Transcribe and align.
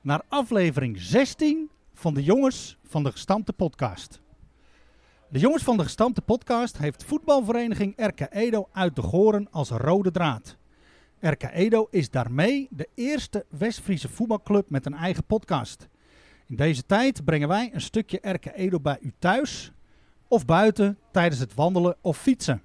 naar 0.00 0.22
aflevering 0.28 1.00
16 1.00 1.70
van 1.94 2.14
de 2.14 2.22
Jongens 2.22 2.78
van 2.84 3.02
de 3.02 3.10
Gestampte 3.10 3.52
Podcast. 3.52 4.20
De 5.28 5.38
Jongens 5.38 5.62
van 5.62 5.76
de 5.76 5.82
Gestampte 5.82 6.20
Podcast 6.20 6.78
heeft 6.78 7.04
voetbalvereniging 7.04 7.92
RK 7.96 8.26
Edo 8.30 8.68
uit 8.72 8.96
de 8.96 9.02
Goren 9.02 9.48
als 9.50 9.70
rode 9.70 10.10
draad. 10.10 10.56
RK 11.20 11.42
Edo 11.42 11.86
is 11.90 12.10
daarmee 12.10 12.68
de 12.70 12.88
eerste 12.94 13.44
West-Friese 13.48 14.08
voetbalclub 14.08 14.70
met 14.70 14.86
een 14.86 14.94
eigen 14.94 15.24
podcast. 15.24 15.88
In 16.46 16.56
deze 16.56 16.86
tijd 16.86 17.24
brengen 17.24 17.48
wij 17.48 17.70
een 17.72 17.80
stukje 17.80 18.18
RK 18.22 18.46
Edo 18.46 18.80
bij 18.80 18.98
u 19.00 19.12
thuis 19.18 19.72
of 20.28 20.44
buiten 20.44 20.98
tijdens 21.12 21.40
het 21.40 21.54
wandelen 21.54 21.96
of 22.00 22.18
fietsen. 22.18 22.62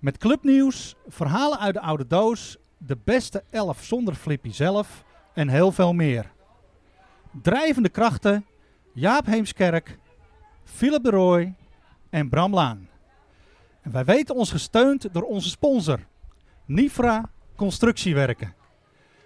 Met 0.00 0.18
clubnieuws, 0.18 0.94
verhalen 1.08 1.58
uit 1.58 1.74
de 1.74 1.80
oude 1.80 2.06
doos, 2.06 2.56
de 2.78 2.98
beste 3.04 3.44
elf 3.50 3.84
zonder 3.84 4.14
Flippy 4.14 4.52
zelf 4.52 5.04
en 5.34 5.48
heel 5.48 5.72
veel 5.72 5.92
meer. 5.92 6.32
Drijvende 7.40 7.88
krachten 7.88 8.46
Jaap 8.94 9.26
Heemskerk, 9.26 9.98
Philip 10.64 11.04
de 11.04 11.10
Rooij 11.10 11.54
en 12.10 12.28
Bram 12.28 12.54
Laan. 12.54 12.88
En 13.80 13.92
wij 13.92 14.04
weten 14.04 14.34
ons 14.34 14.50
gesteund 14.50 15.08
door 15.12 15.22
onze 15.22 15.48
sponsor, 15.48 15.98
Nifra 16.64 17.30
Constructiewerken. 17.56 18.54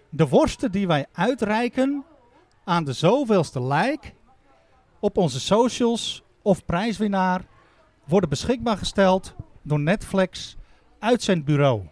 De 0.09 0.29
worsten 0.29 0.73
die 0.73 0.87
wij 0.87 1.07
uitreiken 1.13 2.05
aan 2.65 2.85
de 2.85 2.93
zoveelste 2.93 3.63
lijk 3.63 4.15
op 5.01 5.17
onze 5.17 5.41
socials 5.41 6.23
of 6.43 6.65
prijswinnaar 6.65 7.45
worden 8.05 8.29
beschikbaar 8.29 8.77
gesteld 8.77 9.35
door 9.63 9.81
Netflix 9.81 10.57
uitzendbureau. 10.99 11.83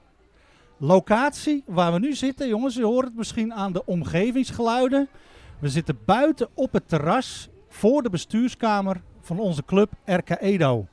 Locatie 0.76 1.62
waar 1.66 1.92
we 1.92 1.98
nu 1.98 2.14
zitten, 2.14 2.48
jongens, 2.48 2.74
je 2.74 2.84
hoort 2.84 3.04
het 3.04 3.16
misschien 3.16 3.54
aan 3.54 3.72
de 3.72 3.86
omgevingsgeluiden. 3.86 5.08
We 5.58 5.68
zitten 5.68 5.98
buiten 6.04 6.48
op 6.54 6.72
het 6.72 6.88
terras 6.88 7.48
voor 7.68 8.02
de 8.02 8.10
bestuurskamer 8.10 9.02
van 9.20 9.38
onze 9.38 9.64
club 9.64 9.92
RK 10.04 10.30
Edo. 10.40 10.86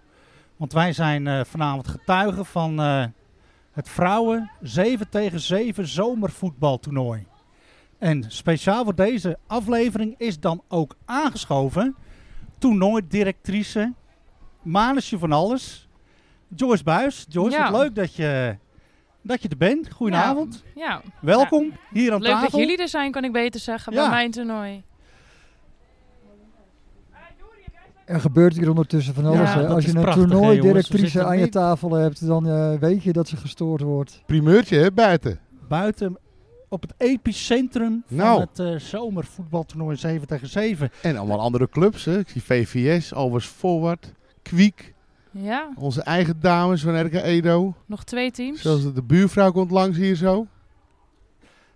Want 0.57 0.73
wij 0.73 0.93
zijn 0.93 1.27
eh, 1.27 1.43
vanavond 1.43 1.87
getuigen 1.87 2.45
van 2.45 2.79
eh, 2.81 3.05
het 3.71 3.89
vrouwen 3.89 4.51
7 4.61 5.09
tegen 5.09 5.39
7 5.39 5.87
zomervoetbaltoernooi. 5.87 7.25
En 7.97 8.23
speciaal 8.27 8.83
voor 8.83 8.95
deze 8.95 9.37
aflevering 9.47 10.15
is 10.17 10.39
dan 10.39 10.61
ook 10.67 10.95
aangeschoven 11.05 11.95
toernooidirectrice, 12.57 13.93
manusje 14.61 15.19
van 15.19 15.31
alles, 15.31 15.87
Joyce 16.55 16.83
Buis. 16.83 17.25
Joyce, 17.29 17.57
Ja. 17.57 17.71
wat 17.71 17.81
leuk 17.81 17.95
dat 17.95 18.15
je, 18.15 18.57
dat 19.21 19.41
je 19.41 19.49
er 19.49 19.57
bent. 19.57 19.91
Goedenavond. 19.91 20.63
Ja, 20.75 21.01
Welkom 21.21 21.71
hier 21.91 22.13
aan 22.13 22.21
leuk 22.21 22.31
tafel. 22.31 22.49
dat 22.49 22.59
jullie 22.59 22.77
er 22.77 22.87
zijn, 22.87 23.11
kan 23.11 23.23
ik 23.23 23.31
beter 23.31 23.59
zeggen, 23.59 23.93
Ja. 23.93 24.01
bij 24.01 24.09
mijn 24.09 24.31
toernooi. 24.31 24.83
Er 28.05 28.19
gebeurt 28.21 28.57
hier 28.57 28.69
ondertussen 28.69 29.13
van 29.13 29.25
alles. 29.25 29.53
Ja, 29.53 29.61
Als 29.65 29.85
je 29.85 29.95
een 29.97 30.11
toernooidirectrice 30.13 31.23
aan 31.23 31.39
je 31.39 31.49
tafel 31.49 31.91
hebt, 31.93 32.27
dan 32.27 32.47
eh, 32.47 32.73
weet 32.79 33.03
je 33.03 33.13
dat 33.13 33.27
ze 33.27 33.37
gestoord 33.37 33.81
wordt. 33.81 34.21
Primeurtje 34.25 34.77
hè, 34.77 34.91
buiten. 34.91 35.39
Buiten 35.67 36.17
op 36.69 36.81
het 36.81 36.93
epicentrum 36.97 38.03
van 38.07 38.17
Nou. 38.17 38.39
het 38.41 38.59
eh, 38.59 38.75
zomervoetbaltoernooi 38.75 39.95
7 39.97 40.27
tegen 40.27 40.47
7. 40.47 40.89
En 41.01 41.17
allemaal 41.17 41.39
andere 41.39 41.69
clubs. 41.69 42.05
Hè. 42.05 42.19
Ik 42.19 42.29
zie 42.29 42.43
VVS, 42.43 43.13
Alvers 43.13 43.45
Forward, 43.45 44.13
Kwiek. 44.41 44.90
Ja, 45.31 45.69
Onze 45.75 46.01
eigen 46.03 46.39
dames 46.39 46.81
van 46.81 47.05
RK 47.05 47.13
Edo. 47.13 47.73
nog 47.85 48.03
twee 48.03 48.31
teams. 48.31 48.61
Zoals 48.61 48.83
de, 48.83 48.93
de 48.93 49.03
buurvrouw 49.03 49.51
komt 49.51 49.71
langs 49.71 49.97
hier 49.97 50.15
zo. 50.15 50.47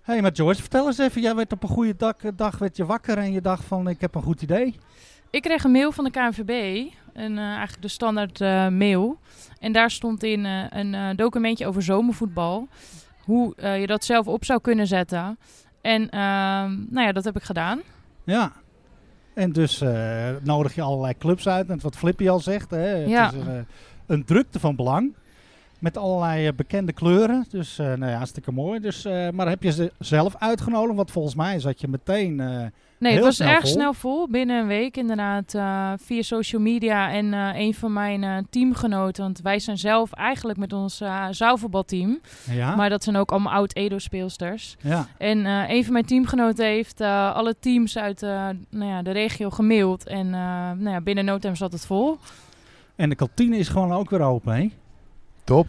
Hé, 0.02 0.14
hey, 0.14 0.22
maar 0.22 0.32
Joyce, 0.32 0.62
vertel 0.62 0.88
eens 0.88 0.98
even. 0.98 1.22
Jij 1.22 1.36
werd 1.36 1.52
op 1.54 1.64
een 1.64 1.70
goede 1.70 1.96
dag, 1.96 2.16
dag 2.36 2.58
werd 2.58 2.78
je 2.78 2.86
wakker 2.86 3.18
en 3.18 3.32
je 3.32 3.42
dacht 3.42 3.64
van 3.64 3.88
ik 3.88 4.02
heb 4.02 4.16
een 4.16 4.22
goed 4.22 4.42
idee. 4.42 4.76
Ik 5.30 5.42
kreeg 5.42 5.64
een 5.64 5.72
mail 5.72 5.92
van 5.92 6.04
de 6.04 6.12
KNVB, 6.12 6.50
een, 7.14 7.38
eh, 7.38 7.44
eigenlijk 7.44 7.82
de 7.82 7.88
standaard 7.88 8.42
eh, 8.42 8.68
mail. 8.68 9.20
En 9.60 9.72
daar 9.72 9.92
stond 9.92 10.24
in 10.24 10.46
eh, 10.46 10.64
een 10.70 10.94
eh, 10.94 11.10
documentje 11.16 11.68
over 11.68 11.82
zomervoetbal. 11.84 12.68
Hoe 13.24 13.56
eh, 13.56 13.80
je 13.80 13.88
dat 13.88 14.06
zelf 14.06 14.28
op 14.28 14.46
zou 14.46 14.62
kunnen 14.62 14.88
zetten. 14.88 15.38
En 15.82 16.10
ehm, 16.10 16.76
nou 16.90 17.06
ja, 17.06 17.12
dat 17.12 17.24
heb 17.24 17.36
ik 17.36 17.44
gedaan. 17.44 17.80
Ja. 18.24 18.52
En 19.36 19.52
dus 19.52 19.82
eh, 19.82 20.30
nodig 20.44 20.76
je 20.76 20.82
allerlei 20.82 21.14
clubs 21.18 21.48
uit. 21.48 21.70
En 21.70 21.80
wat 21.82 21.96
Flippy 21.96 22.30
al 22.30 22.40
zegt, 22.40 22.72
hè, 22.72 22.78
het 22.78 23.10
Ja. 23.10 23.28
is 23.28 23.34
een, 23.34 23.48
eh, 23.48 23.60
een 24.06 24.26
drukte 24.26 24.60
van 24.60 24.76
belang. 24.76 25.14
Met 25.86 25.98
allerlei 25.98 26.48
eh, 26.48 26.54
bekende 26.54 26.94
kleuren. 26.94 27.46
Dus 27.50 27.80
eh 27.80 27.86
nou 27.86 28.12
ja, 28.12 28.18
hartstikke 28.18 28.52
mooi. 28.52 28.80
Dus, 28.80 29.06
eh, 29.06 29.30
maar 29.30 29.48
heb 29.48 29.64
je 29.64 29.72
ze 29.72 29.92
zelf 30.00 30.36
uitgenodigd? 30.40 30.96
Want 30.96 31.12
volgens 31.12 31.36
mij 31.36 31.60
zat 31.60 31.82
je 31.82 31.88
meteen... 31.88 32.36
Nee, 32.98 33.14
het 33.14 33.24
was 33.24 33.36
snel 33.36 33.48
erg 33.48 33.62
vol. 33.62 33.70
snel 33.70 33.94
vol. 33.94 34.30
Binnen 34.30 34.62
een 34.62 34.68
week 34.68 34.98
inderdaad. 34.98 35.56
via 36.02 36.22
social 36.22 36.62
media. 36.62 37.12
En 37.12 37.34
een 37.34 37.74
van 37.74 37.94
mijn 37.94 38.48
teamgenoten. 38.50 39.24
Want 39.24 39.42
wij 39.42 39.60
zijn 39.60 39.78
zelf 39.78 40.12
eigenlijk 40.14 40.58
met 40.58 40.74
ons 40.74 41.02
zaalvoetbalteam. 41.30 42.20
ja, 42.52 42.76
Maar 42.76 42.90
dat 42.90 43.04
zijn 43.04 43.16
ook 43.16 43.32
allemaal 43.32 43.54
oud-Edo-speelsters. 43.54 44.76
ja. 44.82 45.08
En 45.18 45.46
een 45.46 45.84
van 45.84 45.94
mijn 45.94 46.06
teamgenoten 46.06 46.66
heeft 46.66 47.02
alle 47.02 47.56
teams 47.60 47.98
uit 47.98 48.22
nou 48.70 48.92
ja, 48.92 49.02
de 49.02 49.12
regio 49.12 49.50
gemaild. 49.50 50.08
En 50.08 50.30
nou 50.30 50.90
ja, 50.90 51.02
binnen 51.02 51.26
no 51.26 51.38
time 51.38 51.56
zat 51.56 51.72
het 51.72 51.86
vol. 51.86 52.18
En 52.96 53.10
de 53.10 53.16
kantine 53.16 53.58
is 53.58 53.68
gewoon 53.68 53.92
ook 53.92 54.10
weer 54.10 54.22
open, 54.22 54.56
hè? 54.56 54.70
Top. 55.46 55.68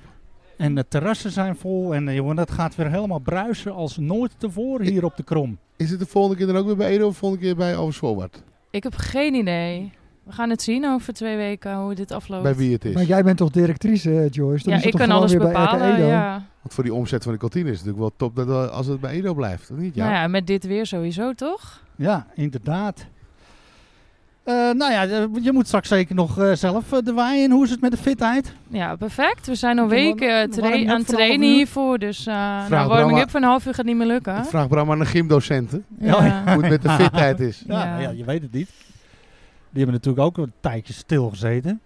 En 0.56 0.74
de 0.74 0.88
terrassen 0.88 1.30
zijn 1.30 1.56
vol. 1.56 1.94
En 1.94 2.08
eh, 2.08 2.14
jongen, 2.14 2.36
dat 2.36 2.50
gaat 2.50 2.74
weer 2.74 2.90
helemaal 2.90 3.18
bruisen 3.18 3.74
als 3.74 3.96
nooit 3.96 4.32
tevoren 4.38 4.86
hier 4.86 5.04
op 5.04 5.16
de 5.16 5.22
Krom. 5.22 5.58
Is 5.76 5.90
het 5.90 5.98
de 5.98 6.06
volgende 6.06 6.36
keer 6.36 6.46
dan 6.46 6.56
ook 6.56 6.66
weer 6.66 6.76
bij 6.76 6.88
Edo 6.90 7.06
of 7.06 7.12
de 7.12 7.18
volgende 7.18 7.44
keer 7.44 7.56
bij 7.56 7.76
Alvers 7.76 7.96
Forward? 7.98 8.42
Ik 8.70 8.82
heb 8.82 8.94
geen 8.96 9.34
idee. 9.34 9.92
We 10.22 10.32
gaan 10.32 10.50
het 10.50 10.62
zien 10.62 10.84
over 10.86 11.12
twee 11.12 11.36
weken 11.36 11.76
hoe 11.76 11.94
dit 11.94 12.10
afloopt. 12.12 12.42
Bij 12.42 12.54
wie 12.54 12.72
het 12.72 12.84
is. 12.84 12.94
Maar 12.94 13.04
jij 13.04 13.22
bent 13.24 13.36
toch 13.36 13.50
directrice, 13.50 14.10
eh, 14.10 14.30
Joyce? 14.30 14.64
Dan 14.64 14.78
ja, 14.78 14.84
ik 14.84 14.90
toch 14.90 15.00
kan 15.00 15.10
alles 15.10 15.36
bepalen. 15.36 15.94
Edo? 15.94 16.06
Ja. 16.06 16.32
Want 16.62 16.74
voor 16.74 16.84
die 16.84 16.94
omzet 16.94 17.22
van 17.22 17.32
de 17.32 17.38
kantine 17.38 17.70
is 17.70 17.78
het 17.78 17.86
natuurlijk 17.86 18.16
wel 18.18 18.28
top 18.28 18.36
dat, 18.36 18.46
we- 18.46 18.70
als 18.70 18.86
het 18.86 19.00
bij 19.00 19.10
Edo 19.12 19.34
blijft. 19.34 19.70
Of 19.70 19.76
niet? 19.76 19.94
Ja. 19.94 20.04
Nou 20.04 20.16
ja, 20.16 20.28
met 20.28 20.46
dit 20.46 20.66
weer 20.66 20.86
sowieso 20.86 21.32
toch? 21.34 21.82
Ja, 21.96 22.26
inderdaad. 22.34 23.06
Eh, 24.46 24.54
nou 24.54 24.92
ja, 24.92 25.06
eh, 25.06 25.24
je 25.42 25.52
moet 25.52 25.66
straks 25.66 25.88
zeker 25.88 26.14
nog 26.14 26.38
eh, 26.38 26.52
zelf 26.52 26.84
de 26.88 27.12
waai 27.12 27.42
in. 27.42 27.50
Hoe 27.50 27.64
is 27.64 27.70
het 27.70 27.80
met 27.80 27.90
de 27.90 27.96
fitheid? 27.96 28.52
Ja, 28.68 28.96
perfect. 28.96 29.46
We 29.46 29.54
zijn 29.54 29.78
al 29.78 29.88
weken 29.88 30.50
tra- 30.50 30.66
aan 30.72 30.78
het 30.80 30.88
een 30.88 31.04
trainen 31.04 31.48
hiervoor. 31.48 31.98
Dus 31.98 32.26
eh 32.26 32.34
nou, 32.34 32.68
Bram 32.68 32.88
warming 32.88 33.12
maar- 33.12 33.22
up 33.22 33.30
van 33.30 33.42
een 33.42 33.48
half 33.48 33.66
uur 33.66 33.74
gaat 33.74 33.84
niet 33.84 33.96
meer 33.96 34.06
lukken. 34.06 34.36
Ik 34.36 34.44
vraag 34.44 34.68
Bram 34.68 34.90
aan 34.90 34.98
de 34.98 35.04
gymdocenten 35.04 35.84
Ja, 36.00 36.24
ja. 36.24 36.42
hoe 36.54 36.62
het 36.62 36.70
met 36.70 36.82
de 36.82 36.90
fitheid 36.90 37.40
is. 37.40 37.62
Ja, 37.66 37.78
Ja. 37.84 37.90
nou 37.90 38.02
ja, 38.02 38.10
je 38.10 38.24
weet 38.24 38.42
het 38.42 38.52
niet. 38.52 38.68
Die 39.70 39.84
hebben 39.84 39.94
natuurlijk 39.94 40.24
ook 40.26 40.38
een 40.38 40.52
tijdje 40.60 40.92
stilgezeten. 40.92 41.80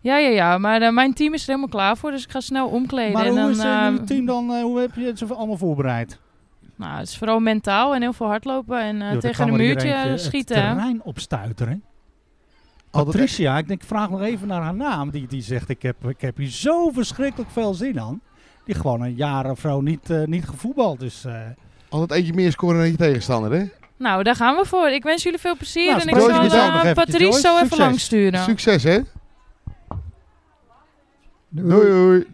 Ja, 0.00 0.16
ja, 0.18 0.28
ja. 0.28 0.58
Maar 0.58 0.82
eh, 0.82 0.92
mijn 0.92 1.14
team 1.14 1.34
is 1.34 1.40
er 1.40 1.46
helemaal 1.46 1.68
klaar 1.68 1.96
voor. 1.96 2.10
Dus 2.10 2.24
ik 2.24 2.30
ga 2.30 2.40
snel 2.40 2.66
omkleden. 2.68 3.12
Maar 3.12 3.22
en 3.26 3.30
hoe 3.30 3.54
dan, 3.56 3.94
is 3.94 4.06
team 4.06 4.26
dan? 4.26 4.60
hoe 4.60 4.80
heb 4.80 4.90
je 4.94 5.04
het 5.06 5.18
zo 5.18 5.26
allemaal 5.26 5.56
voorbereid? 5.56 6.18
Nou, 6.80 6.98
het 6.98 7.08
is 7.08 7.18
vooral 7.18 7.40
mentaal 7.40 7.94
en 7.94 8.00
heel 8.00 8.12
veel 8.12 8.26
hardlopen 8.26 8.80
en 8.80 9.02
eh, 9.02 9.18
tegen 9.18 9.48
een 9.48 9.56
muurtje 9.56 9.94
eentje 9.94 10.18
schieten. 10.18 10.56
Het 10.56 10.64
terrein 10.64 11.02
opstuiteren. 11.02 11.82
Patricia, 12.90 13.58
ik 13.58 13.68
denk, 13.68 13.82
vraag 13.82 14.10
nog 14.10 14.22
even 14.22 14.46
naar 14.48 14.62
haar 14.62 14.74
naam. 14.74 15.10
Die, 15.10 15.26
die 15.26 15.42
zegt, 15.42 15.68
ik 15.68 15.82
heb, 15.82 16.08
ik 16.08 16.20
heb 16.20 16.36
hier 16.36 16.50
zo 16.50 16.90
verschrikkelijk 16.90 17.50
veel 17.50 17.74
zin 17.74 18.00
aan. 18.00 18.20
Die 18.64 18.74
gewoon 18.74 19.02
een 19.02 19.14
jaar 19.14 19.50
of 19.50 19.60
zo 19.60 19.80
niet, 19.80 20.10
eh, 20.10 20.24
niet 20.24 20.48
gevoetbald. 20.48 21.00
Dus 21.00 21.24
eh, 21.24 21.34
Altijd 21.88 22.10
eentje 22.10 22.34
meer 22.34 22.52
scoren 22.52 22.78
dan 22.78 22.90
je 22.90 22.96
tegenstander, 22.96 23.52
hè? 23.52 23.64
Nou, 23.96 24.22
daar 24.22 24.36
gaan 24.36 24.56
we 24.56 24.64
voor. 24.64 24.88
Ik 24.88 25.02
wens 25.02 25.22
jullie 25.22 25.38
veel 25.38 25.56
plezier. 25.56 25.86
Nou, 25.86 26.00
en 26.00 26.08
ik 26.08 26.14
zal 26.14 26.30
eh, 26.30 26.36
eventjes, 26.36 26.92
Patrice 26.92 27.40
zo 27.40 27.54
even 27.54 27.58
Succes. 27.58 27.78
langs 27.78 28.04
sturen. 28.04 28.40
Succes, 28.40 28.82
hè? 28.82 29.00
Doei. 31.48 31.68
Doei, 31.68 31.88
doei. 31.88 32.26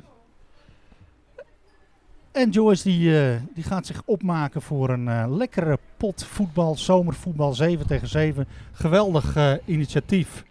En 2.36 2.50
Joyce 2.50 2.82
die, 2.82 3.20
eh, 3.20 3.36
die 3.54 3.64
gaat 3.64 3.86
zich 3.86 4.02
opmaken 4.04 4.62
voor 4.62 4.90
een 4.90 5.08
eh, 5.08 5.24
lekkere 5.28 5.78
pot 5.96 6.24
voetbal, 6.24 6.76
zomervoetbal 6.76 7.54
7 7.54 7.86
tegen 7.86 8.08
7. 8.08 8.46
Geweldig 8.72 9.36
eh, 9.36 9.52
initiatief. 9.64 10.44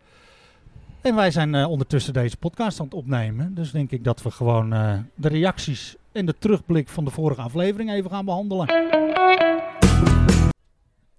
En 1.02 1.16
wij 1.16 1.32
zijn 1.32 1.66
ondertussen 1.66 2.14
deze 2.14 2.38
podcast 2.38 2.80
aan 2.80 2.86
het 2.86 2.96
opnemen. 2.96 3.56
Dus 3.56 3.72
denk 3.72 3.92
ik 3.92 4.04
dat 4.04 4.22
we 4.22 4.32
gewoon 4.32 4.70
de 5.16 5.28
reacties 5.28 5.96
en 6.12 6.26
de 6.26 6.36
terugblik 6.40 6.90
van 6.90 7.06
de 7.06 7.12
vorige 7.12 7.42
aflevering 7.42 7.92
even 7.92 8.10
gaan 8.10 8.26
behandelen. 8.26 8.68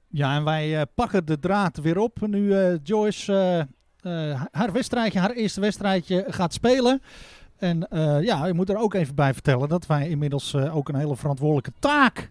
Ja, 0.09 0.37
en 0.37 0.45
wij 0.45 0.87
pakken 0.95 1.27
de 1.27 1.39
draad 1.39 1.77
weer 1.77 1.99
op. 1.99 2.27
Nu 2.27 2.55
Joyce 2.83 3.67
haar 4.51 4.73
wedstrijdje, 4.73 5.19
haar 5.19 5.31
eerste 5.31 5.61
wedstrijdje 5.61 6.25
gaat 6.29 6.53
spelen. 6.53 7.03
En 7.59 7.89
eh, 7.89 8.23
ja, 8.23 8.47
je 8.47 8.53
moet 8.53 8.69
er 8.69 8.77
ook 8.77 8.95
even 8.95 9.15
bij 9.15 9.33
vertellen 9.33 9.69
dat 9.69 9.87
wij 9.87 10.09
inmiddels 10.09 10.55
eh, 10.55 10.77
ook 10.77 10.89
een 10.89 10.95
hele 10.95 11.17
verantwoordelijke 11.17 11.73
taak 11.79 12.31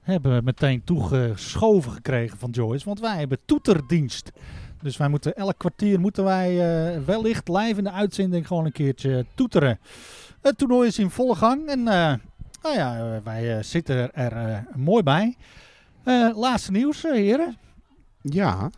hebben 0.00 0.44
meteen 0.44 0.84
toegeschoven 0.84 1.92
gekregen 1.92 2.38
van 2.38 2.50
Joyce. 2.50 2.84
Want 2.84 3.00
wij 3.00 3.18
hebben 3.18 3.38
toeterdienst. 3.44 4.30
Dus 4.82 4.96
wij 4.96 5.08
moeten 5.08 5.36
elk 5.36 5.58
kwartier 5.58 6.00
moeten 6.00 6.24
wij 6.24 6.50
eh, 6.50 7.00
wellicht 7.04 7.48
live 7.48 7.78
in 7.78 7.84
de 7.84 7.90
uitzending 7.90 8.46
gewoon 8.46 8.64
een 8.64 8.72
keertje 8.72 9.26
toeteren. 9.34 9.78
Het 10.40 10.58
toernooi 10.58 10.88
is 10.88 10.98
in 10.98 11.10
volle 11.10 11.34
gang 11.34 11.66
en 11.66 11.82
nou 11.82 12.74
ja, 12.74 13.20
wij 13.24 13.62
zitten 13.62 14.14
er 14.14 14.64
mooi 14.74 15.02
bij. 15.02 15.36
Laatste 16.34 16.70
nieuws, 16.70 17.02
heren. 17.02 17.56
Ja. 18.22 18.70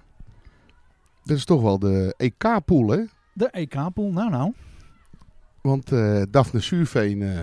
Dat 1.25 1.37
is 1.37 1.45
toch 1.45 1.63
wel 1.63 1.79
de 1.79 2.15
EK-pool, 2.17 2.89
hè? 2.89 3.05
De 3.33 3.51
EK-pool, 3.51 4.11
nou 4.11 4.31
nou. 4.31 4.53
Want 5.63 5.93
eh 5.93 6.23
Daphne 6.31 6.61
Suurveen, 6.61 7.23
eh, 7.23 7.41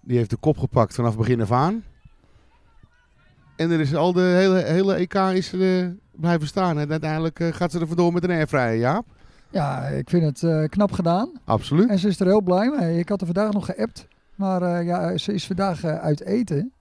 die 0.00 0.16
heeft 0.16 0.30
de 0.30 0.36
kop 0.36 0.58
gepakt 0.58 0.94
vanaf 0.94 1.16
begin 1.16 1.40
af 1.40 1.52
aan. 1.52 1.84
En 3.56 3.70
er 3.70 3.80
is 3.80 3.94
al 3.94 4.12
de 4.12 4.20
hele, 4.20 4.62
hele 4.62 4.94
EK 4.94 5.14
is 5.14 5.52
er, 5.52 5.82
eh, 5.82 5.90
blijven 6.12 6.46
staan. 6.46 6.78
En 6.78 6.90
uiteindelijk 6.90 7.40
gaat 7.50 7.72
ze 7.72 7.80
er 7.80 7.86
vandoor 7.86 8.12
met 8.12 8.24
een 8.24 8.30
airfryer, 8.30 8.76
Jaap. 8.76 9.06
Ja, 9.50 9.82
ik 9.82 10.10
vind 10.10 10.40
het 10.40 10.68
knap 10.68 10.92
gedaan. 10.92 11.30
Absoluut. 11.44 11.88
En 11.88 11.98
ze 11.98 12.08
is 12.08 12.20
er 12.20 12.26
heel 12.26 12.42
blij 12.42 12.68
mee. 12.78 12.98
Ik 12.98 13.08
had 13.08 13.20
er 13.20 13.26
vandaag 13.26 13.52
nog 13.52 13.66
geappt. 13.66 14.06
Maar 14.34 14.84
ja, 14.84 15.16
ze 15.16 15.32
is 15.32 15.46
vandaag 15.46 15.84
uit 15.84 16.22
eten. 16.22 16.72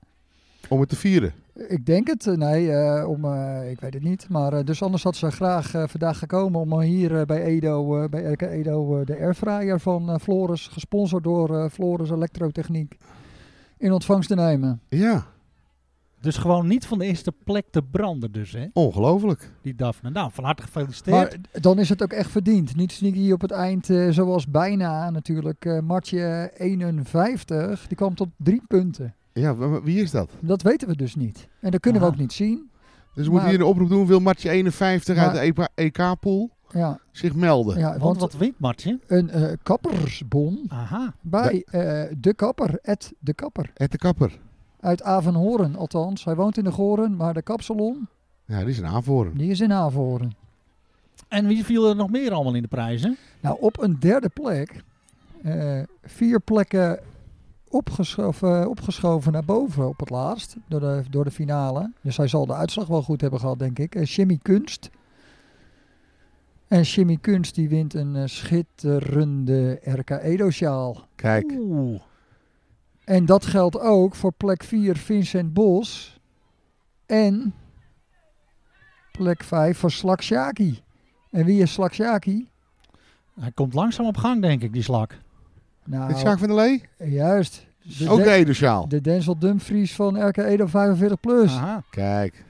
Om 0.70 0.80
het 0.80 0.90
te 0.90 0.96
vieren. 0.96 1.34
Ik 1.68 1.86
denk 1.86 2.08
het. 2.08 2.28
eh, 2.28 2.34
Nee, 2.36 2.72
eh, 2.72 3.10
om, 3.10 3.26
eh, 3.26 3.72
ik 3.72 3.80
weet 3.80 3.94
het 3.94 4.04
niet. 4.04 4.30
Maar 4.30 4.54
eh, 4.54 4.64
dus 4.66 4.84
anders 4.84 5.04
had 5.04 5.16
ze 5.16 5.32
graag 5.32 5.72
vandaag 5.72 6.18
gekomen 6.20 6.60
om 6.62 6.80
hier 6.82 7.26
bij 7.26 7.44
Edo, 7.44 8.02
eh, 8.02 8.10
bij 8.10 8.24
RK 8.32 8.42
Edo, 8.42 9.04
de 9.04 9.18
airfryer 9.20 9.80
van 9.80 10.20
Floris, 10.20 10.68
gesponsord 10.68 11.24
door 11.24 11.58
eh, 11.60 11.70
Floris 11.70 12.10
Elektrotechniek, 12.10 12.98
in 13.78 13.92
ontvangst 13.92 14.30
te 14.30 14.36
nemen. 14.36 14.82
Ja, 14.90 15.26
Dus 16.22 16.38
gewoon 16.38 16.68
niet 16.68 16.86
van 16.86 16.98
de 17.00 17.06
eerste 17.06 17.32
plek 17.44 17.66
te 17.72 17.82
branden 17.92 18.32
dus, 18.32 18.52
hè, 18.52 18.66
ongelooflijk. 18.74 19.52
die 19.62 19.76
Daphne. 19.76 20.10
Nou, 20.10 20.30
van 20.34 20.44
harte 20.44 20.62
gefeliciteerd. 20.64 21.16
Maar 21.52 21.62
dan 21.62 21.80
is 21.80 21.90
het 21.90 22.04
ook 22.04 22.14
echt 22.14 22.32
verdiend. 22.32 22.76
Niet 22.76 22.92
sneaky 22.92 23.32
op 23.32 23.42
het 23.42 23.52
eind, 23.52 23.90
eh, 23.90 24.10
zoals 24.10 24.48
bijna 24.48 25.10
natuurlijk. 25.10 25.66
eh 25.66 25.80
Martje 25.80 26.52
51, 26.58 27.88
die 27.88 27.98
kwam 27.98 28.16
tot 28.16 28.30
drie 28.38 28.62
punten. 28.68 29.16
Ja, 29.40 29.82
wie 29.82 30.02
is 30.02 30.12
dat? 30.12 30.30
Dat 30.40 30.62
weten 30.62 30.88
we 30.88 30.96
dus 30.96 31.16
niet. 31.16 31.48
En 31.60 31.72
dat 31.72 31.80
kunnen 31.80 32.02
Ah. 32.02 32.08
we 32.08 32.14
ook 32.14 32.20
niet 32.20 32.34
zien. 32.34 32.70
Dus 33.14 33.26
we 33.26 33.32
moeten 33.32 33.50
hier 33.50 33.60
een 33.60 33.66
oproep 33.66 33.90
doen. 33.90 34.08
Wil 34.08 34.20
Martje 34.20 34.50
51 34.50 35.18
uit 35.18 35.34
de 35.34 35.40
EK 35.40 35.68
EK-pool 35.76 36.50
Ja, 36.70 37.00
zich 37.12 37.36
melden? 37.36 37.78
ja 37.80 37.90
want, 37.90 38.02
want 38.02 38.20
wat 38.20 38.34
wint 38.34 38.60
Martje? 38.60 39.00
een 39.08 39.30
eh, 39.30 39.52
kappersbon 39.64 40.66
Aha. 40.68 41.14
bij 41.22 41.64
eh, 41.72 42.04
de 42.18 42.34
kapper, 42.34 42.80
Ed 42.82 43.14
de 43.20 43.34
kapper. 43.34 43.72
Ed 43.74 43.92
de 43.92 43.98
Kapper. 43.98 44.40
Uit 44.80 45.04
Avenhoorn 45.04 45.76
althans. 45.76 46.26
Hij 46.26 46.36
woont 46.36 46.58
in 46.58 46.64
de 46.64 46.72
Goren, 46.72 47.16
maar 47.16 47.34
de 47.34 47.42
kapsalon, 47.42 48.08
Ja, 48.46 48.60
die 48.60 48.68
is 48.70 48.78
een 48.78 48.86
aanvoeren. 48.86 49.38
die 49.38 49.50
is 49.52 49.60
in 49.60 49.74
Avenhoorn. 49.74 50.34
En 51.28 51.48
wie 51.48 51.64
viel 51.66 51.90
er 51.90 51.96
nog 51.96 52.10
meer 52.10 52.32
allemaal 52.34 52.56
in 52.56 52.62
de 52.62 52.68
prijzen? 52.68 53.18
Nou, 53.42 53.58
op 53.60 53.82
een 53.82 54.00
derde 54.00 54.30
plek, 54.30 54.84
eh, 55.44 55.80
vier 56.04 56.40
plekken 56.40 57.00
opgeschoven, 57.70 58.70
opgeschoven 58.70 59.32
naar 59.32 59.46
boven 59.46 59.88
op 59.88 60.00
het 60.00 60.10
laatst, 60.10 60.56
door 60.68 60.80
de, 60.80 61.04
door 61.10 61.24
de 61.24 61.32
finale. 61.32 61.92
Dus 62.02 62.18
hij 62.18 62.28
zal 62.28 62.46
de 62.46 62.54
uitslag 62.54 62.88
wel 62.88 63.04
goed 63.04 63.22
hebben 63.22 63.40
gehad, 63.40 63.60
denk 63.60 63.80
ik. 63.80 63.96
Eh, 63.96 64.06
Jimmy 64.06 64.40
Kunst. 64.42 64.90
En 66.68 66.82
Jimmy 66.82 67.18
Kunst 67.22 67.56
die 67.56 67.70
wint 67.70 67.94
een 67.94 68.16
eh, 68.16 68.24
schitterende 68.26 69.80
RK 69.84 70.10
Edo-sjaal. 70.10 71.08
Kijk, 71.16 71.52
Oeh. 71.58 72.02
En 73.04 73.26
dat 73.26 73.46
geldt 73.46 73.80
ook 73.80 74.16
voor 74.16 74.32
plek 74.32 74.64
4 74.64 74.96
Vincent 74.96 75.54
Bos. 75.54 76.20
En 77.06 77.54
plek 79.12 79.44
5 79.44 79.78
voor 79.78 79.92
Slak 79.92 80.22
Shaki. 80.22 80.84
En 81.32 81.46
wie 81.46 81.62
is 81.62 81.74
Slak 81.74 81.94
Shaki? 81.94 82.48
Hij 83.40 83.52
komt 83.52 83.74
langzaam 83.74 84.06
op 84.06 84.18
gang, 84.18 84.42
denk 84.42 84.62
ik, 84.62 84.74
die 84.74 84.84
slak. 84.84 85.18
Nou, 85.86 86.08
dit 86.08 86.16
is 86.16 86.22
Jacques 86.22 86.48
van 86.48 86.56
der 86.58 86.66
Lee. 86.98 87.10
juist. 87.12 87.66
De, 87.98 88.10
Ook 88.10 88.24
de- 88.24 88.86
de 88.88 89.02
Denzel 89.02 89.40
Dumfries 89.40 89.96
van 89.96 90.28
RK 90.28 90.38
Edo 90.38 90.66
45 90.66 91.20
plus. 91.20 91.52
Aha. 91.52 91.84
Kijk. 91.90 92.44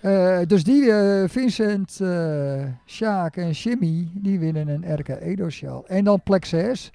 Eh, 0.00 0.38
dus 0.46 0.64
die 0.64 0.90
eh, 0.92 1.28
Vincent, 1.28 2.00
eh 2.00 2.64
Sjaak 2.86 3.36
en 3.36 3.50
Jimmy, 3.50 4.08
die 4.14 4.38
winnen 4.38 4.68
een 4.68 4.94
RK 4.98 5.08
Edo 5.08 5.48
sjaal. 5.50 5.86
En 5.86 6.04
dan 6.04 6.22
plek 6.22 6.44
6, 6.44 6.90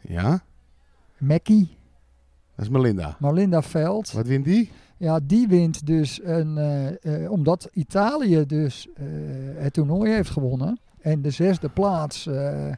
Ja, 0.00 0.42
Mackie, 1.18 1.76
dat 2.56 2.64
is 2.64 2.70
Melinda. 2.70 3.16
Marlinda 3.18 3.62
Veld. 3.62 4.12
Wat 4.12 4.26
wint 4.26 4.44
die? 4.44 4.70
Ja, 4.96 5.20
die 5.22 5.48
wint 5.48 5.86
dus 5.86 6.20
een, 6.24 6.58
eh, 6.58 7.22
eh, 7.24 7.30
omdat 7.30 7.68
Italië 7.72 8.46
dus 8.46 8.88
eh, 8.96 9.04
het 9.56 9.72
toernooi 9.72 10.12
heeft 10.12 10.30
gewonnen. 10.30 10.78
En 11.00 11.22
de 11.22 11.30
zesde 11.30 11.68
plaats, 11.68 12.26
eh, 12.26 12.72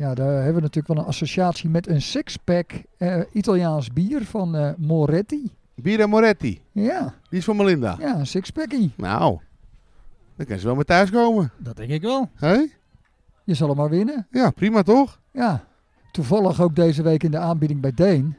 ja, 0.00 0.14
daar 0.14 0.34
hebben 0.34 0.54
we 0.54 0.60
natuurlijk 0.60 0.86
wel 0.94 0.96
een 0.96 1.08
associatie 1.08 1.68
met 1.70 1.88
een 1.88 2.02
sixpack 2.02 2.70
eh 2.98 3.20
Italiaans 3.32 3.92
bier 3.92 4.24
van 4.24 4.56
eh, 4.56 4.70
Moretti. 4.76 5.50
Bira 5.74 6.06
Moretti. 6.06 6.60
Ja, 6.72 7.14
Die 7.28 7.38
is 7.38 7.44
van 7.44 7.56
Melinda. 7.56 7.96
ja, 7.98 8.18
een 8.18 8.26
sixpackie. 8.26 8.92
Nou, 8.96 9.38
dan 10.36 10.46
kan 10.46 10.58
ze 10.58 10.66
wel 10.66 10.74
met 10.74 10.86
thuis 10.86 11.10
komen. 11.10 11.50
Dat 11.58 11.76
denk 11.76 11.90
ik 11.90 12.02
wel. 12.02 12.28
Hé? 12.34 12.66
Je 13.44 13.54
zal 13.54 13.68
hem 13.68 13.76
maar 13.76 13.88
winnen. 13.90 14.26
Ja, 14.30 14.50
prima 14.50 14.82
toch? 14.82 15.20
Ja, 15.32 15.64
toevallig 16.12 16.60
ook 16.60 16.76
deze 16.76 17.02
week 17.02 17.22
in 17.22 17.30
de 17.30 17.38
aanbieding 17.38 17.80
bij 17.80 17.92
Deen. 17.94 18.36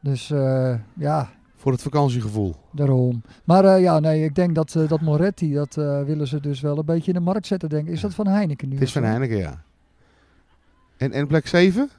Dus 0.00 0.30
eh, 0.30 0.74
ja, 0.94 1.30
Voor 1.56 1.72
het 1.72 1.82
vakantiegevoel. 1.82 2.54
daarom. 2.72 3.22
Maar 3.44 3.64
eh, 3.64 3.80
ja, 3.82 3.98
nee, 4.00 4.24
ik 4.24 4.34
denk 4.34 4.54
dat, 4.54 4.74
eh, 4.74 4.88
dat 4.88 5.00
Moretti, 5.00 5.52
dat 5.54 5.76
eh, 5.76 6.02
willen 6.02 6.26
ze 6.26 6.40
dus 6.40 6.60
wel 6.60 6.78
een 6.78 6.84
beetje 6.84 7.12
in 7.12 7.18
de 7.18 7.24
markt 7.24 7.46
zetten, 7.46 7.68
denk 7.68 7.86
ik. 7.86 7.92
Is 7.92 8.00
dat 8.00 8.14
van 8.14 8.26
Heineken 8.26 8.68
nu? 8.68 8.74
Het 8.74 8.82
is 8.84 8.92
van? 8.92 9.02
Heineken, 9.02 9.36
ja. 9.36 9.62
En, 10.98 11.12
en 11.12 11.26
plek 11.26 11.46
7? 11.46 11.90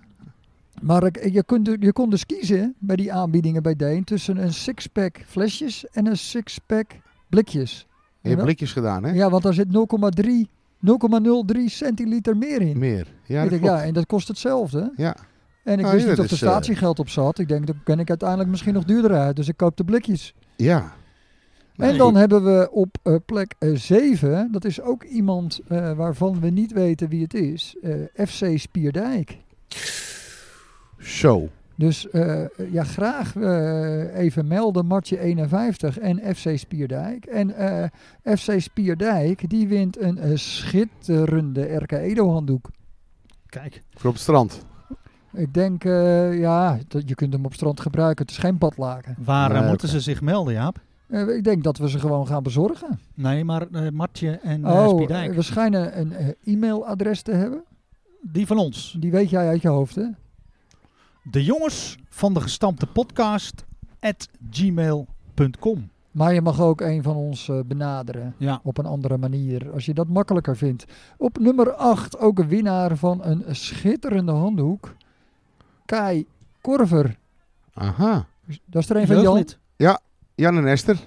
Maar 0.81 1.29
je, 1.31 1.43
kunt, 1.43 1.75
je 1.79 1.93
kon 1.93 2.09
dus 2.09 2.25
kiezen 2.25 2.75
bij 2.79 2.95
die 2.95 3.13
aanbiedingen 3.13 3.63
bij 3.63 3.75
Deen 3.75 4.03
tussen 4.03 4.37
een 4.37 4.53
sixpack 4.53 5.21
flesjes 5.27 5.87
en 5.87 6.05
een 6.05 6.17
sixpack 6.17 6.91
blikjes. 7.29 7.87
Je 8.21 8.29
hebt 8.29 8.43
blikjes 8.43 8.71
gedaan, 8.71 9.03
hè? 9.03 9.11
Ja, 9.11 9.29
want 9.29 9.43
daar 9.43 9.53
zit 9.53 9.67
0,3 9.67 10.49
0,03 10.85 11.65
centiliter 11.65 12.37
meer 12.37 12.61
in. 12.61 12.77
Meer. 12.77 13.07
Ja, 13.23 13.43
ik 13.43 13.49
denk, 13.49 13.63
ja, 13.63 13.83
en 13.83 13.93
dat 13.93 14.05
kost 14.05 14.27
hetzelfde. 14.27 14.93
Ja. 14.95 15.15
En 15.63 15.73
ik 15.73 15.81
Nou, 15.81 15.93
wist 15.93 16.07
niet 16.07 16.19
of 16.19 16.25
er 16.25 16.31
eh, 16.31 16.37
statiegeld 16.37 16.99
op 16.99 17.09
zat. 17.09 17.39
Ik 17.39 17.47
denk, 17.47 17.67
dan 17.67 17.81
ben 17.83 17.99
ik 17.99 18.09
uiteindelijk 18.09 18.49
misschien 18.49 18.73
nog 18.73 18.83
duurder 18.83 19.11
uit. 19.11 19.35
Dus 19.35 19.47
ik 19.47 19.57
koop 19.57 19.77
de 19.77 19.83
blikjes. 19.83 20.33
Ja. 20.55 20.93
En 21.79 21.97
dan 21.97 22.15
hebben 22.15 22.43
we 22.43 22.71
op 22.71 22.97
eh, 23.03 23.15
plek 23.25 23.55
7, 23.73 24.51
dat 24.51 24.65
is 24.65 24.81
ook 24.81 25.03
iemand 25.03 25.59
eh, 25.67 25.91
waarvan 25.93 26.39
we 26.39 26.49
niet 26.49 26.71
weten 26.71 27.09
wie 27.09 27.23
het 27.23 27.33
is, 27.33 27.75
eh, 27.81 28.27
FC 28.27 28.59
Spierdijk. 28.59 29.37
Zo. 30.97 31.49
Dus 31.75 32.09
eh, 32.09 32.43
ja, 32.71 32.83
graag 32.83 33.35
eh, 33.35 34.17
even 34.17 34.47
melden 34.47 34.85
Martje 34.85 35.19
51 35.19 35.99
en 35.99 36.35
FC 36.35 36.57
Spierdijk. 36.57 37.25
En 37.25 37.55
eh, 37.55 38.37
FC 38.37 38.59
Spierdijk, 38.61 39.49
die 39.49 39.67
wint 39.67 40.01
een 40.01 40.17
eh, 40.17 40.31
schitterende 40.35 41.75
RK 41.75 41.91
Edo 41.91 42.31
handdoek. 42.31 42.69
Kijk. 43.45 43.83
Voor 43.95 44.07
op 44.09 44.13
het 44.13 44.21
strand. 44.21 44.65
Ik 45.33 45.53
denk, 45.53 45.83
eh, 45.83 46.39
ja, 46.39 46.77
dat, 46.87 47.09
je 47.09 47.15
kunt 47.15 47.33
hem 47.33 47.45
op 47.45 47.53
strand 47.53 47.79
gebruiken. 47.79 48.25
Het 48.25 48.33
is 48.35 48.41
geen 48.41 48.57
badlaken. 48.57 49.15
Waar 49.19 49.51
eh, 49.51 49.59
Nee, 49.59 49.69
moeten 49.69 49.87
ze 49.87 49.99
zich 49.99 50.21
melden, 50.21 50.53
Jaap? 50.53 50.79
Eh, 51.09 51.35
ik 51.35 51.43
denk 51.43 51.63
dat 51.63 51.77
we 51.77 51.89
ze 51.89 51.99
gewoon 51.99 52.27
gaan 52.27 52.43
bezorgen. 52.43 52.99
Nee, 53.13 53.43
maar 53.43 53.67
eh 53.71 53.89
Martje 53.91 54.31
en 54.31 54.65
eh 54.65 54.71
oh, 54.71 54.89
Spiedijk. 54.89 55.33
we 55.33 55.41
schijnen 55.41 55.99
een 55.99 56.35
e-mailadres 56.43 57.21
te 57.21 57.31
hebben. 57.31 57.63
Die 58.21 58.47
van 58.47 58.57
ons. 58.57 58.95
Die 58.99 59.11
weet 59.11 59.29
jij 59.29 59.47
uit 59.47 59.61
je 59.61 59.67
hoofd, 59.67 59.95
hè? 59.95 60.05
De 61.23 61.43
jongens 61.43 61.97
van 62.09 62.33
de 62.33 62.41
gestampte 62.41 62.85
podcast 62.85 63.65
at 63.99 64.29
gmail.com. 64.51 65.89
Maar 66.11 66.33
je 66.33 66.41
mag 66.41 66.61
ook 66.61 66.81
een 66.81 67.03
van 67.03 67.15
ons 67.15 67.49
eh, 67.49 67.59
benaderen. 67.65 68.35
Ja. 68.37 68.59
Op 68.63 68.77
een 68.77 68.85
andere 68.85 69.17
manier, 69.17 69.71
als 69.73 69.85
je 69.85 69.93
dat 69.93 70.07
makkelijker 70.07 70.57
vindt. 70.57 70.85
Op 71.17 71.39
nummer 71.39 71.73
8 71.73 72.19
ook 72.19 72.39
een 72.39 72.47
winnaar 72.47 72.97
van 72.97 73.23
een 73.23 73.55
schitterende 73.55 74.31
handdoek. 74.31 74.95
Kai 75.85 76.27
Korver. 76.61 77.17
Aha. 77.73 78.25
Dat 78.65 78.81
is 78.81 78.89
er 78.89 78.95
een 78.95 79.07
van 79.07 79.21
Jan. 79.21 79.23
Jeugdlid. 79.23 79.59
Jan 80.39 80.57
en 80.57 80.67
Esther. 80.67 80.99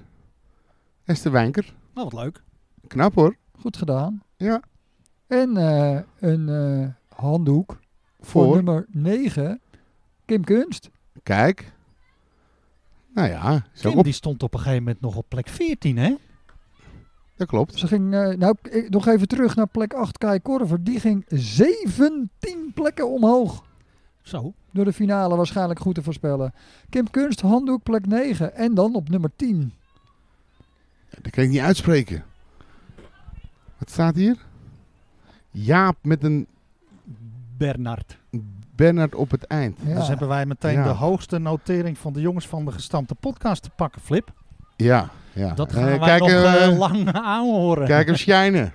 Esther 1.05 1.33
Wijnker. 1.33 1.75
Nou, 1.95 2.09
wat 2.11 2.23
leuk. 2.23 2.43
Knap 2.87 3.15
hoor. 3.15 3.37
Goed 3.59 3.77
gedaan. 3.77 4.23
Ja. 4.37 4.63
En 5.27 5.57
eh, 5.57 6.01
een 6.19 6.49
eh, 6.49 6.89
handdoek 7.19 7.81
voor, 8.21 8.45
Voor. 8.45 8.55
nummer 8.55 8.87
9. 8.89 9.61
Kim 10.25 10.45
Kunst. 10.45 10.91
Kijk. 11.23 11.73
Nou 13.15 13.29
ja, 13.29 13.65
zo 13.73 13.89
Kim 13.89 13.99
op. 13.99 14.05
die 14.05 14.13
stond 14.13 14.43
op 14.43 14.55
een 14.55 14.61
gegeven 14.61 14.83
moment 14.83 15.01
nog 15.01 15.17
op 15.17 15.29
plek 15.29 15.49
14, 15.49 15.97
hè? 15.97 16.15
Dat 17.37 17.49
klopt. 17.49 17.79
Ze 17.79 17.87
ging, 17.87 18.15
eh, 18.15 18.29
nou, 18.29 18.55
nog 18.89 19.07
even 19.07 19.29
terug 19.29 19.57
naar 19.57 19.69
plek 19.69 19.93
8, 19.93 20.19
Kai 20.19 20.41
Korver. 20.41 20.85
Die 20.85 21.01
ging 21.01 21.25
17 21.29 22.73
plekken 22.75 23.11
omhoog. 23.11 23.65
Zo. 24.23 24.53
Door 24.71 24.85
de 24.85 24.93
finale 24.93 25.37
waarschijnlijk 25.37 25.81
goed 25.81 25.95
te 25.95 26.03
voorspellen. 26.03 26.55
Kim 26.91 27.11
Kunst, 27.11 27.41
handdoek, 27.41 27.83
plek 27.83 28.07
9. 28.07 28.55
En 28.55 28.75
dan 28.75 28.95
op 28.95 29.09
nummer 29.09 29.31
10. 29.37 29.73
Dat 31.21 31.33
kan 31.33 31.45
ik 31.45 31.51
niet 31.51 31.61
uitspreken. 31.61 32.25
Wat 33.79 33.91
staat 33.91 34.15
hier? 34.15 34.37
Jaap 35.51 35.97
met 36.03 36.25
een 36.25 36.47
Bernard. 37.57 38.19
Bernard 38.77 39.15
op 39.15 39.31
het 39.31 39.45
eind. 39.47 39.79
Ja. 39.87 39.95
Dus 39.95 40.09
hebben 40.09 40.29
wij 40.29 40.47
meteen 40.47 40.73
Ja. 40.75 40.83
de 40.85 40.89
hoogste 40.89 41.39
notering 41.39 41.99
van 41.99 42.13
de 42.13 42.21
jongens 42.21 42.49
van 42.49 42.65
de 42.65 42.73
gestampte 42.73 43.15
podcast 43.15 43.63
te 43.63 43.71
pakken, 43.71 44.01
Flip. 44.01 44.33
Ja, 44.77 45.09
ja. 45.33 45.55
Dat 45.55 45.69
Eh, 45.69 45.75
gaan 45.75 45.85
wij 45.85 45.99
kijk, 45.99 46.21
nog 46.21 46.31
eh, 46.31 46.67
eh, 46.67 46.79
lang 46.79 47.13
aanhoren. 47.13 47.87
Kijk 47.87 48.07
hem 48.07 48.17
schijnen. 48.17 48.73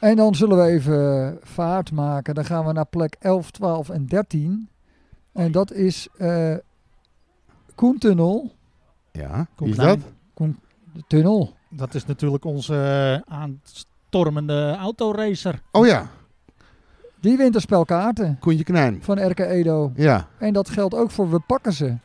En 0.00 0.16
dan 0.16 0.34
zullen 0.34 0.56
we 0.56 0.64
even 0.64 1.26
eh, 1.26 1.32
vaart 1.42 1.92
maken. 1.92 2.34
Dan 2.34 2.44
gaan 2.44 2.64
we 2.66 2.72
naar 2.72 2.86
plek 2.86 3.16
11, 3.18 3.50
12 3.50 3.88
en 3.88 4.06
13. 4.06 4.68
En 5.32 5.52
dat 5.52 5.72
is 5.72 6.08
eh 6.18 6.54
Koentunnel. 7.74 8.52
Ja, 9.12 9.46
Kom 9.56 9.66
wie 9.66 9.76
is 9.76 9.84
dat? 9.84 9.98
De 10.92 11.02
tunnel. 11.06 11.54
Dat 11.68 11.94
is 11.94 12.06
natuurlijk 12.06 12.44
onze 12.44 12.74
eh, 13.26 13.34
aanstormende 13.34 14.76
autoracer. 14.78 15.60
Oh 15.72 15.86
ja, 15.86 16.10
Die 17.20 17.36
wint 17.36 17.54
een 17.54 17.60
spel 17.60 17.84
kaarten 17.84 18.38
Koentje 18.38 18.64
Knijn. 18.64 19.02
van 19.02 19.26
RK 19.28 19.38
Edo. 19.38 19.92
Ja. 19.94 20.28
En 20.38 20.52
dat 20.52 20.68
geldt 20.70 20.94
ook 20.94 21.10
voor 21.10 21.30
We 21.30 21.40
Pakken 21.40 21.72
Ze. 21.72 21.96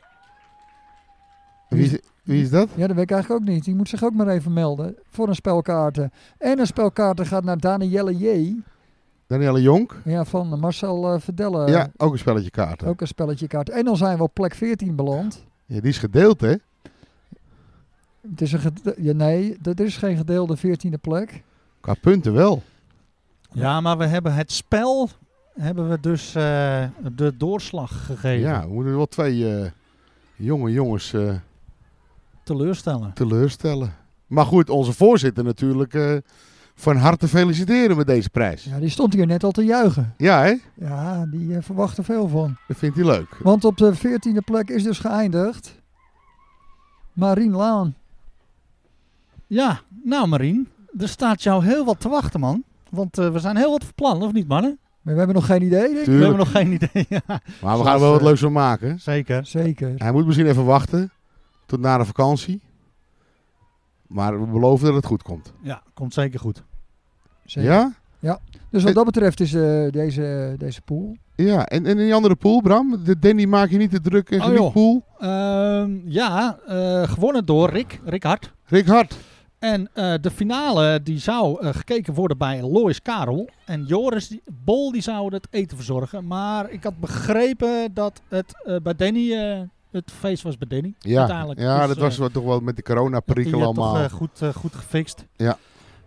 Wie 1.70 1.84
is, 1.84 2.00
wie 2.26 2.42
is 2.42 2.50
dat? 2.50 2.70
Ja, 2.76 2.88
dat 2.88 2.96
weet 2.96 3.04
ik 3.06 3.12
eigenlijk 3.12 3.42
ook 3.42 3.48
niet. 3.48 3.64
Die 3.64 3.76
moet 3.76 3.90
zich 3.90 4.04
ook 4.04 4.14
maar 4.14 4.28
even 4.28 4.54
melden 4.54 4.96
voor 5.10 5.28
een 5.28 5.36
spel 5.36 5.62
kaarten. 5.62 6.12
En 6.38 6.60
een 6.60 6.66
spel 6.68 6.92
kaarten 6.92 7.26
gaat 7.26 7.44
naar 7.44 7.58
Danielle 7.60 8.18
J. 8.18 8.56
Danielle 9.28 9.62
Jonk. 9.62 10.02
Ja, 10.04 10.26
van 10.26 10.60
Marcel 10.60 11.14
eh, 11.14 11.20
Verdelle. 11.20 11.68
ja, 11.70 11.90
ook 11.98 12.12
een 12.12 12.20
spelletje 12.20 12.50
kaarten. 12.50 12.88
Ook 12.88 13.02
een 13.02 13.08
spelletje 13.08 13.48
kaarten. 13.48 13.74
En 13.74 13.86
dan 13.86 13.98
zijn 13.98 14.18
we 14.18 14.24
op 14.24 14.34
plek 14.34 14.54
14 14.56 14.96
beland. 14.96 15.44
Ja, 15.66 15.80
die 15.80 15.90
is 15.90 15.98
gedeeld, 15.98 16.42
hè? 16.42 16.54
Het 18.32 18.42
is 18.42 18.52
een 18.52 18.60
gede- 18.60 18.96
ja, 18.98 19.14
nee, 19.14 19.58
dat 19.62 19.80
is 19.80 19.98
geen 19.98 20.18
gedeelde 20.18 20.58
14e 20.58 21.00
plek. 21.02 21.44
Qua 21.80 21.94
punten 22.02 22.34
wel. 22.34 22.64
Ja, 23.52 23.82
maar 23.82 23.98
we 23.98 24.06
hebben 24.06 24.34
het 24.34 24.52
spel 24.52 25.10
hebben 25.60 25.90
we 25.90 26.00
dus 26.00 26.36
eh, 26.36 26.84
de 27.16 27.38
doorslag 27.38 28.06
gegeven. 28.06 28.50
Ja, 28.50 28.68
we 28.68 28.74
moeten 28.74 28.96
wel 28.96 29.06
twee 29.08 29.58
eh, 29.60 29.70
jonge 30.36 30.72
jongens 30.72 31.14
eh, 31.14 31.34
Teleurstellen. 32.46 33.14
teleurstellen. 33.14 33.94
Maar 34.28 34.46
goed, 34.46 34.70
onze 34.70 34.94
voorzitter 34.94 35.44
natuurlijk 35.44 35.94
eh, 35.94 36.16
van 36.76 36.96
harte 36.96 37.28
feliciteren 37.28 37.98
met 37.98 38.08
deze 38.08 38.30
prijs. 38.30 38.64
Ja, 38.64 38.80
die 38.80 38.90
stond 38.90 39.14
hier 39.14 39.26
net 39.26 39.44
al 39.44 39.52
te 39.52 39.64
juichen. 39.64 40.14
Ja, 40.18 40.42
hè? 40.44 40.54
Ja, 40.76 41.26
die 41.26 41.56
eh, 41.56 41.62
verwacht 41.64 41.98
er 41.98 42.04
veel 42.04 42.28
van. 42.28 42.58
Dat 42.68 42.78
vindt 42.78 42.96
hij 42.96 43.06
leuk. 43.06 43.38
Want 43.44 43.66
op 43.66 43.78
de 43.78 43.94
14e 43.98 44.44
plek 44.46 44.70
is 44.70 44.84
dus 44.84 45.00
geëindigd 45.00 45.82
Marien 47.14 47.52
Laan. 47.52 47.96
Ja, 49.48 49.80
nou 50.04 50.28
Marien, 50.28 50.68
er 51.00 51.08
staat 51.10 51.44
jou 51.44 51.64
heel 51.66 51.86
wat 51.86 52.00
te 52.00 52.10
wachten, 52.10 52.40
man. 52.40 52.64
Want 52.90 53.18
eh, 53.18 53.32
we 53.32 53.40
zijn 53.40 53.58
heel 53.58 53.72
wat 53.72 53.84
van 53.84 53.94
plan, 53.96 54.22
of 54.24 54.32
niet, 54.34 54.48
mannen? 54.48 54.80
Maar 55.02 55.14
we 55.14 55.20
hebben 55.20 55.36
nog 55.38 55.46
geen 55.46 55.62
idee, 55.64 55.82
denk 55.94 55.98
ik. 56.00 56.06
We 56.06 56.12
hebben 56.12 56.38
nog 56.38 56.52
geen 56.52 56.72
idee. 56.72 57.06
ja, 57.10 57.22
Maar 57.28 57.40
we 57.48 57.60
Zoals, 57.60 57.82
gaan 57.82 57.94
er 57.94 58.00
wel 58.00 58.12
wat 58.12 58.22
leuks 58.22 58.40
van 58.40 58.52
maken. 58.52 59.00
zeker. 59.00 59.46
Zeker. 59.46 59.94
Hij 59.98 60.12
moet 60.12 60.26
misschien 60.26 60.48
even 60.48 60.66
wachten 60.66 61.12
tot 61.66 61.80
na 61.80 61.98
de 61.98 62.06
vakantie. 62.06 62.62
Maar 64.08 64.40
we 64.40 64.48
beloven 64.48 64.86
dat 64.86 64.96
het 64.96 65.06
goed 65.06 65.24
komt. 65.24 65.54
Ja, 65.62 65.82
komt 65.94 66.14
zeker 66.14 66.40
goed. 66.40 66.64
Zeker. 67.46 67.72
Ja? 68.20 68.40
Dus 68.70 68.84
wat 68.84 68.94
dat 68.94 69.06
betreft 69.06 69.40
is 69.40 69.54
eh, 69.54 69.92
deze, 69.92 70.56
deze 70.58 70.82
pool. 70.82 71.18
Ja, 71.36 71.66
en, 71.66 71.86
en 71.86 71.98
in 71.98 72.06
die 72.06 72.14
andere 72.14 72.36
pool, 72.36 72.62
Bram? 72.62 73.04
De 73.04 73.20
Danny 73.20 73.46
maak 73.46 73.70
je 73.70 73.78
niet 73.78 73.92
te 73.92 74.02
druk 74.02 74.30
en 74.30 74.40
Oh, 74.40 74.44
geniet 74.46 74.60
joh. 74.60 74.74
pool. 74.74 75.04
Ehm, 75.20 75.92
ja, 76.06 76.60
eh, 76.68 77.04
gewonnen 77.04 77.46
door 77.46 77.70
Rick, 77.70 78.00
Rick 78.06 78.24
Hart. 78.24 78.54
Rick 78.66 78.88
Hart. 78.88 79.18
En 79.60 79.90
eh, 79.94 80.14
de 80.22 80.32
finale 80.32 81.04
die 81.04 81.20
zou 81.20 81.66
gekeken 81.66 82.14
worden 82.14 82.38
bij 82.38 82.62
Lois 82.62 83.02
Karel. 83.02 83.50
En 83.66 83.84
Joris 83.84 84.28
die, 84.28 84.42
Bol 84.64 84.92
die 84.92 85.02
zouden 85.02 85.40
het 85.42 85.48
eten 85.54 85.78
verzorgen. 85.78 86.28
Maar 86.28 86.70
ik 86.70 86.84
had 86.84 87.00
begrepen 87.00 87.94
dat 87.94 88.22
het 88.28 88.64
eh, 88.66 88.76
bij 88.84 88.96
Danny, 88.96 89.34
eh, 89.34 89.60
het 89.96 90.12
feest 90.20 90.44
was 90.44 90.58
bij 90.58 90.68
Danny. 90.68 90.94
Ja, 91.00 91.20
uiteindelijk. 91.20 91.60
ja 91.60 91.78
Dus, 91.80 91.88
dat 91.88 91.98
eh, 91.98 92.04
was 92.04 92.18
wat 92.18 92.34
toch 92.34 92.44
wel 92.44 92.60
met 92.60 92.76
de 92.76 92.84
corona-prikkel 92.84 93.60
eh, 93.60 93.66
allemaal. 93.66 93.94
toch 93.94 94.04
eh, 94.04 94.12
goed, 94.12 94.42
eh, 94.42 94.50
goed 94.50 94.76
gefixt. 94.76 95.26
Ja. 95.36 95.58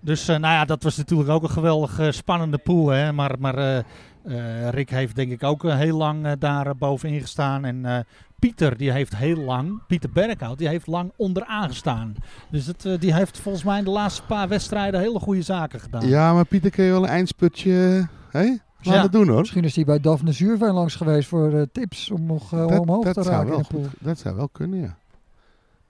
Dus 0.00 0.28
eh, 0.28 0.37
nou 0.38 0.54
ja, 0.54 0.64
dat 0.64 0.83
was 0.83 0.97
natuurlijk 0.97 1.30
ook 1.30 1.42
een 1.42 1.50
geweldig 1.50 1.99
eh, 1.99 2.11
spannende 2.11 2.59
pool. 2.59 2.88
Hè? 2.88 3.12
Maar, 3.12 3.35
maar 3.38 3.59
eh, 3.59 3.78
eh, 3.78 4.68
Rick 4.71 4.90
heeft 4.90 5.14
denk 5.16 5.30
ik 5.33 5.42
ook 5.42 5.64
eh, 5.64 5.76
heel 5.76 5.97
lang 5.97 6.26
eh, 6.26 6.33
daar 6.38 6.66
eh, 6.66 6.73
bovenin 6.78 7.21
gestaan. 7.21 7.64
En 7.64 7.85
eh, 7.87 7.99
Pieter, 8.38 8.76
die 8.76 8.92
heeft 8.92 9.16
heel 9.16 9.37
lang, 9.37 9.80
Pieter 9.87 10.11
Berghout, 10.11 10.59
die 10.59 10.68
heeft 10.68 10.87
lang 10.87 11.12
onderaan 11.16 11.68
gestaan. 11.68 12.14
Dus 12.50 12.66
het, 12.66 12.85
eh, 12.85 12.99
die 12.99 13.14
heeft 13.14 13.38
volgens 13.38 13.64
mij 13.64 13.78
in 13.78 13.85
de 13.85 13.90
laatste 13.90 14.23
paar 14.23 14.49
wedstrijden 14.49 15.00
hele 15.00 15.18
goede 15.18 15.42
zaken 15.42 15.80
gedaan. 15.80 16.09
ja, 16.09 16.33
maar 16.33 16.45
Pieter, 16.47 16.71
kun 16.71 16.85
je 16.85 16.90
wel 16.90 17.02
een 17.02 17.09
eindsputje 17.09 18.09
hè? 18.30 18.57
Laten 18.87 19.02
Ja. 19.02 19.08
doen 19.08 19.28
hoor. 19.28 19.38
Misschien 19.38 19.64
is 19.64 19.75
hij 19.76 19.85
bij 19.85 20.00
Daphne 20.00 20.32
Zuurveen 20.32 20.73
langs 20.73 20.94
geweest 20.97 21.28
voor 21.28 21.52
eh, 21.52 21.62
tips 21.73 22.11
om 22.11 22.26
nog 22.26 22.52
eh, 22.52 22.68
Dat- 22.68 22.78
omhoog 22.78 23.04
dat 23.04 23.14
te 23.14 23.23
raken 23.30 23.52
in 23.52 23.58
de 23.58 23.64
pool. 23.68 23.82
goed- 23.82 23.90
Dat 23.99 24.18
zou 24.18 24.37
wel 24.37 24.49
kunnen, 24.49 24.78
ja. 24.78 24.85
en, 24.85 24.94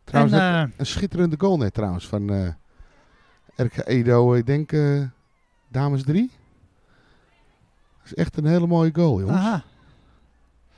Trouwens, 0.04 0.34
dat- 0.34 0.42
eh, 0.42 0.62
een 0.76 0.86
schitterende 0.86 1.36
goal 1.38 1.56
net 1.56 1.74
trouwens 1.74 2.06
van 2.08 2.30
eh 2.30 2.48
RK 3.56 3.76
Edo, 3.86 4.34
ik 4.34 4.46
denk 4.46 4.72
eh, 4.72 5.02
dames 5.68 6.02
drie. 6.02 6.30
Dat 7.98 8.04
is 8.04 8.14
echt 8.14 8.36
een 8.36 8.46
hele 8.46 8.66
mooie 8.66 8.90
goal, 8.94 9.20
jongens. 9.20 9.38
aha. 9.38 9.62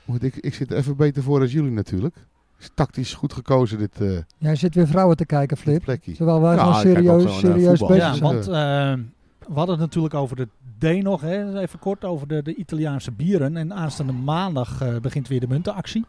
Goed, 0.05 0.23
ik, 0.23 0.35
ik 0.35 0.53
zit 0.53 0.71
er 0.71 0.77
even 0.77 0.95
beter 0.95 1.23
voor 1.23 1.39
als 1.41 1.51
jullie 1.51 1.71
natuurlijk. 1.71 2.15
Is 2.59 2.69
tactisch 2.73 3.13
goed 3.13 3.33
gekozen 3.33 3.77
dit 3.77 4.01
eh 4.01 4.17
Jij 4.37 4.55
zit 4.55 4.75
weer 4.75 4.87
vrouwen 4.87 5.17
te 5.17 5.25
kijken, 5.25 5.57
Flip. 5.57 5.83
Terwijl 6.15 6.41
wij 6.41 6.55
Ja, 6.55 6.59
gewoon 6.59 6.75
ook 6.75 6.81
serieus, 6.81 7.39
serieus 7.39 7.79
bezig 7.79 7.95
Ja, 7.95 8.13
zijn. 8.13 8.23
want 8.23 8.47
eh, 8.47 9.05
we 9.47 9.53
hadden 9.53 9.69
het 9.75 9.79
natuurlijk 9.79 10.13
over 10.13 10.35
de 10.35 10.47
D 10.81 11.03
nog, 11.03 11.21
hè, 11.21 11.59
even 11.59 11.79
kort 11.79 12.05
over 12.05 12.27
de, 12.27 12.43
de 12.43 12.55
Italiaanse 12.55 13.11
bieren. 13.11 13.57
En 13.57 13.73
aanstaande 13.73 14.13
maandag 14.13 14.81
eh, 14.81 14.95
begint 14.95 15.27
weer 15.27 15.39
de 15.39 15.47
muntenactie. 15.47 16.05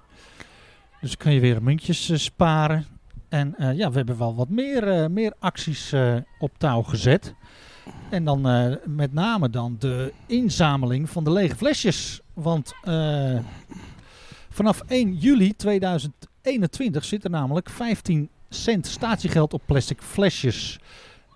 Dus 1.00 1.16
kun 1.16 1.32
je 1.32 1.40
weer 1.40 1.62
muntjes 1.62 2.08
eh, 2.08 2.18
sparen. 2.18 2.86
En 3.28 3.54
eh, 3.56 3.76
ja, 3.76 3.90
we 3.90 3.96
hebben 3.96 4.18
wel 4.18 4.34
wat 4.34 4.48
meer, 4.48 5.10
meer 5.10 5.32
acties 5.38 5.94
op 6.38 6.50
touw 6.58 6.82
gezet. 6.82 7.34
En 8.10 8.24
dan 8.24 8.40
met 8.84 9.12
name 9.12 9.50
dan 9.50 9.76
de 9.78 10.12
inzameling 10.26 11.10
van 11.10 11.24
de 11.24 11.32
lege 11.32 11.56
flesjes. 11.56 12.20
Want 12.34 12.74
vanaf 14.50 14.80
1 14.86 15.14
juli 15.14 15.56
2021 15.56 17.04
zit 17.04 17.24
er 17.24 17.30
namelijk 17.30 17.70
15 17.70 18.28
cent 18.48 18.86
statiegeld 18.86 19.54
op 19.54 19.62
plastic 19.66 20.02
flesjes. 20.02 20.78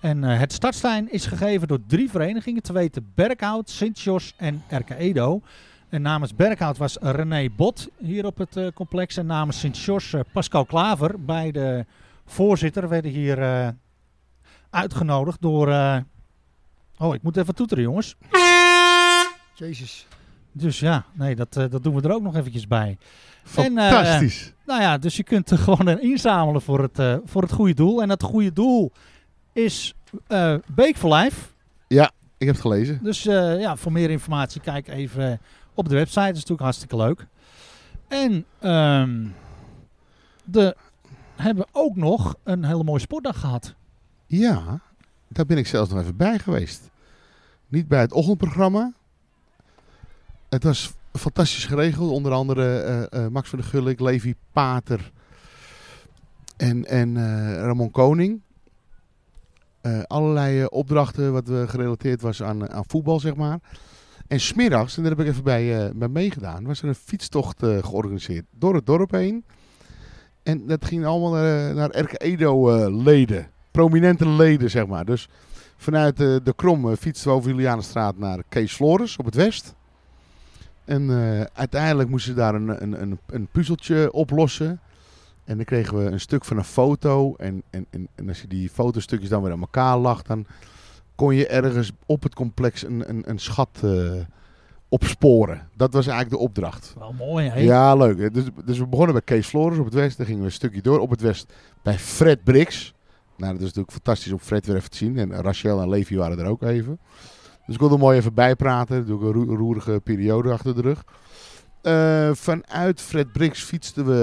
En 0.01 0.25
eh, 0.25 0.39
het 0.39 0.53
startstein 0.53 1.13
is 1.13 1.27
gegeven 1.27 1.69
door 1.69 1.79
drie 1.87 2.11
verenigingen, 2.11 2.63
te 2.63 2.73
weten 2.73 3.13
Berkhout, 3.15 3.71
Sint-Jos 3.71 4.35
en 4.37 4.63
RK 4.69 4.91
Edo. 4.91 5.41
En 5.89 6.03
namens 6.03 6.35
Berkhout 6.35 6.77
was 6.77 6.97
René 7.01 7.49
Bot 7.57 7.89
hier 7.99 8.27
op 8.27 8.39
het 8.39 8.57
eh, 8.57 8.67
complex. 8.75 9.17
En 9.17 9.27
namens 9.27 9.59
Sint-Jos 9.59 10.13
eh, 10.13 10.21
Pascal 10.33 10.65
Klaver. 10.65 11.25
Beide 11.25 11.87
voorzitter 12.25 12.89
werden 12.89 13.11
hier 13.11 13.75
uitgenodigd 14.71 15.41
door... 15.41 15.69
oh, 16.99 17.15
ik 17.15 17.23
moet 17.23 17.37
even 17.37 17.55
toeteren 17.55 17.85
jongens. 17.85 18.17
Jezus. 19.55 20.07
Dus 20.53 20.81
ja, 20.81 21.05
nee, 21.13 21.37
dat, 21.37 21.53
dat 21.53 21.83
doen 21.83 21.95
we 21.95 22.03
er 22.03 22.15
ook 22.15 22.23
nog 22.23 22.37
eventjes 22.37 22.67
bij. 22.67 22.99
En, 23.57 23.79
Fantastisch. 23.79 24.53
Nou 24.67 24.81
ja, 24.81 24.99
dus 24.99 25.17
je 25.17 25.23
kunt 25.23 25.51
er 25.51 25.59
gewoon 25.59 26.01
inzamelen 26.01 26.63
voor 26.63 26.83
het, 26.83 27.21
voor 27.25 27.43
het 27.43 27.53
goede 27.53 27.75
doel. 27.75 28.03
En 28.03 28.09
dat 28.09 28.23
goede 28.23 28.53
doel 28.53 28.93
is 29.57 29.95
eh 30.27 30.55
Beek 30.67 30.97
for 30.97 31.15
Life. 31.15 31.47
ik 32.39 32.47
heb 32.47 32.55
het 32.55 32.61
gelezen. 32.61 33.01
Dus 33.03 33.27
eh, 33.27 33.61
ja, 33.61 33.77
voor 33.77 33.93
meer 33.93 34.11
informatie 34.11 34.61
kijk 34.61 34.89
even 34.89 35.41
op 35.75 35.89
de 35.89 35.95
website. 35.95 36.21
Dat 36.21 36.29
is 36.29 36.35
natuurlijk 36.35 36.61
hartstikke 36.61 36.97
leuk. 36.97 37.27
En 38.09 38.45
ehm 38.59 39.27
de 40.45 40.77
hebben 41.35 41.67
ook 41.73 41.97
nog 41.97 42.35
een 42.43 42.65
hele 42.65 42.85
mooie 42.85 43.01
sportdag 43.01 43.41
gehad. 43.41 43.75
Ja, 44.27 44.81
daar 45.29 45.47
ben 45.47 45.59
ik 45.59 45.67
zelfs 45.67 45.91
nog 45.91 46.01
even 46.01 46.17
bij 46.17 46.39
geweest. 46.39 46.91
Niet 47.69 47.89
bij 47.89 48.01
het 48.01 48.13
ochtendprogramma. 48.13 48.93
Het 50.49 50.63
was 50.63 50.93
fantastisch 51.13 51.65
geregeld. 51.65 52.11
Onder 52.11 52.33
andere 52.33 52.79
eh, 53.11 53.27
Max 53.27 53.49
van 53.49 53.59
der 53.59 53.69
Gulik, 53.69 54.01
Levi 54.01 54.35
Pater 54.53 55.13
en, 56.57 56.85
en 56.85 57.17
Ramon 57.59 57.91
Koning. 57.91 58.41
Eh, 59.87 60.03
allerlei 60.07 60.61
eh, 60.61 60.67
opdrachten 60.69 61.33
wat 61.33 61.49
we 61.49 61.65
gerelateerd 61.69 62.21
was 62.21 62.43
aan, 62.43 62.71
aan 62.71 62.85
voetbal, 62.87 63.21
zeg 63.21 63.37
maar. 63.37 63.59
En 64.27 64.41
smiddags, 64.41 64.97
en 64.97 65.03
daar 65.03 65.13
heb 65.13 65.21
ik 65.21 65.27
even 65.27 65.45
bij, 65.45 65.87
eh, 65.87 65.91
bij 65.95 66.09
meegedaan, 66.09 66.65
was 66.65 66.83
er 66.83 66.89
een 66.89 66.95
fietstocht 66.95 67.63
eh, 67.63 67.85
georganiseerd 67.85 68.45
door 68.51 68.75
het 68.75 68.87
dorp 68.87 69.11
heen. 69.11 69.45
En 70.43 70.67
dat 70.67 70.85
ging 70.85 71.05
allemaal 71.05 71.37
eh, 71.37 71.75
naar 71.75 71.91
Erke 71.91 72.17
Edo-leden. 72.17 73.47
Prominente 73.71 74.29
leden, 74.29 74.71
zeg 74.71 74.87
maar. 74.87 75.05
Dus 75.05 75.29
vanuit 75.77 76.21
eh, 76.21 76.37
de 76.43 76.53
Krom 76.57 76.91
eh, 76.91 76.97
fietsten 76.97 77.31
we 77.31 77.37
over 77.37 77.51
Julianenstraat 77.51 78.19
naar 78.19 78.43
Kees 78.49 78.73
Flores 78.73 79.17
op 79.17 79.25
het 79.25 79.35
west. 79.35 79.75
En 80.85 81.11
eh, 81.11 81.45
uiteindelijk 81.53 82.09
moesten 82.09 82.33
ze 82.33 82.39
daar 82.39 82.55
een, 82.55 82.83
een, 82.83 83.03
een, 83.03 83.19
een 83.27 83.49
puzzeltje 83.53 84.13
oplossen. 84.13 84.81
En 85.47 85.57
dan 85.57 85.65
kregen 85.65 85.99
we 85.99 86.11
een 86.11 86.21
stuk 86.21 86.45
van 86.45 86.57
een 86.57 86.65
foto. 86.65 87.35
En, 87.37 87.63
en, 87.71 87.87
en, 87.91 88.09
en 88.15 88.29
als 88.29 88.41
je 88.41 88.47
die 88.47 88.69
fotostukjes 88.69 89.29
dan 89.29 89.43
weer 89.43 89.53
aan 89.53 89.61
elkaar 89.61 89.99
lag, 89.99 90.23
dan 90.23 90.47
kon 91.15 91.35
je 91.35 91.47
ergens 91.47 91.93
op 92.07 92.23
het 92.23 92.35
complex 92.35 92.83
een, 92.83 93.09
een, 93.09 93.31
een 93.31 93.39
schat 93.39 93.69
eh, 93.83 94.13
opsporen. 94.89 95.69
Dat 95.77 95.93
was 95.93 96.07
eigenlijk 96.07 96.37
de 96.37 96.45
opdracht. 96.49 96.95
Wel 96.99 97.13
mooi, 97.13 97.49
hè? 97.49 97.61
Ja, 97.61 97.95
leuk. 97.95 98.35
Dus, 98.35 98.45
dus 98.65 98.79
we 98.79 98.87
begonnen 98.87 99.15
bij 99.15 99.25
Kees 99.25 99.47
Flores 99.47 99.79
op 99.79 99.85
het 99.85 99.95
west. 99.95 100.17
Dan 100.17 100.27
gingen 100.27 100.41
we 100.41 100.47
een 100.47 100.53
stukje 100.53 100.83
door 100.83 100.99
op 100.99 101.11
het 101.11 101.21
west 101.21 101.53
bij 101.83 101.99
Fred 101.99 102.45
Brix. 102.45 102.95
Nou, 103.37 103.53
dat 103.53 103.61
is 103.61 103.67
natuurlijk 103.67 103.93
fantastisch 103.93 104.33
om 104.33 104.39
Fred 104.39 104.67
weer 104.67 104.77
even 104.77 104.91
te 104.91 104.97
zien. 104.97 105.19
En 105.19 105.33
Rachel 105.33 105.81
en 105.81 105.89
Levi 105.89 106.17
waren 106.17 106.39
er 106.39 106.47
ook 106.47 106.63
even. 106.63 106.99
Dus 107.67 107.75
ik 107.75 107.81
wilde 107.81 107.95
er 107.95 108.01
mooi 108.01 108.19
even 108.19 108.35
bijpraten. 108.35 109.07
Doe 109.07 109.21
ik 109.21 109.27
een 109.27 109.33
roe- 109.33 109.57
roerige 109.57 110.01
periode 110.05 110.53
achter 110.53 110.75
de 110.75 110.81
rug. 110.81 111.05
Eh, 111.87 112.31
vanuit 112.35 113.01
Fred 113.01 113.33
Brix 113.33 113.63
fietsten 113.63 114.07
we 114.07 114.23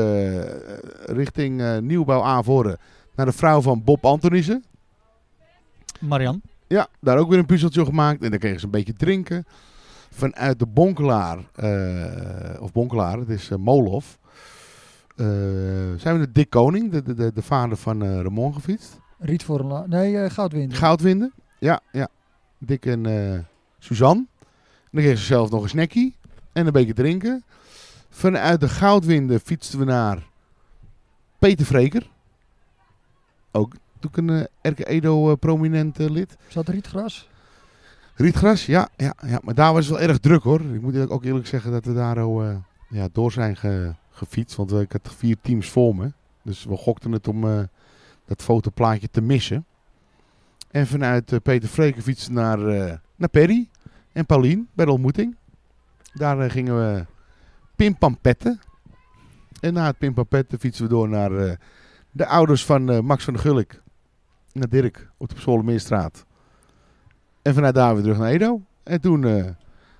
eh, 1.07 1.15
richting 1.15 1.61
eh, 1.61 1.77
Nieuwbouw 1.77 2.21
Aanvoren 2.21 2.77
naar 3.15 3.25
de 3.25 3.31
vrouw 3.31 3.61
van 3.61 3.83
Bob 3.83 4.05
Antonissen. 4.05 4.63
Marian. 5.99 6.41
Ja, 6.67 6.87
daar 7.01 7.17
ook 7.17 7.29
weer 7.29 7.39
een 7.39 7.45
puzzeltje 7.45 7.85
gemaakt. 7.85 8.23
En 8.23 8.29
dan 8.29 8.39
kregen 8.39 8.59
ze 8.59 8.65
een 8.65 8.71
beetje 8.71 8.93
drinken. 8.93 9.45
Vanuit 10.11 10.59
de 10.59 10.65
Bonkelaar, 10.65 11.37
eh, 11.55 12.61
of 12.61 12.71
Bonkelaar, 12.71 13.17
het 13.17 13.29
is 13.29 13.49
Molhof. 13.57 14.17
eh, 15.15 15.25
zijn 15.97 16.13
we 16.13 16.17
naar 16.17 16.31
Dick 16.31 16.49
Koning, 16.49 16.91
de, 16.91 17.01
de, 17.03 17.13
de, 17.13 17.31
de 17.33 17.41
vader 17.41 17.77
van 17.77 18.03
eh 18.03 18.21
Ramon, 18.21 18.53
gefietst. 18.53 18.99
Riet 19.19 19.43
voor 19.43 19.59
een 19.59 19.65
la- 19.67 19.85
Nee, 19.87 20.17
eh 20.17 20.29
goudwind. 20.31 20.73
Goudwinden. 20.73 21.33
Ja, 21.59 21.79
ja. 21.91 22.07
Dick 22.57 22.85
en 22.85 23.05
eh, 23.05 23.39
Suzanne. 23.79 24.25
En 24.39 24.89
dan 24.91 25.01
kregen 25.01 25.17
ze 25.19 25.25
zelf 25.25 25.49
nog 25.49 25.63
een 25.63 25.69
snackie. 25.69 26.15
En 26.53 26.65
een 26.65 26.71
beetje 26.71 26.93
drinken. 26.93 27.43
Vanuit 28.09 28.59
de 28.59 28.69
Goudwinden 28.69 29.39
fietsten 29.39 29.79
we 29.79 29.85
naar 29.85 30.23
Peter 31.39 31.65
Vreker. 31.65 32.09
Ook 33.51 33.73
natuurlijk 34.01 34.17
een 34.17 34.29
eh 34.39 34.45
Erke 34.61 34.85
Edo 34.85 35.29
eh, 35.31 35.37
prominent 35.37 35.99
eh, 35.99 36.09
lid. 36.09 36.37
Zat 36.47 36.67
rietgras? 36.67 37.29
Rietgras, 38.15 38.65
ja, 38.65 38.89
ja, 38.97 39.13
ja. 39.27 39.39
Maar 39.43 39.53
daar 39.53 39.73
was 39.73 39.87
het 39.87 39.97
wel 39.97 40.07
erg 40.07 40.17
druk 40.19 40.43
hoor. 40.43 40.61
Ik 40.61 40.81
moet 40.81 41.09
ook 41.09 41.23
eerlijk 41.23 41.47
zeggen 41.47 41.71
dat 41.71 41.85
we 41.85 41.93
daar 41.93 42.19
al, 42.19 42.43
ja, 42.89 43.07
door 43.11 43.31
zijn 43.31 43.55
ge- 43.55 43.93
gefietst. 44.11 44.55
Want 44.55 44.71
ik 44.71 44.91
had 44.91 45.13
vier 45.17 45.37
teams 45.41 45.69
voor 45.69 45.95
me. 45.95 46.11
Dus 46.41 46.63
we 46.63 46.77
gokten 46.77 47.11
het 47.11 47.27
om 47.27 47.41
dat 48.25 48.41
fotoplaatje 48.41 49.09
te 49.11 49.21
missen. 49.21 49.65
En 50.71 50.87
vanuit 50.87 51.43
Peter 51.43 51.69
Vreken 51.69 52.01
fietsen 52.01 52.33
naar, 52.33 52.57
naar 53.15 53.29
Perry 53.29 53.69
en 54.11 54.25
Paulien 54.25 54.69
bij 54.73 54.85
de 54.85 54.91
ontmoeting. 54.91 55.35
Daar 56.13 56.39
eh, 56.39 56.49
gingen 56.51 56.75
we 56.75 57.05
pimpampetten. 57.75 58.59
En 59.59 59.73
na 59.73 59.85
het 59.85 59.97
pimpampetten 59.97 60.59
fietsen 60.59 60.83
we 60.83 60.89
door 60.89 61.09
naar 61.09 61.31
eh, 61.31 61.55
de 62.11 62.25
ouders 62.25 62.65
van 62.65 62.89
eh, 62.91 62.99
Max 62.99 63.23
van 63.23 63.33
der 63.33 63.41
Gulik. 63.41 63.81
Naar 64.51 64.69
Dirk 64.69 65.09
op 65.17 65.29
de 65.29 65.35
Psollemeerstraat. 65.35 66.25
En 67.41 67.53
vanuit 67.53 67.75
daar 67.75 67.93
weer 67.93 68.03
terug 68.03 68.17
naar 68.17 68.29
Edo. 68.29 68.61
En 68.83 69.01
toen 69.01 69.23
eh, 69.23 69.31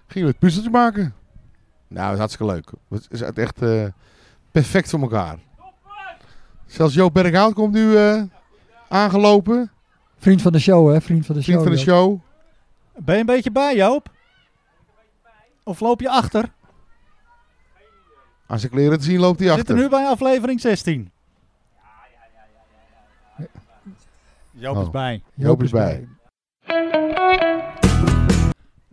gingen 0.08 0.28
we 0.28 0.34
het 0.34 0.40
puzzeltje 0.40 0.72
maken. 0.72 1.14
Nou, 1.88 2.00
dat 2.00 2.10
was 2.10 2.18
hartstikke 2.18 2.54
leuk. 2.54 2.72
Het 2.90 3.08
is 3.10 3.22
echt 3.22 3.62
eh, 3.62 3.86
perfect 4.52 4.90
voor 4.90 5.02
elkaar. 5.02 5.38
Zelfs 6.66 6.94
Joop 6.94 7.14
Berghout 7.14 7.54
komt 7.54 7.74
nu 7.74 7.96
eh, 7.98 8.22
aangelopen. 8.90 9.72
Vriend 10.18 10.42
van 10.42 10.52
de 10.52 10.60
show, 10.60 10.92
hè? 10.92 11.02
Vriend 11.02 11.26
van 11.26 11.36
de 11.36 11.42
Vriend 11.42 11.60
show. 11.60 11.68
van 11.68 11.78
de 11.78 11.82
show. 11.84 12.20
Ben 12.98 13.14
je 13.16 13.20
een 13.20 13.26
beetje 13.26 13.52
bij, 13.52 13.76
Joop? 13.76 14.12
Of 15.64 15.80
loop 15.80 16.00
je 16.02 16.10
achter? 16.10 16.52
Als 18.48 18.64
ik 18.64 18.70
kleren 18.72 18.98
te 18.98 19.04
zien 19.06 19.20
loopt 19.20 19.40
hij 19.40 19.48
We 19.50 19.56
zitten 19.56 19.76
achter. 19.76 19.90
nu 19.90 19.96
bij 19.98 20.08
aflevering 20.10 20.62
16. 20.62 21.12
Joop 24.52 24.78
is 24.78 24.86
Oh. 24.86 24.92
bij. 24.92 25.22
Joop 25.34 25.64
is 25.64 25.72
bij. 25.72 26.08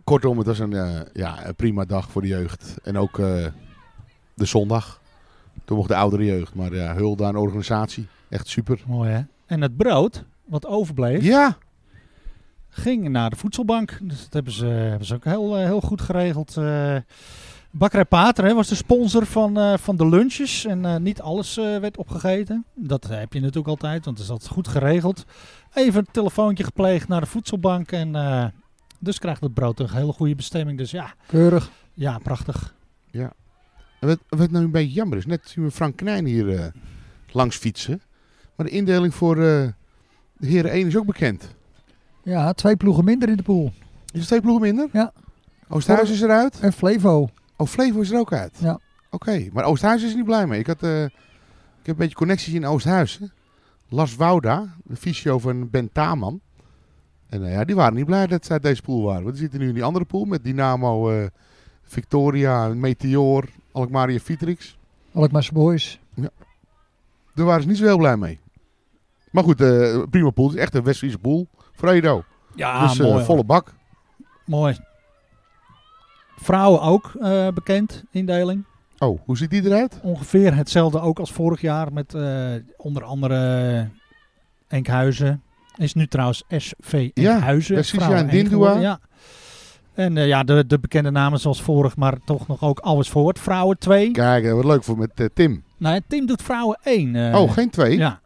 Kortom, 0.03 0.37
het 0.37 0.47
was 0.47 0.59
een, 0.59 0.73
eh, 0.73 0.99
ja, 1.13 1.45
een 1.47 1.55
prima 1.55 1.85
dag 1.85 2.11
voor 2.11 2.21
de 2.21 2.27
jeugd. 2.27 2.75
En 2.83 2.97
ook 2.97 3.19
eh, 3.19 3.45
de 4.33 4.45
zondag. 4.45 5.01
Toen 5.65 5.77
mocht 5.77 5.89
de 5.89 5.95
oudere 5.95 6.25
jeugd. 6.25 6.53
Maar 6.55 6.73
ja, 6.73 6.95
hulde 6.95 7.25
aan 7.25 7.33
de 7.33 7.39
organisatie. 7.39 8.07
Echt 8.29 8.47
super. 8.47 8.81
Mooi, 8.87 9.09
hè? 9.11 9.21
En 9.45 9.61
het 9.61 9.77
brood, 9.77 10.23
wat 10.45 10.65
overbleef, 10.65 11.23
Ja, 11.23 11.57
ging 12.71 13.09
naar 13.09 13.29
de 13.29 13.35
voedselbank. 13.35 13.99
Dus 14.01 14.23
dat 14.23 14.33
hebben 14.33 14.53
ze, 14.53 14.65
hebben 14.65 15.07
ze 15.07 15.15
ook 15.15 15.23
heel, 15.23 15.57
eh, 15.57 15.65
heel 15.65 15.81
goed 15.81 16.01
geregeld. 16.01 16.57
Eh 16.57 16.95
Bakkerij 17.73 18.05
Pater 18.05 18.45
hè, 18.45 18.53
was 18.53 18.67
de 18.67 18.75
sponsor 18.75 19.25
van, 19.25 19.57
eh, 19.57 19.77
van 19.77 19.95
de 19.95 20.07
lunches. 20.07 20.65
En 20.65 21.03
niet 21.03 21.21
alles 21.21 21.55
werd 21.55 21.97
opgegeten. 21.97 22.65
Dat 22.73 23.07
heb 23.07 23.33
je 23.33 23.39
natuurlijk 23.39 23.67
altijd, 23.67 24.05
want 24.05 24.17
het 24.17 24.25
is 24.25 24.31
altijd 24.31 24.51
goed 24.51 24.67
geregeld. 24.67 25.25
Even 25.73 25.99
een 25.99 26.07
telefoontje 26.11 26.63
gepleegd 26.63 27.07
naar 27.07 27.21
de 27.21 27.27
voedselbank. 27.27 27.91
En 27.91 28.51
dus 28.99 29.19
krijgt 29.19 29.41
het 29.41 29.53
brood 29.53 29.79
een 29.79 29.89
hele 29.89 30.11
goede 30.11 30.35
bestemming. 30.35 30.77
Dus 30.77 30.91
ja, 30.91 31.13
Keurig. 31.27 31.71
ja 31.93 32.17
prachtig. 32.17 32.75
En 33.99 34.07
wat, 34.07 34.19
wat 34.29 34.51
nou 34.51 34.65
een 34.65 34.71
beetje 34.71 34.93
jammer 34.93 35.17
is, 35.17 35.25
net 35.25 35.41
zien 35.49 35.63
we 35.63 35.71
Frank 35.71 35.95
Knijn 35.95 36.25
hier 36.25 36.71
langs 37.31 37.57
fietsen. 37.57 38.01
Maar 38.55 38.65
de 38.65 38.71
indeling 38.71 39.13
voor 39.13 39.35
de 39.35 39.73
heren 40.39 40.71
1 40.71 40.87
is 40.87 40.97
ook 40.97 41.05
bekend. 41.05 41.55
Ja, 42.23 42.53
twee 42.53 42.75
ploegen 42.75 43.03
minder 43.03 43.29
in 43.29 43.37
de 43.37 43.43
pool. 43.43 43.71
Is 44.13 44.19
er 44.19 44.25
twee 44.25 44.41
ploegen 44.41 44.61
minder? 44.61 44.89
Ja. 44.93 45.13
Oosthuis 45.67 46.09
is 46.09 46.21
eruit? 46.21 46.59
En 46.59 46.73
Flevo. 46.73 47.29
Oh, 47.57 47.67
Flevo 47.67 47.99
is 47.99 48.11
er 48.11 48.19
ook 48.19 48.33
uit? 48.33 48.57
Ja. 48.61 48.79
Oké, 49.09 49.47
maar 49.53 49.63
Oosthuis 49.63 50.03
is 50.03 50.09
er 50.09 50.15
niet 50.15 50.25
blij 50.25 50.47
mee. 50.47 50.59
Ik, 50.59 50.67
had, 50.67 50.83
eh, 50.83 51.03
ik 51.03 51.11
heb 51.83 51.87
een 51.87 51.95
beetje 51.95 52.15
connecties 52.15 52.53
in 52.53 52.65
Oosthuis. 52.65 53.17
Hè. 53.17 53.25
Lars 53.89 54.15
Wouda, 54.15 54.75
de 54.83 54.95
fysio 54.95 55.39
van 55.39 55.69
Ben 55.69 55.91
Taman. 55.91 56.39
En 57.29 57.45
eh, 57.45 57.53
ja, 57.53 57.63
die 57.63 57.75
waren 57.75 57.93
niet 57.93 58.05
blij 58.05 58.27
dat 58.27 58.45
ze 58.45 58.51
uit 58.51 58.63
deze 58.63 58.81
pool 58.81 59.03
waren. 59.03 59.23
Want 59.23 59.33
die 59.33 59.43
zitten 59.43 59.59
nu 59.59 59.67
in 59.67 59.73
die 59.73 59.83
andere 59.83 60.05
pool 60.05 60.25
met 60.25 60.43
Dynamo, 60.43 61.09
eh, 61.09 61.25
Victoria, 61.83 62.67
Meteor, 62.67 63.49
Alkmaar 63.71 64.11
Vitrix. 64.11 64.77
Alkmaarse 65.13 65.53
Boys. 65.53 65.99
Daar 67.33 67.45
waren 67.45 67.61
ze 67.61 67.67
niet 67.67 67.77
zo 67.77 67.85
heel 67.85 67.97
blij 67.97 68.17
mee. 68.17 68.39
Maar 69.31 69.43
goed, 69.43 69.57
prima 70.09 70.29
pool. 70.29 70.47
Het 70.47 70.55
is 70.55 70.61
echt 70.61 70.75
een 70.75 70.83
West-Friese 70.83 71.17
pool. 71.17 71.47
Voor 71.81 71.89
Edo. 71.89 72.23
Ja, 72.55 72.87
dus 72.87 72.99
eh, 72.99 73.05
mooi. 73.05 73.23
volle 73.23 73.43
bak. 73.43 73.73
Mooi. 74.45 74.77
Vrouwen 76.35 76.81
ook 76.81 77.11
eh, 77.21 77.47
bekend, 77.47 78.03
indeling. 78.11 78.65
Oh, 78.97 79.19
hoe 79.25 79.37
ziet 79.37 79.49
die 79.49 79.65
eruit? 79.65 79.99
Ongeveer 80.01 80.55
hetzelfde 80.55 80.99
ook 80.99 81.19
als 81.19 81.31
vorig 81.31 81.61
jaar 81.61 81.93
met 81.93 82.13
eh, 82.13 82.49
onder 82.77 83.03
andere 83.03 83.87
Enkhuizen. 84.67 85.43
Is 85.77 85.93
nu 85.93 86.07
trouwens 86.07 86.43
SV 86.49 87.09
Ja, 87.13 87.33
Enkhuizen. 87.33 87.73
precies, 87.73 87.91
Vrouwen 87.99 88.17
ja, 88.17 88.23
en 88.23 88.29
Dindua. 88.29 88.79
Ja. 88.79 88.99
En 89.93 90.15
ja, 90.15 90.43
de, 90.43 90.65
de 90.67 90.79
bekende 90.79 91.11
namen 91.11 91.39
zoals 91.39 91.61
vorig, 91.61 91.95
maar 91.95 92.17
toch 92.25 92.47
nog 92.47 92.63
ook 92.63 92.79
alles 92.79 93.09
voort. 93.09 93.39
Vrouwen 93.39 93.77
2. 93.77 94.11
Kijk, 94.11 94.51
wordt 94.51 94.67
leuk 94.67 94.83
voor 94.83 94.97
met 94.97 95.29
Tim. 95.33 95.63
Het 95.79 96.03
team 96.07 96.25
doet 96.25 96.41
vrouwen 96.41 96.79
1. 96.83 97.35
oh, 97.35 97.51
geen 97.51 97.69
twee? 97.69 97.97
Ja. 97.97 98.21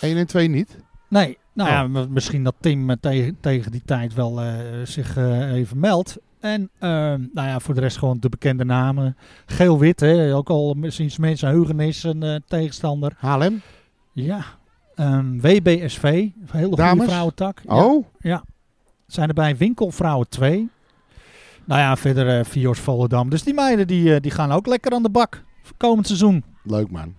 1 0.00 0.16
en 0.16 0.26
2 0.26 0.48
niet? 0.48 0.76
Nee, 1.08 1.38
nou 1.54 1.70
ja, 1.70 1.86
m- 1.86 2.12
misschien 2.12 2.44
dat 2.44 2.54
Tim 2.60 2.90
eh, 2.90 2.96
tegen, 3.40 3.72
die 3.72 3.82
tijd 3.84 4.14
wel 4.14 4.40
eh, 4.40 4.54
zich 4.84 5.16
eh, 5.16 5.52
even 5.52 5.78
meldt. 5.78 6.16
En 6.40 6.70
ehm, 6.78 7.20
nou 7.32 7.48
ja, 7.48 7.60
voor 7.60 7.74
de 7.74 7.80
rest 7.80 7.98
gewoon 7.98 8.18
de 8.20 8.28
bekende 8.28 8.64
namen. 8.64 9.16
Geel-wit, 9.46 10.00
hè, 10.00 10.34
ook 10.34 10.48
al 10.50 10.76
sinds 10.82 11.18
mensen 11.18 11.48
heugenis 11.48 12.02
een 12.02 12.42
tegenstander. 12.46 13.12
Haarlem? 13.18 13.60
Ja, 14.12 14.44
ehm, 14.94 15.40
WBSV, 15.40 16.02
een 16.02 16.32
hele 16.50 16.66
goede 16.66 16.82
vrouwentak. 17.08 17.60
Ja, 17.64 17.74
Oh, 17.84 18.04
zijn 19.06 19.28
er 19.28 19.34
bij 19.34 19.56
Winkelvrouwen 19.56 20.28
2. 20.28 20.68
Nou 21.64 21.80
ja, 21.80 21.96
verder 21.96 22.38
eh 22.38 22.44
Vios 22.44 22.78
Volendam. 22.78 23.30
Dus 23.30 23.42
die 23.42 23.54
meiden 23.54 23.86
die, 23.86 24.20
die 24.20 24.30
gaan 24.30 24.52
ook 24.52 24.66
lekker 24.66 24.92
aan 24.92 25.02
de 25.02 25.10
bak 25.10 25.42
voor 25.62 25.76
komend 25.76 26.06
seizoen. 26.06 26.44
leuk 26.62 26.90
man. 26.90 27.14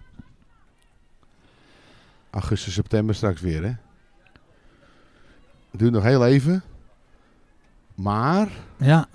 Augustus, 2.29 2.73
september 2.73 3.15
straks 3.15 3.41
weer, 3.41 3.63
hè? 3.63 3.71
Het 5.75 5.83
duurt 5.83 5.95
nog 5.95 6.03
heel 6.03 6.25
even. 6.25 6.63
Maar, 7.95 8.47
Ja, 8.77 9.07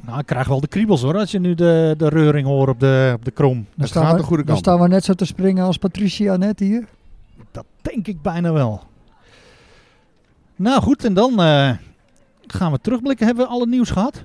nou 0.00 0.18
ik 0.18 0.26
krijg 0.26 0.48
wel 0.48 0.60
de 0.60 0.68
kriebels 0.68 1.02
hoor, 1.02 1.16
als 1.16 1.30
je 1.30 1.38
nu 1.38 1.54
de, 1.54 1.94
de 1.98 2.08
reuring 2.08 2.46
hoort 2.46 2.68
op 2.68 2.80
de, 2.80 3.12
op 3.14 3.24
de 3.24 3.30
krom. 3.30 3.54
Dan 3.54 3.64
Het 3.76 3.88
staan, 3.88 4.02
gaat 4.02 4.12
we, 4.12 4.18
de 4.18 4.24
goede 4.24 4.42
dan 4.44 4.52
kant 4.54 4.66
staan 4.66 4.80
we 4.80 4.88
net 4.88 5.04
zo 5.04 5.12
te 5.12 5.24
springen 5.24 5.64
als 5.64 5.76
Patricia 5.76 6.36
net 6.36 6.58
hier. 6.58 6.88
Dat 7.50 7.64
denk 7.82 8.06
ik 8.06 8.22
bijna 8.22 8.52
wel. 8.52 8.82
Nou 10.56 10.82
goed, 10.82 11.04
en 11.04 11.14
dan 11.14 11.40
eh, 11.42 11.70
gaan 12.46 12.72
we 12.72 12.78
terugblikken. 12.78 13.26
Hebben 13.26 13.44
we 13.44 13.50
alle 13.50 13.66
nieuws 13.66 13.90
gehad? 13.90 14.24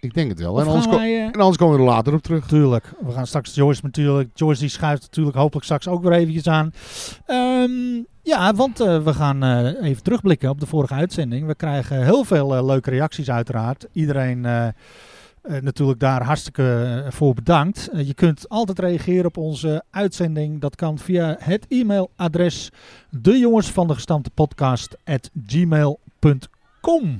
Ik 0.00 0.14
denk 0.14 0.30
het 0.30 0.38
wel. 0.40 0.60
En 0.60 0.66
anders, 0.66 0.86
wij, 0.86 1.16
eh, 1.16 1.24
en 1.24 1.32
anders 1.32 1.56
komen 1.56 1.74
we 1.76 1.82
er 1.82 1.88
later 1.88 2.14
op 2.14 2.22
terug. 2.22 2.46
Tuurlijk. 2.46 2.92
We 3.00 3.12
gaan 3.12 3.26
straks 3.26 3.54
Joyce 3.54 3.80
natuurlijk. 3.84 4.30
Joyce 4.34 4.60
die 4.60 4.68
schuift 4.68 5.02
natuurlijk 5.02 5.36
hopelijk 5.36 5.64
straks 5.64 5.88
ook 5.88 6.02
weer 6.02 6.12
eventjes 6.12 6.46
aan. 6.48 6.72
Ehm, 7.26 7.70
ja, 8.22 8.54
want 8.54 8.80
eh, 8.80 9.02
we 9.02 9.14
gaan 9.14 9.42
eh, 9.42 9.88
even 9.88 10.02
terugblikken 10.02 10.50
op 10.50 10.60
de 10.60 10.66
vorige 10.66 10.94
uitzending. 10.94 11.46
We 11.46 11.54
krijgen 11.54 12.04
heel 12.04 12.24
veel 12.24 12.56
eh, 12.56 12.64
leuke 12.64 12.90
reacties 12.90 13.30
uiteraard. 13.30 13.86
Iedereen 13.92 14.46
natuurlijk 15.60 16.00
daar 16.00 16.22
hartstikke 16.22 17.04
voor 17.08 17.34
bedankt. 17.34 17.90
Je 17.92 18.14
kunt 18.14 18.48
altijd 18.48 18.78
reageren 18.78 19.26
op 19.26 19.36
onze 19.36 19.84
uitzending. 19.90 20.60
Dat 20.60 20.76
kan 20.76 20.98
via 20.98 21.36
het 21.38 21.66
e-mailadres 21.68 22.70
de 23.10 23.60
van 23.60 23.86
de 23.86 23.94
gmail.com. 25.46 27.18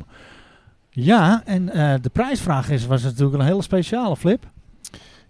Ja, 0.91 1.43
en 1.45 1.67
de 2.03 2.11
prijsvraag 2.13 2.71
is, 2.71 2.87
was 2.87 3.03
natuurlijk 3.03 3.39
een 3.39 3.47
hele 3.47 3.63
speciale 3.63 4.17
flip. 4.17 4.51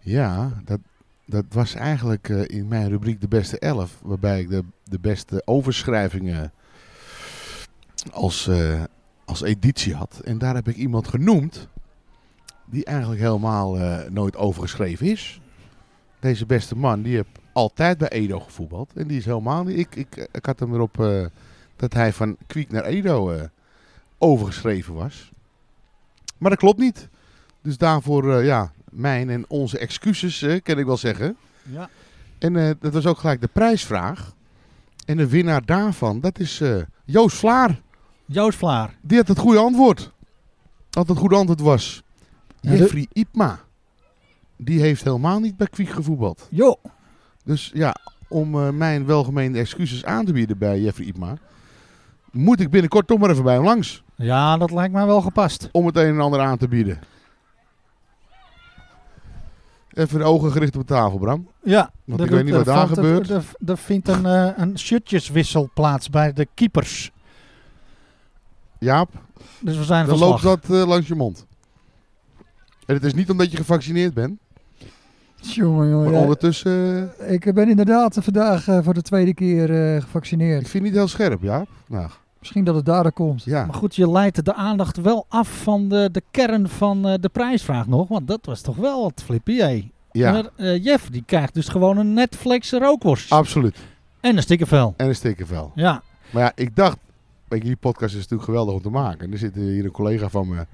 Ja, 0.01 0.53
dat, 0.65 0.79
dat 1.33 1.45
was 1.49 1.75
eigenlijk 1.75 2.29
eh, 2.29 2.59
in 2.59 2.69
mijn 2.69 2.89
rubriek 2.89 3.21
de 3.21 3.29
beste 3.29 3.59
elf. 3.59 3.99
Waarbij 4.03 4.41
ik 4.41 4.49
de, 4.49 4.65
de 4.85 4.99
beste 4.99 5.43
overschrijvingen 5.45 6.53
als, 8.11 8.47
eh, 8.49 8.83
als 9.25 9.43
editie 9.43 9.95
had. 9.95 10.21
En 10.25 10.39
daar 10.39 10.55
heb 10.55 10.69
ik 10.69 10.77
iemand 10.77 11.09
genoemd 11.09 11.69
die 12.65 12.85
eigenlijk 12.85 13.21
helemaal 13.21 13.79
eh, 13.79 14.11
nooit 14.11 14.37
overgeschreven 14.37 15.07
is. 15.07 15.41
Deze 16.21 16.47
beste 16.47 16.77
man, 16.77 17.03
die 17.03 17.15
heeft 17.15 17.39
altijd 17.53 17.99
bij 17.99 18.09
Edo 18.09 18.41
gevoetbald. 18.41 18.93
En 18.95 19.07
die 19.07 19.19
is 19.19 19.25
helemaal 19.25 19.65
niet... 19.65 19.79
Ik, 19.79 19.97
ik, 19.97 20.29
ik 20.33 20.47
had 20.47 20.61
hem 20.61 20.75
erop 20.75 20.97
dat 21.77 21.93
hij 21.93 22.13
van 22.13 22.37
Kwiek 22.47 22.71
naar 22.71 22.85
Edo 22.85 23.49
overgeschreven 24.19 24.95
was. 24.95 25.33
Maar 26.39 26.51
dat 26.51 26.59
klopt 26.59 26.79
niet. 26.79 27.09
Dus 27.63 27.79
daarvoor, 27.79 28.45
ja, 28.45 28.73
mijn 28.93 29.31
en 29.31 29.45
onze 29.49 29.79
excuses, 29.79 30.43
eh, 30.43 30.61
kan 30.63 30.79
ik 30.79 30.87
wel 30.87 30.97
zeggen. 30.97 31.37
Ja. 31.63 31.89
En 32.39 32.57
eh, 32.57 32.71
dat 32.81 32.93
was 32.93 33.07
ook 33.07 33.19
gelijk 33.19 33.41
de 33.41 33.49
prijsvraag. 33.53 34.35
En 35.07 35.17
de 35.17 35.29
winnaar 35.29 35.65
daarvan, 35.65 36.21
dat 36.21 36.39
is 36.39 36.61
eh, 36.61 36.77
Joost 37.05 37.37
Vlaar. 37.37 37.81
Joost 38.25 38.59
Vlaar. 38.59 38.95
Die 39.01 39.19
had 39.19 39.29
het 39.29 39.39
goede 39.39 39.59
antwoord. 39.59 40.13
Dat 40.91 41.09
het 41.09 41.19
goede 41.19 41.35
antwoord 41.35 41.61
was. 41.61 42.03
Jeffrey 42.61 43.07
Ipma. 43.13 43.61
Die 44.57 44.81
heeft 44.81 45.05
helemaal 45.05 45.41
niet 45.41 45.57
bij 45.57 45.67
Kwiek 45.67 45.89
gevoetbald. 45.89 46.49
Jo. 46.51 46.81
Dus 47.45 47.71
ja, 47.75 47.97
om 48.29 48.77
mijn 48.77 49.07
welgemeende 49.07 49.59
excuses 49.59 50.05
aan 50.05 50.25
te 50.25 50.33
bieden 50.33 50.59
bij 50.59 50.81
Jeffrey 50.81 51.07
Ipma... 51.07 51.37
moet 52.31 52.61
ik 52.61 52.71
binnenkort 52.71 53.07
toch 53.07 53.19
maar 53.19 53.31
even 53.31 53.45
bij 53.45 53.55
hem 53.55 53.65
langs. 53.65 54.03
Ja, 54.17 54.57
dat 54.57 54.71
lijkt 54.71 54.93
mij 54.93 55.07
wel 55.07 55.21
gepast. 55.21 55.69
Om 55.73 55.87
het 55.87 55.97
een 55.97 56.07
en 56.07 56.21
ander 56.21 56.41
aan 56.41 56.59
te 56.59 56.69
bieden. 56.69 57.01
Even 59.95 60.19
de 60.19 60.25
ogen 60.25 60.53
gericht 60.53 60.77
op 60.77 60.81
de 60.89 60.95
tafel, 60.95 61.19
Bram. 61.19 61.49
Ja. 61.63 61.91
Want 62.05 62.21
ik 62.21 62.31
weet 62.31 62.45
niet 62.45 62.55
wat 62.55 62.65
daar 62.65 62.89
gebeurt. 62.89 63.31
Er, 63.31 63.45
vindt 63.79 64.09
een, 64.09 64.27
eh, 64.27 64.49
een 64.57 64.79
shirtjeswissel 64.79 65.71
plaats 65.75 66.11
bij 66.11 66.33
de 66.33 66.49
keepers. 66.55 67.11
Jaap, 68.79 69.11
Dus 69.61 69.77
we 69.77 69.85
zijn 69.85 70.07
dan 70.07 70.19
van 70.19 70.29
loopt 70.29 70.41
slag. 70.41 70.61
dat 70.61 70.77
eh, 70.81 70.87
langs 70.89 71.09
je 71.09 71.15
mond. 71.15 71.47
En 72.87 72.95
het 72.95 73.05
is 73.05 73.15
niet 73.15 73.31
omdat 73.31 73.51
je 73.51 73.57
gevaccineerd 73.57 74.15
bent. 74.15 74.39
Jongen, 75.37 75.89
jongen. 75.91 76.05
Maar 76.05 76.13
ja. 76.15 76.21
ondertussen... 76.21 77.13
eh, 77.19 77.33
Ik 77.33 77.55
ben 77.55 77.69
inderdaad 77.69 78.17
vandaag 78.21 78.65
voor 78.65 78.95
de 78.95 79.03
tweede 79.03 79.35
keer 79.35 79.71
eh, 79.71 79.97
ik 79.97 80.03
gevaccineerd. 80.03 80.61
vind 80.61 80.73
het 80.73 80.83
niet 80.83 80.93
heel 80.93 81.09
scherp, 81.09 81.43
Jaap. 81.43 81.69
Nou, 81.87 82.11
Misschien 82.43 82.65
dat 82.65 82.75
het 82.75 82.85
daardoor 82.85 83.13
komt. 83.13 83.43
ja. 83.45 83.65
Maar 83.65 83.75
goed, 83.75 83.97
je 83.97 84.11
leidt 84.11 84.45
de 84.45 84.55
aandacht 84.55 84.97
wel 85.01 85.25
af 85.29 85.63
van 85.63 85.89
de, 85.89 86.09
de 86.13 86.23
kern 86.31 86.69
van 86.69 87.09
eh, 87.09 87.15
de 87.21 87.29
prijsvraag 87.29 87.87
nog. 87.87 88.09
Want 88.09 88.29
dat 88.29 88.47
was 88.47 88.61
toch 88.61 88.77
wel 88.77 89.03
wat 89.03 89.23
flippy, 89.25 89.57
hé. 89.57 89.91
Ja, 90.13 90.33
Maar, 90.33 90.45
eh, 90.57 90.85
Jeff, 90.85 91.09
die 91.11 91.23
krijgt 91.27 91.55
dus 91.55 91.69
gewoon 91.69 91.99
een 91.99 92.13
Netflix 92.15 92.71
rookworst. 92.73 93.31
absoluut. 93.33 93.77
En 94.21 94.37
een 94.37 94.43
stikkervel. 94.43 94.95
En 94.97 95.09
een 95.09 95.15
stikkervel. 95.15 95.73
Ja. 95.75 96.03
Maar 96.31 96.43
ja, 96.43 96.53
ik 96.55 96.77
dacht... 96.77 96.97
Weet 97.49 97.61
je, 97.63 97.67
die 97.67 97.77
podcast 97.77 98.15
is 98.15 98.21
natuurlijk 98.21 98.45
geweldig 98.45 98.75
om 98.75 98.83
te 98.83 98.91
maken. 98.91 99.27
En 99.27 99.33
er 99.33 99.39
zit 99.39 99.55
hier 99.55 99.85
een 99.85 99.91
collega 99.91 100.29
van 100.29 100.49
me... 100.49 100.67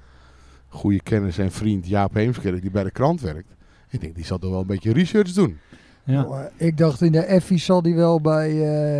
Goede 0.68 1.00
kennis 1.02 1.38
en 1.38 1.52
vriend 1.52 1.86
Jaap 1.86 2.14
Heemskerk, 2.14 2.60
die 2.60 2.70
bij 2.70 2.84
de 2.84 2.90
krant 2.90 3.20
werkt. 3.20 3.54
Ik 3.90 4.00
denk, 4.00 4.14
die 4.14 4.24
zal 4.24 4.38
toch 4.38 4.50
wel 4.50 4.60
een 4.60 4.66
beetje 4.66 4.92
research 4.92 5.32
doen. 5.32 5.58
ja. 6.04 6.22
Oh, 6.24 6.38
eh, 6.40 6.66
Ik 6.66 6.78
dacht 6.78 7.02
in 7.02 7.12
de 7.12 7.20
Effie 7.20 7.58
zal 7.58 7.82
die 7.82 7.94
wel 7.94 8.20
bij, 8.20 8.50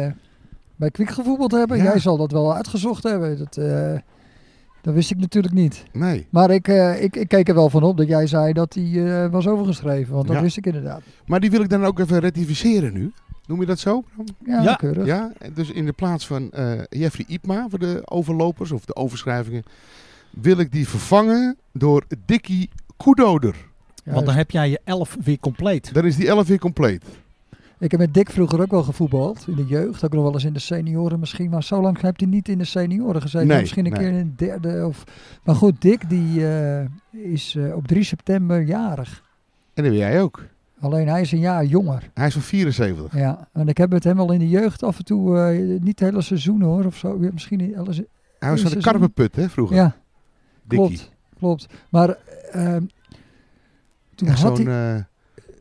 eh 0.07 0.13
bij 0.79 0.91
Kwik 0.91 1.11
gevoetbald 1.11 1.53
hebben. 1.53 1.77
Ja. 1.77 1.83
Jij 1.83 1.99
zal 1.99 2.17
dat 2.17 2.33
wel 2.33 2.55
uitgezocht 2.55 3.03
hebben. 3.03 3.39
Dat, 3.39 3.57
eh, 3.57 3.99
dat 4.83 4.95
wist 4.95 5.11
ik 5.11 5.19
natuurlijk 5.19 5.55
niet. 5.55 5.85
Nee. 5.93 6.27
Maar 6.31 6.51
ik, 6.51 6.69
eh, 6.69 7.03
ik, 7.03 7.17
ik 7.17 7.29
keek 7.29 7.49
er 7.49 7.55
wel 7.55 7.71
van 7.71 7.83
op 7.83 7.97
dat 7.97 8.09
jij 8.09 8.27
zei 8.27 8.53
dat 8.53 8.75
hij 8.75 9.23
eh, 9.25 9.31
was 9.31 9.47
overgeschreven. 9.47 10.15
Want 10.15 10.27
dat 10.27 10.37
Ja. 10.37 10.43
wist 10.43 10.57
ik 10.57 10.67
inderdaad. 10.67 11.03
Maar 11.27 11.41
die 11.41 11.51
wil 11.51 11.61
ik 11.61 11.69
dan 11.69 11.85
ook 11.85 11.99
even 11.99 12.19
rectificeren 12.19 12.93
nu. 12.93 13.13
Noem 13.47 13.61
je 13.61 13.67
dat 13.67 13.79
zo? 13.79 14.03
Ja, 14.45 14.63
Ja. 14.63 14.75
keurig. 14.75 15.07
Ja, 15.07 15.33
dus 15.55 15.71
in 15.71 15.85
de 15.85 15.93
plaats 15.93 16.27
van 16.27 16.51
eh, 16.51 16.73
Jeffrey 16.89 17.25
Ipma 17.29 17.67
voor 17.69 17.79
de 17.79 18.01
overlopers 18.05 18.73
of 18.73 18.85
de 18.85 18.97
overschrijvingen, 18.97 19.63
wil 20.31 20.59
ik 20.59 20.73
die 20.73 20.89
vervangen 20.89 21.57
door 21.73 22.05
Dickie 22.27 22.71
Koedoder. 22.97 23.55
Want 24.05 24.27
dan 24.27 24.35
heb 24.35 24.51
jij 24.51 24.71
je 24.71 24.81
elf 24.85 25.17
weer 25.25 25.39
compleet. 25.39 25.95
Dan 25.95 26.05
is 26.05 26.17
die 26.17 26.29
11 26.29 26.47
weer 26.49 26.59
compleet. 26.59 27.05
Ik 27.79 27.91
heb 27.91 28.01
met 28.01 28.15
Dick 28.15 28.31
vroeger 28.31 28.61
ook 28.61 28.71
wel 28.71 28.83
gevoetbald. 28.83 29.45
In 29.49 29.55
de 29.55 29.67
jeugd. 29.67 30.05
Ook 30.05 30.13
nog 30.13 30.23
wel 30.23 30.33
eens 30.33 30.45
in 30.45 30.53
de 30.53 30.59
senioren 30.59 31.19
misschien. 31.19 31.51
Maar 31.51 31.63
zo 31.63 31.81
lang 31.81 32.01
heeft 32.01 32.21
hij 32.21 32.29
niet 32.29 32.49
in 32.49 32.59
de 32.59 32.65
senioren 32.65 33.23
gezeten. 33.23 33.47
Nee, 33.47 33.61
misschien 33.61 33.85
een 33.87 33.93
nee. 33.93 34.01
keer 34.01 34.19
in 34.19 34.35
de 34.37 34.45
derde. 34.45 34.87
Of... 34.87 35.05
Maar 35.45 35.55
goed, 35.55 35.83
Dick 35.83 36.09
die 36.09 36.49
eh, 36.49 36.85
is 37.11 37.55
eh, 37.55 37.77
op 37.77 37.87
3 37.87 38.03
september 38.03 38.63
jarig. 38.63 39.23
En 39.75 39.83
dat 39.83 39.93
ben 39.93 40.01
jij 40.01 40.23
ook. 40.23 40.45
Alleen 40.81 41.09
hij 41.09 41.21
is 41.21 41.33
een 41.33 41.39
jaar 41.39 41.65
jonger. 41.65 42.11
Hij 42.15 42.27
is 42.27 42.33
van 42.33 42.43
74. 42.43 43.19
Ja, 43.19 43.49
en 43.53 43.69
ik 43.69 43.79
heb 43.79 43.91
met 43.91 44.05
hem 44.05 44.17
wel 44.17 44.33
in 44.33 44.39
de 44.39 44.49
jeugd 44.49 44.83
af 44.83 44.99
en 44.99 45.05
toe, 45.05 45.39
eh, 45.39 45.59
niet 45.81 46.01
het 46.01 46.11
hele 46.11 46.23
seizoen 46.23 46.63
hoor, 46.63 46.85
of 46.85 46.97
zo. 46.97 47.19
Misschien 47.19 47.77
alles. 47.77 48.01
Hij 48.39 48.51
was 48.51 48.61
van 48.61 48.71
de 48.71 48.79
Karpenput, 48.79 49.37
hè, 49.37 49.49
vroeger. 49.49 49.77
Ja, 49.77 49.97
Dickie. 50.63 50.87
klopt. 50.87 51.11
Klopt. 51.39 51.67
Maar 51.91 52.17
ehm, 52.51 52.83
toen 54.15 54.29
had 54.29 54.59
hij, 54.59 55.07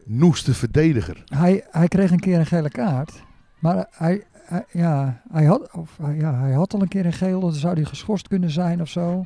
noeste 0.08 0.54
verdediger. 0.54 1.24
hij, 1.26 1.64
hij 1.72 1.88
kreeg 1.88 2.12
een 2.12 2.20
keer 2.20 2.40
een 2.40 2.46
gele 2.46 2.70
kaart. 2.70 3.24
Maar 3.60 3.88
hij, 3.92 4.24
hij- 4.46 4.66
ja, 4.72 5.22
hij, 5.32 5.46
had, 5.46 5.70
of, 5.74 5.98
ja, 6.18 6.34
hij 6.40 6.52
had 6.52 6.74
al 6.74 6.82
een 6.82 6.88
keer 6.88 7.06
een 7.06 7.14
geel, 7.14 7.40
dan 7.40 7.54
zou 7.54 7.74
hij 7.74 7.84
geschorst 7.84 8.28
kunnen 8.28 8.50
zijn 8.52 8.82
of 8.82 8.90
zo. 8.90 9.26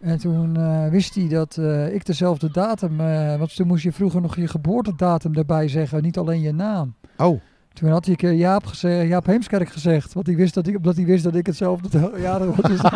En 0.00 0.18
toen 0.18 0.56
eh, 0.56 0.88
wist 0.88 1.14
hij 1.14 1.28
dat 1.28 1.56
eh, 1.56 1.94
ik 1.94 2.06
dezelfde 2.06 2.50
datum, 2.50 3.00
eh, 3.00 3.36
want 3.38 3.56
toen 3.56 3.66
moest 3.66 3.82
je 3.82 3.92
vroeger 3.92 4.20
nog 4.20 4.36
je 4.36 4.48
geboortedatum 4.48 5.34
erbij 5.34 5.68
zeggen, 5.68 6.02
niet 6.02 6.18
alleen 6.18 6.40
je 6.40 6.52
naam. 6.52 6.94
Oh, 7.16 7.40
Toen 7.72 7.90
had 7.90 8.02
hij 8.04 8.10
een 8.14 8.18
keer 8.20 8.32
Jaap, 8.32 8.64
gezegd, 8.66 9.08
Jaap 9.08 9.26
Heemskerk 9.26 9.68
gezegd, 9.68 10.12
want 10.12 10.26
hij 10.26 10.36
wist 10.36 10.54
dat 10.54 10.66
ik, 10.66 10.76
omdat 10.76 10.96
hij 10.96 11.04
wist 11.04 11.24
dat 11.24 11.34
ik 11.34 11.46
hetzelfde 11.46 12.10
jaar 12.20 12.46
was. 12.46 12.56
Dus 12.70 12.80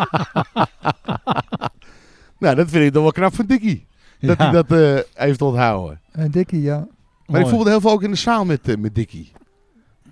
nou 2.39 2.55
dat 2.55 2.69
vind 2.69 2.85
ik 2.85 2.93
toch 2.93 3.01
wel 3.03 3.11
knap 3.11 3.33
van 3.33 3.45
Dickie. 3.45 3.87
Dat 4.19 4.37
Ja. 4.37 4.43
hij 4.43 4.51
dat 4.63 4.71
eh, 4.71 4.99
heeft 5.23 5.41
onthouden. 5.41 5.99
en 6.11 6.31
Dikkie, 6.31 6.61
ja. 6.61 6.87
Maar 7.27 7.39
Mooi. 7.39 7.43
ik 7.43 7.55
voelde 7.55 7.69
heel 7.69 7.81
veel 7.81 7.91
ook 7.91 8.03
in 8.03 8.11
de 8.11 8.17
zaal 8.17 8.45
met, 8.45 8.67
eh, 8.67 8.77
met 8.77 8.95
Dickie. 8.95 9.31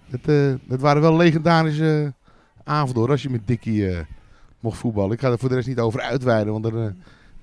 Dat, 0.07 0.19
eh, 0.35 0.53
dat 0.67 0.79
waren 0.79 1.01
wel 1.01 1.15
legendarische 1.15 2.13
avonden 2.63 2.97
hoor, 3.01 3.09
als 3.11 3.21
je 3.21 3.29
met 3.29 3.47
Dickie 3.47 3.89
eh, 3.89 3.99
mocht 4.59 4.77
voetballen. 4.77 5.11
Ik 5.11 5.19
ga 5.19 5.29
er 5.31 5.39
voor 5.39 5.49
de 5.49 5.55
rest 5.55 5.67
niet 5.67 5.79
over 5.79 6.01
uitweiden, 6.01 6.51
want 6.51 6.63
dan 6.63 6.77
eh, 6.77 6.91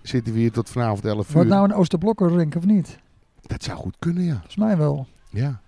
zitten 0.02 0.32
we 0.32 0.38
hier 0.38 0.52
tot 0.52 0.70
vanavond 0.70 1.04
11 1.04 1.28
uur. 1.28 1.34
Wordt 1.34 1.48
nou 1.48 1.64
een 1.64 1.74
Oosterblokker-rink 1.74 2.54
of 2.54 2.64
niet? 2.64 2.98
Dat 3.42 3.62
zou 3.62 3.78
goed 3.78 3.96
kunnen, 3.98 4.22
ja. 4.22 4.32
Volgens 4.32 4.56
mij 4.56 4.76
wel. 4.76 5.06
ja. 5.30 5.60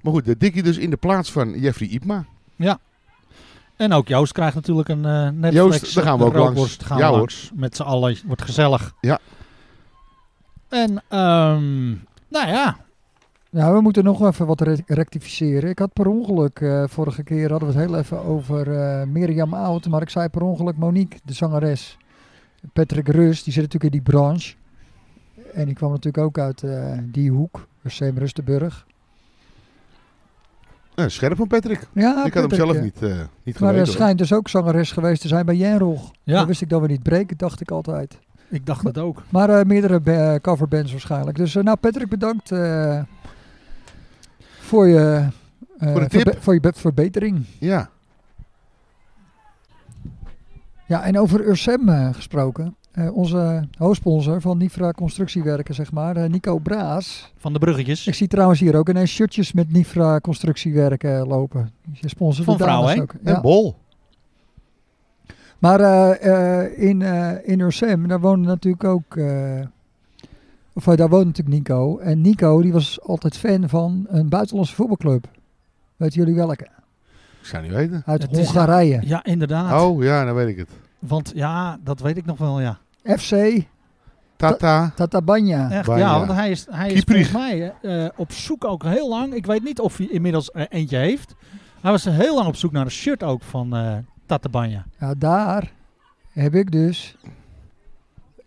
Maar 0.00 0.12
goed, 0.12 0.24
de 0.24 0.36
Dickie 0.36 0.62
dus 0.62 0.76
in 0.78 0.90
de 0.90 0.96
plaats 0.96 1.32
van 1.32 1.60
Jeffrey 1.60 1.88
Ipma. 1.88 2.24
En 3.76 3.92
ook 3.92 4.08
Joost 4.08 4.32
krijgt 4.32 4.54
natuurlijk 4.54 4.88
een 4.88 5.04
eh 5.04 5.28
Netflix 5.28 5.54
Joost, 5.54 5.94
daar 5.94 6.04
gaan 6.04 6.18
we 6.18 6.24
ook 6.24 6.34
langs. 6.34 6.76
Gaan 6.82 6.98
Ja, 6.98 7.08
hoor. 7.08 7.32
Met 7.54 7.76
z'n 7.76 7.82
allen. 7.82 8.18
Wordt 8.26 8.42
gezellig. 8.42 8.94
Ja. 9.00 9.18
En, 10.68 11.02
ehm, 11.08 11.88
nou 12.28 12.48
ja. 12.48 12.76
Ja, 13.50 13.72
we 13.72 13.80
moeten 13.80 14.04
nog 14.04 14.26
even 14.26 14.46
wat 14.46 14.60
re- 14.60 14.82
rectificeren. 14.86 15.70
Ik 15.70 15.78
had 15.78 15.92
per 15.92 16.06
ongeluk, 16.06 16.60
eh, 16.60 16.84
vorige 16.88 17.22
keer 17.22 17.50
hadden 17.50 17.68
we 17.72 17.78
het 17.78 17.86
heel 17.88 17.98
even 17.98 18.24
over 18.24 18.72
eh 18.80 19.06
Mirjam 19.06 19.54
Oud, 19.54 19.86
maar 19.88 20.02
ik 20.02 20.10
zei 20.10 20.28
per 20.28 20.42
ongeluk 20.42 20.76
Monique, 20.76 21.18
de 21.24 21.32
zangeres. 21.32 21.96
Patrick 22.72 23.08
Rust, 23.08 23.44
die 23.44 23.52
zit 23.52 23.62
natuurlijk 23.62 23.94
in 23.94 24.00
die 24.02 24.12
branche. 24.12 24.54
En 25.52 25.64
die 25.66 25.74
kwam 25.74 25.90
natuurlijk 25.90 26.24
ook 26.24 26.38
uit 26.38 26.62
eh, 26.62 26.98
die 27.02 27.30
hoek, 27.30 27.66
Seem 27.84 28.18
Rustenburg. 28.18 28.86
Eh, 30.94 31.04
scherp 31.06 31.36
van 31.36 31.46
Patrick. 31.46 31.86
Ja, 31.92 32.24
ik 32.24 32.34
had 32.34 32.42
hem 32.50 32.58
zelf 32.58 32.74
ja. 32.74 32.80
niet, 32.82 33.02
eh 33.02 33.18
niet 33.42 33.60
Maar 33.60 33.74
hij 33.74 33.84
schijnt 33.84 34.18
dus 34.18 34.32
ook 34.32 34.48
zangeres 34.48 34.92
geweest 34.92 35.22
te 35.22 35.28
zijn 35.28 35.46
bij 35.46 35.56
Jenrog. 35.56 36.10
Ja. 36.22 36.38
Dat 36.38 36.46
wist 36.46 36.62
ik 36.62 36.68
dat 36.68 36.80
we 36.80 36.86
niet 36.86 37.02
breken, 37.02 37.36
dacht 37.36 37.60
ik 37.60 37.70
altijd. 37.70 38.18
Ik 38.48 38.66
dacht 38.66 38.84
het 38.84 38.98
ook. 38.98 39.22
Maar 39.28 39.50
eh, 39.50 39.64
meerdere 39.64 40.00
ba- 40.00 40.38
coverbands 40.40 40.90
waarschijnlijk. 40.92 41.36
Dus 41.36 41.54
nou 41.54 41.76
Patrick, 41.76 42.08
bedankt 42.08 42.52
eh, 42.52 43.02
voor 44.70 44.86
je, 44.86 45.26
eh, 45.78 45.90
Voor 45.92 46.00
de 46.00 46.06
tip. 46.08 46.20
verbe- 46.20 46.40
voor 46.40 46.54
je 46.54 46.60
be- 46.60 46.72
verbetering. 46.74 47.44
Ja, 47.58 47.90
Ja, 50.86 51.02
en 51.02 51.18
over 51.18 51.46
Ursem 51.46 51.88
eh, 51.88 52.14
gesproken. 52.14 52.74
eh, 52.92 53.16
onze 53.16 53.68
hoofdsponsor 53.78 54.40
van 54.40 54.58
Nifra 54.58 54.90
Constructiewerken, 54.92 55.74
zeg 55.74 55.92
maar, 55.92 56.16
eh, 56.16 56.28
Nico 56.30 56.58
Braas. 56.58 57.32
Van 57.36 57.52
de 57.52 57.58
bruggetjes. 57.58 58.06
Ik 58.06 58.14
zie 58.14 58.28
trouwens 58.28 58.60
hier 58.60 58.76
ook 58.76 58.88
ineens 58.88 59.10
shirtjes 59.10 59.52
met 59.52 59.72
Nifra 59.72 60.18
Constructiewerken 60.20 61.26
lopen. 61.26 61.70
Je 61.92 62.08
sponsort 62.08 62.44
Van 62.46 62.56
vrouwen, 62.58 62.94
hè? 62.94 63.00
ook. 63.00 63.14
En 63.24 63.32
Ja. 63.32 63.40
Bol. 63.40 63.76
Maar 65.58 65.80
eh, 65.80 66.60
eh, 66.62 66.78
in, 66.88 67.02
eh 67.02 67.32
in 67.42 67.58
Ursem, 67.60 68.08
daar 68.08 68.20
woonde 68.20 68.46
natuurlijk 68.48 68.84
ook... 68.84 69.16
of 70.80 70.86
eh, 70.92 70.96
daar 70.96 71.08
woonde 71.08 71.24
natuurlijk 71.26 71.56
Nico. 71.56 71.98
En 71.98 72.20
Nico 72.20 72.62
die 72.62 72.72
was 72.72 73.00
altijd 73.02 73.36
fan 73.36 73.68
van 73.68 74.06
een 74.08 74.28
buitenlandse 74.28 74.74
voetbalclub. 74.74 75.26
Weten 75.96 76.18
jullie 76.18 76.34
welke? 76.34 76.64
Ik 77.40 77.46
zou 77.46 77.62
niet 77.62 77.72
weten. 77.72 78.02
Uit 78.06 78.22
Het 78.22 78.36
is- 78.36 78.44
Hongarije. 78.46 79.00
Ja, 79.04 79.24
inderdaad. 79.24 79.82
Oh, 79.82 80.02
ja, 80.02 80.24
dan 80.24 80.34
weet 80.34 80.48
ik 80.48 80.56
het. 80.56 80.68
Want 80.98 81.32
ja, 81.34 81.78
dat 81.84 82.00
weet 82.00 82.16
ik 82.16 82.26
nog 82.26 82.38
wel, 82.38 82.60
ja. 82.60 82.78
FC 83.04 83.62
Tata. 84.36 84.92
Tatabanya. 84.96 85.70
Echt, 85.70 85.86
Banja. 85.86 86.06
ja, 86.12 86.18
want 86.18 86.32
hij 86.32 86.50
is, 86.50 86.66
hij 86.70 86.92
is 86.92 87.02
volgens 87.06 87.32
mij 87.32 87.74
eh, 87.82 88.08
op 88.16 88.32
zoek 88.32 88.64
ook 88.64 88.82
heel 88.82 89.08
lang. 89.08 89.34
Ik 89.34 89.46
weet 89.46 89.64
niet 89.64 89.80
of 89.80 89.96
hij 89.96 90.06
inmiddels 90.06 90.50
er 90.52 90.68
eentje 90.68 90.96
heeft. 90.96 91.34
Hij 91.80 91.90
was 91.90 92.04
heel 92.04 92.34
lang 92.34 92.46
op 92.48 92.56
zoek 92.56 92.72
naar 92.72 92.84
een 92.84 92.90
shirt 92.90 93.22
ook 93.22 93.42
van 93.42 93.76
eh 93.76 93.96
Tatabanya. 94.26 94.86
Ja, 94.98 95.14
daar 95.18 95.72
heb 96.32 96.54
ik 96.54 96.70
dus 96.72 97.16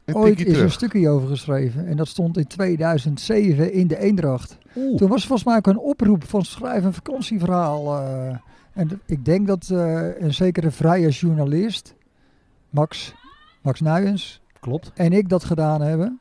ooit 0.05 0.25
tikje 0.27 0.43
eens 0.45 0.47
een 0.47 0.53
terug. 0.53 0.71
stukje 0.73 1.09
over 1.09 1.27
geschreven. 1.27 1.87
En 1.87 1.97
dat 1.97 2.07
stond 2.07 2.37
in 2.37 2.47
2007 2.47 3.73
in 3.73 3.87
de 3.87 3.99
Eendracht. 3.99 4.57
Oeh. 4.75 4.97
Toen 4.97 5.09
was 5.09 5.21
er 5.21 5.27
volgens 5.27 5.47
mij 5.47 5.57
ook 5.57 5.67
een 5.67 5.77
oproep 5.79 6.23
van 6.23 6.45
schrijf 6.45 6.83
een 6.83 6.93
vakantieverhaal. 6.93 7.99
eh. 7.99 8.35
en 8.73 9.01
ik 9.05 9.25
denk 9.25 9.47
dat 9.47 9.69
eh, 9.69 10.07
een 10.21 10.33
zekere 10.33 10.71
vrije 10.71 11.09
journalist, 11.09 11.95
Max, 12.69 13.13
Max 13.61 13.81
Nuyens, 13.81 14.41
Klopt. 14.59 14.91
en 14.95 15.11
ik 15.13 15.29
dat 15.29 15.43
gedaan 15.43 15.81
hebben. 15.81 16.19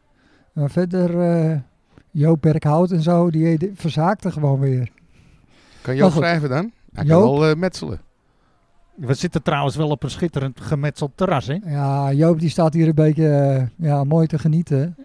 Maar 0.52 0.70
verder, 0.70 1.20
eh 1.20 1.56
Joop 2.10 2.40
Berkhout 2.42 2.90
en 2.90 3.02
zo, 3.02 3.30
die, 3.30 3.70
verzaakten 3.74 4.32
gewoon 4.32 4.60
weer. 4.60 4.90
Kan 5.82 5.96
Joop 5.96 6.10
schrijven 6.12 6.48
dan? 6.48 6.72
Hij 6.92 7.04
Joop? 7.04 7.22
kan 7.30 7.40
wel 7.40 7.54
metselen. 7.54 8.00
We 8.94 9.14
zitten 9.14 9.42
trouwens 9.42 9.76
wel 9.76 9.88
op 9.88 10.02
een 10.02 10.10
schitterend 10.10 10.60
gemetseld 10.60 11.10
terras, 11.14 11.46
hè? 11.46 11.58
Ja, 11.64 12.12
Joop 12.12 12.40
die 12.40 12.48
staat 12.50 12.74
hier 12.74 12.88
een 12.88 12.94
beetje 12.94 13.28
eh, 13.28 13.86
ja, 13.88 14.04
mooi 14.04 14.26
te 14.26 14.38
genieten 14.38 14.96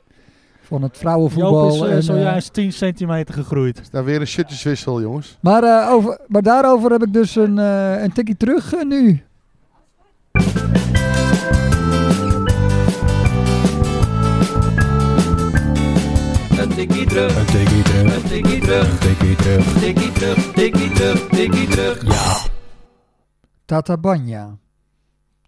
van 0.62 0.82
het 0.82 0.97
vrouwenvoetbal. 0.97 1.76
Joop 1.76 1.76
is 1.76 1.82
eh, 1.82 1.91
en, 1.91 1.97
eh, 1.97 2.04
zojuist 2.04 2.54
10 2.54 2.73
centimeter 2.73 3.34
gegroeid. 3.34 3.80
Is 3.80 3.89
daar 3.89 4.04
weer 4.04 4.21
een 4.21 4.28
shirtjeswissel, 4.28 5.02
jongens. 5.02 5.38
Maar, 5.41 5.63
eh, 5.63 5.91
over, 5.91 6.19
maar 6.28 6.41
daarover 6.41 6.91
heb 6.91 7.04
ik 7.04 7.13
dus 7.13 7.36
een, 7.36 7.60
eh 7.60 8.02
een 8.04 8.13
tikkie 8.13 8.38
terug 8.38 8.73
eh, 8.73 8.84
nu. 8.86 9.21
Een 16.60 16.69
tikkie 16.76 17.06
terug. 17.06 17.36
Een 17.38 17.45
tikkie 17.45 17.84
terug. 17.84 18.15
Een 18.15 18.23
tikkie 18.30 18.60
terug. 18.60 18.89
Een 18.89 18.97
tikkie 19.00 19.36
terug. 19.36 19.73
Tikkie 19.80 20.12
terug. 20.12 20.54
Tikkie 20.54 20.91
terug. 20.91 21.28
Tikkie 21.28 21.67
terug. 21.67 22.04
Ja. 22.06 22.57
Tatabanya. 23.67 24.58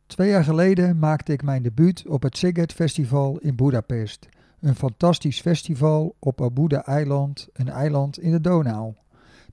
Twee 0.07 0.29
jaar 0.29 0.43
geleden 0.43 0.99
maakte 0.99 1.31
ik 1.31 1.43
mijn 1.43 1.63
debuut 1.63 2.07
op 2.07 2.21
het 2.23 2.37
Sziget 2.37 2.73
Festival 2.73 3.37
in 3.37 3.55
Budapest. 3.55 4.27
Een 4.59 4.75
fantastisch 4.75 5.41
festival 5.41 6.15
op 6.19 6.41
Abuda-eiland, 6.41 7.47
een 7.53 7.69
eiland 7.69 8.19
in 8.19 8.31
de 8.31 8.41
Donau. 8.41 8.93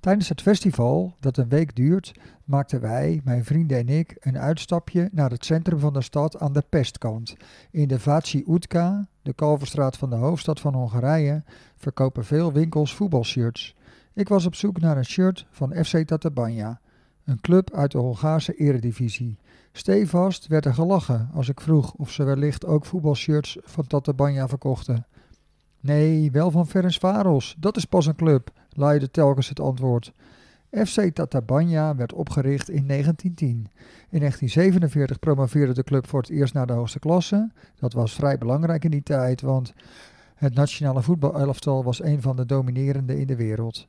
Tijdens 0.00 0.28
het 0.28 0.42
festival, 0.42 1.14
dat 1.20 1.36
een 1.36 1.48
week 1.48 1.76
duurt, 1.76 2.12
maakten 2.44 2.80
wij, 2.80 3.20
mijn 3.24 3.44
vrienden 3.44 3.78
en 3.78 3.88
ik, 3.88 4.16
een 4.20 4.38
uitstapje 4.38 5.08
naar 5.12 5.30
het 5.30 5.44
centrum 5.44 5.78
van 5.78 5.92
de 5.92 6.02
stad 6.02 6.38
aan 6.38 6.52
de 6.52 6.64
pestkant. 6.68 7.36
In 7.70 7.88
de 7.88 8.00
Váci 8.00 8.44
Utka, 8.48 9.06
de 9.22 9.32
Kalverstraat 9.32 9.96
van 9.96 10.10
de 10.10 10.16
hoofdstad 10.16 10.60
van 10.60 10.74
Hongarije, 10.74 11.42
verkopen 11.76 12.24
veel 12.24 12.52
winkels 12.52 12.94
voetbalshirts. 12.94 13.76
Ik 14.14 14.28
was 14.28 14.46
op 14.46 14.54
zoek 14.54 14.80
naar 14.80 14.96
een 14.96 15.04
shirt 15.04 15.46
van 15.50 15.84
FC 15.84 15.98
Tatabanya, 15.98 16.80
een 17.26 17.40
club 17.40 17.72
uit 17.74 17.92
de 17.92 17.98
Hongaarse 17.98 18.54
eredivisie. 18.54 19.38
Stevast 19.72 20.46
werd 20.46 20.64
er 20.64 20.74
gelachen 20.74 21.30
als 21.34 21.48
ik 21.48 21.60
vroeg 21.60 21.94
of 21.94 22.10
ze 22.10 22.24
wellicht 22.24 22.66
ook 22.66 22.86
voetbalshirts 22.86 23.58
van 23.62 23.86
Tatabanya 23.86 24.48
verkochten. 24.48 25.06
Nee, 25.80 26.30
wel 26.30 26.50
van 26.50 26.66
Ferencváros, 26.66 27.56
dat 27.58 27.76
is 27.76 27.84
pas 27.84 28.06
een 28.06 28.16
club, 28.16 28.50
luidde 28.70 29.10
telkens 29.10 29.48
het 29.48 29.60
antwoord. 29.60 30.12
FC 30.70 31.00
Tatabanya 31.00 31.96
werd 31.96 32.12
opgericht 32.12 32.68
in 32.68 32.86
1910. 32.86 33.48
In 34.10 34.18
1947 34.18 35.18
promoveerde 35.18 35.74
de 35.74 35.84
club 35.84 36.06
voor 36.06 36.20
het 36.20 36.30
eerst 36.30 36.54
naar 36.54 36.66
de 36.66 36.72
hoogste 36.72 36.98
klasse. 36.98 37.50
Dat 37.78 37.92
was 37.92 38.14
vrij 38.14 38.38
belangrijk 38.38 38.84
in 38.84 38.90
die 38.90 39.02
tijd, 39.02 39.40
want 39.40 39.74
het 40.34 40.54
nationale 40.54 41.02
voetbalelftal 41.02 41.84
was 41.84 42.02
een 42.02 42.22
van 42.22 42.36
de 42.36 42.46
dominerende 42.46 43.20
in 43.20 43.26
de 43.26 43.36
wereld. 43.36 43.86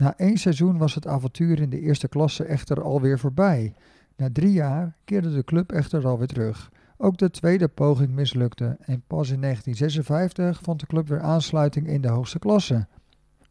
Na 0.00 0.14
één 0.16 0.36
seizoen 0.36 0.78
was 0.78 0.94
het 0.94 1.06
avontuur 1.06 1.60
in 1.60 1.70
de 1.70 1.80
eerste 1.80 2.08
klasse 2.08 2.44
echter 2.44 2.82
alweer 2.82 3.18
voorbij. 3.18 3.74
Na 4.16 4.28
drie 4.32 4.52
jaar 4.52 4.96
keerde 5.04 5.34
de 5.34 5.44
club 5.44 5.72
echter 5.72 6.06
alweer 6.06 6.26
terug. 6.26 6.70
Ook 6.96 7.18
de 7.18 7.30
tweede 7.30 7.68
poging 7.68 8.10
mislukte 8.10 8.76
en 8.80 9.02
pas 9.06 9.30
in 9.30 9.40
1956 9.40 10.60
vond 10.62 10.80
de 10.80 10.86
club 10.86 11.08
weer 11.08 11.20
aansluiting 11.20 11.86
in 11.86 12.00
de 12.00 12.08
hoogste 12.08 12.38
klasse. 12.38 12.86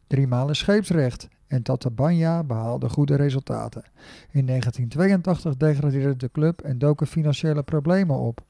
Driemaal 0.06 0.48
in 0.48 0.56
scheepsrecht 0.56 1.28
en 1.46 1.62
Tatabanya 1.62 2.44
behaalde 2.44 2.88
goede 2.88 3.14
resultaten. 3.14 3.82
In 4.30 4.46
1982 4.46 5.56
degradeerde 5.56 6.16
de 6.16 6.30
club 6.32 6.60
en 6.60 6.78
doken 6.78 7.06
financiële 7.06 7.62
problemen 7.62 8.16
op. 8.16 8.44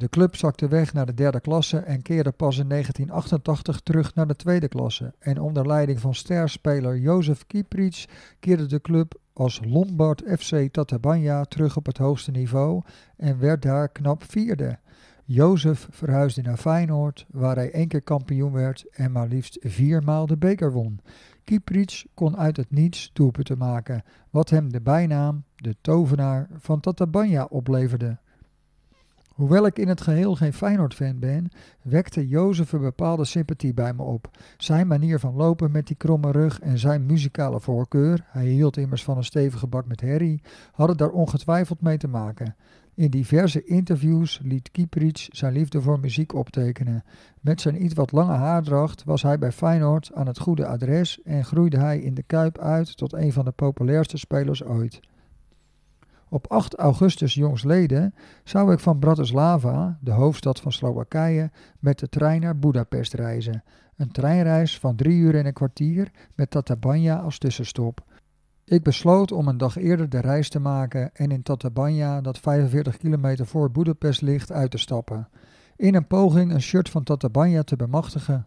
De 0.00 0.08
club 0.08 0.36
zakte 0.36 0.68
weg 0.68 0.92
naar 0.92 1.06
de 1.06 1.14
derde 1.14 1.40
klasse 1.40 1.78
en 1.78 2.02
keerde 2.02 2.32
pas 2.32 2.58
in 2.58 2.68
1988 2.68 3.80
terug 3.80 4.14
naar 4.14 4.26
de 4.26 4.36
tweede 4.36 4.68
klasse. 4.68 5.14
En 5.18 5.40
onder 5.40 5.66
leiding 5.66 6.00
van 6.00 6.14
sterspeler 6.14 6.98
Jozef 6.98 7.46
Kieprits 7.46 8.08
keerde 8.38 8.66
de 8.66 8.80
club 8.80 9.14
als 9.32 9.60
Lombard 9.64 10.22
FC 10.38 10.72
Tatabanya 10.72 11.44
terug 11.44 11.76
op 11.76 11.86
het 11.86 11.98
hoogste 11.98 12.30
niveau 12.30 12.82
en 13.16 13.38
werd 13.38 13.62
daar 13.62 13.88
knap 13.88 14.24
vierde. 14.24 14.78
Jozef 15.24 15.88
verhuisde 15.90 16.42
naar 16.42 16.56
Feyenoord, 16.56 17.26
waar 17.30 17.56
hij 17.56 17.70
één 17.70 17.88
keer 17.88 18.02
kampioen 18.02 18.52
werd 18.52 18.84
en 18.90 19.12
maar 19.12 19.28
liefst 19.28 19.58
viermaal 19.60 20.26
de 20.26 20.36
beker 20.36 20.72
won. 20.72 21.00
Kieprits 21.44 22.06
kon 22.14 22.36
uit 22.36 22.56
het 22.56 22.70
niets 22.70 23.10
doelpunten 23.12 23.58
maken, 23.58 24.02
wat 24.30 24.50
hem 24.50 24.72
de 24.72 24.80
bijnaam 24.80 25.44
de 25.56 25.76
tovenaar 25.80 26.48
van 26.58 26.80
Tatabanya 26.80 27.44
opleverde. 27.44 28.18
Hoewel 29.40 29.66
ik 29.66 29.78
in 29.78 29.88
het 29.88 30.00
geheel 30.00 30.34
geen 30.34 30.52
Feyenoord-fan 30.52 31.18
ben, 31.18 31.50
wekte 31.82 32.28
Jozef 32.28 32.72
een 32.72 32.80
bepaalde 32.80 33.24
sympathie 33.24 33.74
bij 33.74 33.92
me 33.92 34.02
op. 34.02 34.30
Zijn 34.56 34.86
manier 34.86 35.18
van 35.18 35.34
lopen 35.34 35.70
met 35.70 35.86
die 35.86 35.96
kromme 35.96 36.30
rug 36.30 36.60
en 36.60 36.78
zijn 36.78 37.06
muzikale 37.06 37.60
voorkeur, 37.60 38.24
hij 38.26 38.46
hield 38.46 38.76
immers 38.76 39.04
van 39.04 39.16
een 39.16 39.24
stevige 39.24 39.66
bak 39.66 39.86
met 39.86 40.00
herrie, 40.00 40.42
hadden 40.72 40.96
daar 40.96 41.10
ongetwijfeld 41.10 41.80
mee 41.80 41.96
te 41.96 42.08
maken. 42.08 42.56
In 42.94 43.10
diverse 43.10 43.64
interviews 43.64 44.40
liet 44.42 44.70
Kieprits 44.70 45.28
zijn 45.28 45.52
liefde 45.52 45.80
voor 45.80 46.00
muziek 46.00 46.34
optekenen. 46.34 47.04
Met 47.40 47.60
zijn 47.60 47.84
iets 47.84 47.94
wat 47.94 48.12
lange 48.12 48.36
haardracht 48.36 49.04
was 49.04 49.22
hij 49.22 49.38
bij 49.38 49.52
Feyenoord 49.52 50.10
aan 50.14 50.26
het 50.26 50.38
goede 50.38 50.66
adres 50.66 51.22
en 51.22 51.44
groeide 51.44 51.78
hij 51.78 51.98
in 51.98 52.14
de 52.14 52.22
Kuip 52.22 52.58
uit 52.58 52.96
tot 52.96 53.12
een 53.12 53.32
van 53.32 53.44
de 53.44 53.50
populairste 53.50 54.16
spelers 54.16 54.64
ooit. 54.64 55.00
Op 56.32 56.46
8 56.50 56.74
augustus 56.74 57.34
jongsleden 57.34 58.14
zou 58.44 58.72
ik 58.72 58.78
van 58.78 58.98
Bratislava, 58.98 59.98
de 60.00 60.10
hoofdstad 60.10 60.60
van 60.60 60.72
Slowakije, 60.72 61.50
met 61.78 61.98
de 61.98 62.08
trein 62.08 62.40
naar 62.40 62.58
Budapest 62.58 63.14
reizen. 63.14 63.62
Een 63.96 64.10
treinreis 64.10 64.78
van 64.78 64.96
drie 64.96 65.18
uur 65.18 65.34
en 65.36 65.46
een 65.46 65.52
kwartier 65.52 66.10
met 66.34 66.50
Tatabanya 66.50 67.18
als 67.18 67.38
tussenstop. 67.38 68.04
Ik 68.64 68.82
besloot 68.82 69.32
om 69.32 69.48
een 69.48 69.58
dag 69.58 69.76
eerder 69.76 70.08
de 70.08 70.20
reis 70.20 70.48
te 70.48 70.60
maken 70.60 71.10
en 71.14 71.30
in 71.30 71.42
Tatabanya, 71.42 72.20
dat 72.20 72.38
45 72.38 72.96
kilometer 72.96 73.46
voor 73.46 73.70
Budapest 73.70 74.22
ligt, 74.22 74.52
uit 74.52 74.70
te 74.70 74.78
stappen. 74.78 75.28
In 75.76 75.94
een 75.94 76.06
poging 76.06 76.52
een 76.52 76.62
shirt 76.62 76.88
van 76.88 77.02
Tatabanya 77.02 77.62
te 77.62 77.76
bemachtigen. 77.76 78.46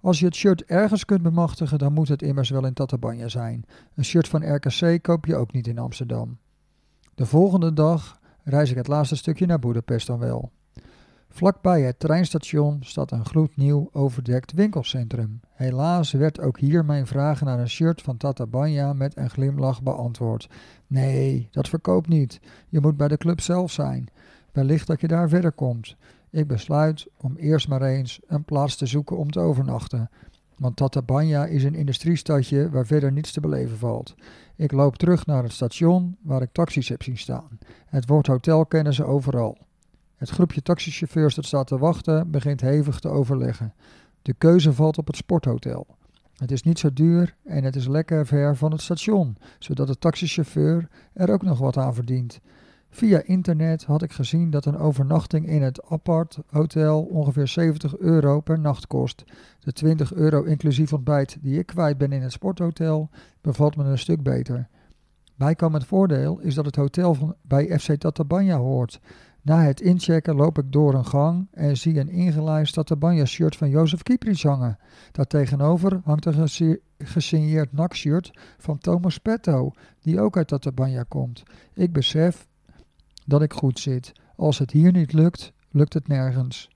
Als 0.00 0.18
je 0.18 0.24
het 0.26 0.34
shirt 0.34 0.64
ergens 0.64 1.04
kunt 1.04 1.22
bemachtigen, 1.22 1.78
dan 1.78 1.92
moet 1.92 2.08
het 2.08 2.22
immers 2.22 2.50
wel 2.50 2.66
in 2.66 2.74
Tatabanya 2.74 3.28
zijn. 3.28 3.64
Een 3.94 4.04
shirt 4.04 4.28
van 4.28 4.54
RKC 4.54 5.02
koop 5.02 5.26
je 5.26 5.36
ook 5.36 5.52
niet 5.52 5.66
in 5.66 5.78
Amsterdam. 5.78 6.38
De 7.16 7.26
volgende 7.26 7.72
dag 7.72 8.20
reis 8.42 8.70
ik 8.70 8.76
het 8.76 8.88
laatste 8.88 9.16
stukje 9.16 9.46
naar 9.46 9.58
Budapest 9.58 10.06
dan 10.06 10.18
wel. 10.18 10.50
Vlakbij 11.28 11.82
het 11.82 11.98
treinstation 11.98 12.78
staat 12.80 13.10
een 13.10 13.24
gloednieuw 13.24 13.88
overdekt 13.92 14.52
winkelcentrum. 14.52 15.40
Helaas 15.52 16.12
werd 16.12 16.40
ook 16.40 16.58
hier 16.58 16.84
mijn 16.84 17.06
vraag 17.06 17.40
naar 17.40 17.58
een 17.58 17.68
shirt 17.68 18.02
van 18.02 18.16
Tatabanya 18.16 18.92
met 18.92 19.16
een 19.16 19.30
glimlach 19.30 19.82
beantwoord. 19.82 20.48
Nee, 20.86 21.48
dat 21.50 21.68
verkoopt 21.68 22.08
niet. 22.08 22.40
Je 22.68 22.80
moet 22.80 22.96
bij 22.96 23.08
de 23.08 23.16
club 23.16 23.40
zelf 23.40 23.70
zijn. 23.70 24.08
Wellicht 24.52 24.86
dat 24.86 25.00
je 25.00 25.08
daar 25.08 25.28
verder 25.28 25.52
komt. 25.52 25.96
Ik 26.30 26.46
besluit 26.46 27.06
om 27.20 27.36
eerst 27.36 27.68
maar 27.68 27.82
eens 27.82 28.20
een 28.26 28.44
plaats 28.44 28.76
te 28.76 28.86
zoeken 28.86 29.16
om 29.16 29.30
te 29.30 29.40
overnachten. 29.40 30.10
Want 30.56 30.76
Tatabanya 30.76 31.46
is 31.46 31.64
een 31.64 31.74
industriestadje 31.74 32.70
waar 32.70 32.86
verder 32.86 33.12
niets 33.12 33.32
te 33.32 33.40
beleven 33.40 33.78
valt. 33.78 34.14
Ik 34.56 34.72
loop 34.72 34.96
terug 34.96 35.26
naar 35.26 35.42
het 35.42 35.52
station 35.52 36.16
waar 36.22 36.42
ik 36.42 36.52
taxis 36.52 36.88
heb 36.88 37.02
zien 37.02 37.18
staan. 37.18 37.58
Het 37.86 38.08
woord 38.08 38.26
hotel 38.26 38.66
kennen 38.66 38.94
ze 38.94 39.04
overal. 39.04 39.58
Het 40.16 40.30
groepje 40.30 40.62
taxichauffeurs 40.62 41.34
dat 41.34 41.44
staat 41.44 41.66
te 41.66 41.78
wachten 41.78 42.30
begint 42.30 42.60
hevig 42.60 43.00
te 43.00 43.08
overleggen. 43.08 43.74
De 44.22 44.34
keuze 44.38 44.72
valt 44.72 44.98
op 44.98 45.06
het 45.06 45.16
sporthotel. 45.16 45.86
Het 46.36 46.50
is 46.50 46.62
niet 46.62 46.78
zo 46.78 46.92
duur 46.92 47.36
en 47.44 47.64
het 47.64 47.76
is 47.76 47.86
lekker 47.86 48.26
ver 48.26 48.56
van 48.56 48.72
het 48.72 48.80
station, 48.80 49.36
zodat 49.58 49.86
de 49.86 49.98
taxichauffeur 49.98 50.88
er 51.12 51.30
ook 51.30 51.42
nog 51.42 51.58
wat 51.58 51.76
aan 51.76 51.94
verdient. 51.94 52.40
Via 52.96 53.22
internet 53.24 53.84
had 53.84 54.02
ik 54.02 54.12
gezien 54.12 54.50
dat 54.50 54.64
een 54.64 54.78
overnachting 54.78 55.46
in 55.48 55.62
het 55.62 55.82
apart 55.88 56.38
hotel 56.46 57.02
ongeveer 57.02 57.48
70 57.48 57.96
euro 57.98 58.40
per 58.40 58.60
nacht 58.60 58.86
kost. 58.86 59.24
De 59.58 59.72
20 59.72 60.14
euro 60.14 60.42
inclusief 60.42 60.92
ontbijt 60.92 61.36
die 61.40 61.58
ik 61.58 61.66
kwijt 61.66 61.98
ben 61.98 62.12
in 62.12 62.22
het 62.22 62.32
sporthotel 62.32 63.10
bevalt 63.40 63.76
me 63.76 63.84
een 63.84 63.98
stuk 63.98 64.22
beter. 64.22 64.68
Bijkomend 65.34 65.86
voordeel 65.86 66.38
is 66.40 66.54
dat 66.54 66.64
het 66.64 66.76
hotel 66.76 67.14
van, 67.14 67.34
bij 67.42 67.78
FC 67.78 67.94
Tatabanya 67.94 68.56
hoort. 68.56 69.00
Na 69.42 69.62
het 69.62 69.80
inchecken 69.80 70.34
loop 70.34 70.58
ik 70.58 70.72
door 70.72 70.94
een 70.94 71.06
gang 71.06 71.48
en 71.50 71.76
zie 71.76 72.00
een 72.00 72.10
ingelijst 72.10 72.74
Tatabanya-shirt 72.74 73.56
van 73.56 73.70
Jozef 73.70 74.02
Kieprits 74.02 74.42
hangen. 74.42 74.78
Daartegenover 75.12 76.00
hangt 76.04 76.24
een 76.24 76.34
gesi- 76.34 76.78
gesigneerd 76.98 77.72
NAC-shirt 77.72 78.30
van 78.58 78.78
Thomas 78.78 79.18
Petto, 79.18 79.70
die 80.00 80.20
ook 80.20 80.36
uit 80.36 80.48
Tatabanya 80.48 81.04
komt. 81.08 81.42
Ik 81.74 81.92
besef 81.92 82.46
dat 83.26 83.42
ik 83.42 83.52
goed 83.52 83.78
zit. 83.78 84.12
Als 84.36 84.58
het 84.58 84.70
hier 84.70 84.92
niet 84.92 85.12
lukt, 85.12 85.52
lukt 85.70 85.94
het 85.94 86.08
nergens. 86.08 86.70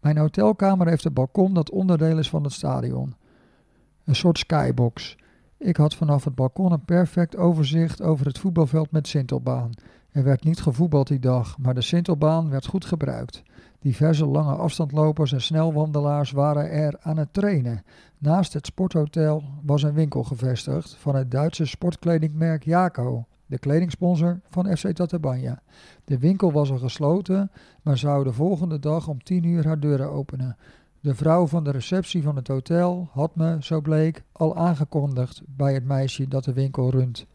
Mijn 0.00 0.18
hotelkamer 0.18 0.88
heeft 0.88 1.04
een 1.04 1.12
balkon 1.12 1.54
dat 1.54 1.70
onderdeel 1.70 2.18
is 2.18 2.30
van 2.30 2.42
het 2.42 2.52
stadion. 2.52 3.14
Een 4.04 4.16
soort 4.16 4.38
skybox. 4.38 5.16
Ik 5.56 5.76
had 5.76 5.94
vanaf 5.94 6.24
het 6.24 6.34
balkon 6.34 6.72
een 6.72 6.84
perfect 6.84 7.36
overzicht 7.36 8.02
over 8.02 8.26
het 8.26 8.38
voetbalveld 8.38 8.90
met 8.90 9.08
Sintelbaan. 9.08 9.70
Er 10.10 10.24
werd 10.24 10.44
niet 10.44 10.60
gevoetbald 10.60 11.08
die 11.08 11.18
dag, 11.18 11.58
maar 11.58 11.74
de 11.74 11.80
Sintelbaan 11.80 12.50
werd 12.50 12.66
goed 12.66 12.84
gebruikt. 12.84 13.42
Diverse 13.80 14.26
lange 14.26 14.54
afstandlopers 14.54 15.32
en 15.32 15.42
snelwandelaars 15.42 16.30
waren 16.30 16.70
er 16.70 16.98
aan 17.00 17.16
het 17.16 17.32
trainen. 17.32 17.84
Naast 18.18 18.52
het 18.52 18.66
sporthotel 18.66 19.42
was 19.62 19.82
een 19.82 19.94
winkel 19.94 20.22
gevestigd 20.22 20.94
van 20.94 21.14
het 21.14 21.30
Duitse 21.30 21.64
sportkledingmerk 21.64 22.64
Jaco, 22.64 23.26
de 23.50 23.58
kledingsponsor 23.58 24.40
van 24.48 24.76
FC 24.76 24.92
Tatabanya. 24.92 25.62
De 26.04 26.18
winkel 26.18 26.52
was 26.52 26.70
al 26.70 26.78
gesloten, 26.78 27.50
maar 27.82 27.98
zou 27.98 28.24
de 28.24 28.32
volgende 28.32 28.78
dag 28.78 29.08
om 29.08 29.22
10 29.22 29.44
uur 29.44 29.66
haar 29.66 29.80
deuren 29.80 30.10
openen. 30.10 30.56
De 31.00 31.14
vrouw 31.14 31.46
van 31.46 31.64
de 31.64 31.70
receptie 31.70 32.22
van 32.22 32.36
het 32.36 32.48
hotel 32.48 33.08
had 33.12 33.36
me, 33.36 33.56
zo 33.60 33.80
bleek, 33.80 34.22
al 34.32 34.56
aangekondigd 34.56 35.42
bij 35.46 35.74
het 35.74 35.84
meisje 35.84 36.28
dat 36.28 36.44
de 36.44 36.52
winkel 36.52 36.90
runt. 36.90 37.26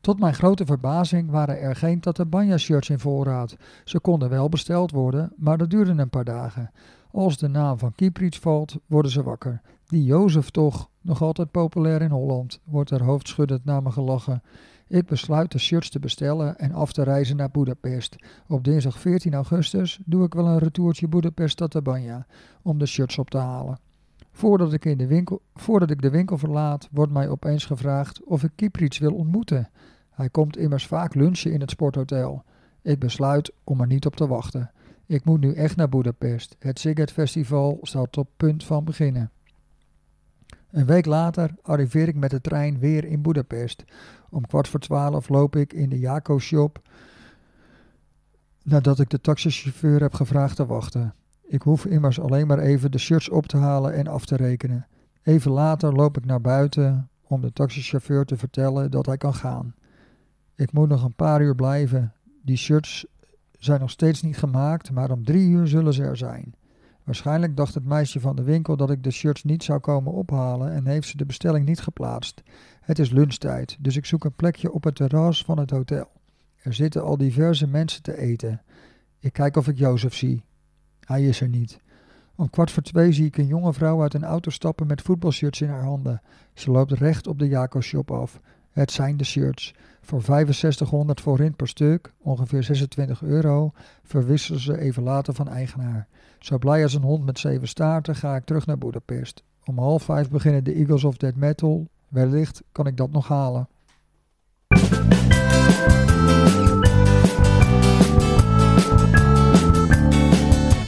Tot 0.00 0.20
mijn 0.20 0.34
grote 0.34 0.66
verbazing 0.66 1.30
waren 1.30 1.60
er 1.60 1.76
geen 1.76 2.00
Tatabanya-shirts 2.00 2.90
in 2.90 2.98
voorraad. 2.98 3.56
Ze 3.84 4.00
konden 4.00 4.28
wel 4.28 4.48
besteld 4.48 4.90
worden, 4.90 5.32
maar 5.36 5.58
dat 5.58 5.70
duurde 5.70 5.90
een 6.02 6.10
paar 6.10 6.24
dagen. 6.24 6.70
Als 7.10 7.38
de 7.38 7.48
naam 7.48 7.78
van 7.78 7.92
Kieprits 7.92 8.38
valt, 8.38 8.76
worden 8.86 9.10
ze 9.10 9.22
wakker. 9.22 9.60
Die 9.86 10.04
Jozef 10.04 10.50
toch, 10.50 10.88
nog 11.00 11.22
altijd 11.22 11.50
populair 11.50 12.02
in 12.02 12.10
Holland, 12.10 12.60
wordt 12.64 12.90
er 12.90 13.02
hoofdschuddend 13.02 13.64
naar 13.64 13.82
me 13.82 13.90
gelachen. 13.90 14.42
Ik 14.88 15.06
besluit 15.06 15.52
de 15.52 15.58
shirts 15.58 15.90
te 15.90 15.98
bestellen 15.98 16.58
en 16.58 16.72
af 16.72 16.92
te 16.92 17.02
reizen 17.02 17.36
naar 17.36 17.50
Budapest. 17.50 18.16
Op 18.46 18.64
dinsdag 18.64 18.98
14 18.98 19.34
augustus 19.34 20.00
doe 20.04 20.24
ik 20.24 20.34
wel 20.34 20.46
een 20.46 20.58
retourtje 20.58 21.08
Budapest-Tatabanya 21.08 22.26
om 22.62 22.78
de 22.78 22.86
shirts 22.86 23.18
op 23.18 23.30
te 23.30 23.38
halen. 23.38 23.78
Voordat 24.32 24.72
ik, 24.72 24.84
in 24.84 24.98
de 24.98 25.06
winkel, 25.06 25.42
voordat 25.54 25.90
ik 25.90 26.02
de 26.02 26.10
winkel 26.10 26.38
verlaat, 26.38 26.88
wordt 26.92 27.12
mij 27.12 27.28
opeens 27.28 27.64
gevraagd 27.64 28.24
of 28.24 28.42
ik 28.42 28.50
Kieprits 28.54 28.98
wil 28.98 29.14
ontmoeten. 29.14 29.70
Hij 30.10 30.28
komt 30.28 30.56
immers 30.56 30.86
vaak 30.86 31.14
lunchen 31.14 31.52
in 31.52 31.60
het 31.60 31.70
sporthotel. 31.70 32.44
Ik 32.82 32.98
besluit 32.98 33.52
om 33.64 33.80
er 33.80 33.86
niet 33.86 34.06
op 34.06 34.16
te 34.16 34.26
wachten. 34.26 34.70
Ik 35.06 35.24
moet 35.24 35.40
nu 35.40 35.52
echt 35.52 35.76
naar 35.76 35.88
Budapest. 35.88 36.56
Het 36.58 36.78
Siget 36.78 37.12
Festival 37.12 37.78
staat 37.82 38.16
op 38.16 38.28
punt 38.36 38.64
van 38.64 38.84
beginnen. 38.84 39.30
Een 40.70 40.86
week 40.86 41.06
later 41.06 41.54
arriveer 41.62 42.08
ik 42.08 42.14
met 42.14 42.30
de 42.30 42.40
trein 42.40 42.78
weer 42.78 43.04
in 43.04 43.22
Budapest. 43.22 43.84
Om 44.30 44.46
kwart 44.46 44.68
voor 44.68 44.80
twaalf 44.80 45.28
loop 45.28 45.56
ik 45.56 45.72
in 45.72 45.88
de 45.88 45.98
Jaco-shop 45.98 46.80
nadat 48.62 48.98
ik 49.00 49.10
de 49.10 49.20
taxichauffeur 49.20 50.00
heb 50.00 50.14
gevraagd 50.14 50.56
te 50.56 50.66
wachten. 50.66 51.14
Ik 51.42 51.62
hoef 51.62 51.86
immers 51.86 52.20
alleen 52.20 52.46
maar 52.46 52.58
even 52.58 52.90
de 52.90 52.98
shirts 52.98 53.28
op 53.28 53.46
te 53.46 53.56
halen 53.56 53.94
en 53.94 54.06
af 54.06 54.26
te 54.26 54.36
rekenen. 54.36 54.86
Even 55.22 55.50
later 55.50 55.92
loop 55.92 56.16
ik 56.16 56.24
naar 56.24 56.40
buiten 56.40 57.08
om 57.22 57.40
de 57.40 57.52
taxichauffeur 57.52 58.24
te 58.24 58.36
vertellen 58.36 58.90
dat 58.90 59.06
hij 59.06 59.16
kan 59.16 59.34
gaan. 59.34 59.74
Ik 60.54 60.72
moet 60.72 60.88
nog 60.88 61.04
een 61.04 61.14
paar 61.14 61.42
uur 61.42 61.54
blijven. 61.54 62.12
Die 62.42 62.56
shirts 62.56 63.06
zijn 63.58 63.80
nog 63.80 63.90
steeds 63.90 64.22
niet 64.22 64.36
gemaakt, 64.36 64.90
maar 64.90 65.10
om 65.10 65.24
drie 65.24 65.48
uur 65.48 65.66
zullen 65.66 65.94
ze 65.94 66.02
er 66.02 66.16
zijn. 66.16 66.54
Waarschijnlijk 67.08 67.56
dacht 67.56 67.74
het 67.74 67.84
meisje 67.84 68.20
van 68.20 68.36
de 68.36 68.42
winkel 68.42 68.76
dat 68.76 68.90
ik 68.90 69.02
de 69.02 69.10
shirts 69.10 69.44
niet 69.44 69.64
zou 69.64 69.78
komen 69.78 70.12
ophalen 70.12 70.72
en 70.72 70.86
heeft 70.86 71.08
ze 71.08 71.16
de 71.16 71.26
bestelling 71.26 71.66
niet 71.66 71.80
geplaatst. 71.80 72.42
Het 72.80 72.98
is 72.98 73.10
lunchtijd, 73.10 73.76
dus 73.80 73.96
ik 73.96 74.06
zoek 74.06 74.24
een 74.24 74.34
plekje 74.34 74.72
op 74.72 74.84
het 74.84 74.94
terras 74.94 75.44
van 75.44 75.58
het 75.58 75.70
hotel. 75.70 76.10
Er 76.56 76.74
zitten 76.74 77.02
al 77.02 77.16
diverse 77.16 77.66
mensen 77.66 78.02
te 78.02 78.18
eten. 78.18 78.62
Ik 79.18 79.32
kijk 79.32 79.56
of 79.56 79.68
ik 79.68 79.78
Jozef 79.78 80.14
zie. 80.14 80.44
Hij 81.00 81.26
is 81.26 81.40
er 81.40 81.48
niet. 81.48 81.80
Om 82.36 82.50
kwart 82.50 82.70
voor 82.70 82.82
twee 82.82 83.12
zie 83.12 83.26
ik 83.26 83.36
een 83.36 83.46
jonge 83.46 83.72
vrouw 83.72 84.02
uit 84.02 84.14
een 84.14 84.24
auto 84.24 84.50
stappen 84.50 84.86
met 84.86 85.02
voetbalshirts 85.02 85.60
in 85.60 85.68
haar 85.68 85.84
handen. 85.84 86.22
Ze 86.54 86.70
loopt 86.70 86.92
recht 86.92 87.26
op 87.26 87.38
de 87.38 87.48
Jaco-shop 87.48 88.10
af. 88.10 88.40
Het 88.78 88.92
zijn 88.92 89.16
de 89.16 89.24
shirts. 89.24 89.74
Voor 90.00 90.22
6500 90.22 91.20
forint 91.20 91.56
per 91.56 91.68
stuk, 91.68 92.12
ongeveer 92.18 92.62
26 92.62 93.22
euro, 93.22 93.72
verwisselen 94.02 94.60
ze 94.60 94.78
even 94.78 95.02
later 95.02 95.34
van 95.34 95.48
eigenaar. 95.48 96.06
Zo 96.38 96.58
blij 96.58 96.82
als 96.82 96.94
een 96.94 97.02
hond 97.02 97.24
met 97.24 97.38
zeven 97.38 97.68
staarten 97.68 98.16
ga 98.16 98.36
ik 98.36 98.44
terug 98.44 98.66
naar 98.66 98.78
Budapest. 98.78 99.42
Om 99.64 99.78
half 99.78 100.02
vijf 100.02 100.30
beginnen 100.30 100.64
de 100.64 100.72
Eagles 100.72 101.04
of 101.04 101.16
Dead 101.16 101.34
Metal. 101.34 101.88
Wellicht 102.08 102.62
kan 102.72 102.86
ik 102.86 102.96
dat 102.96 103.10
nog 103.10 103.28
halen. 103.28 103.68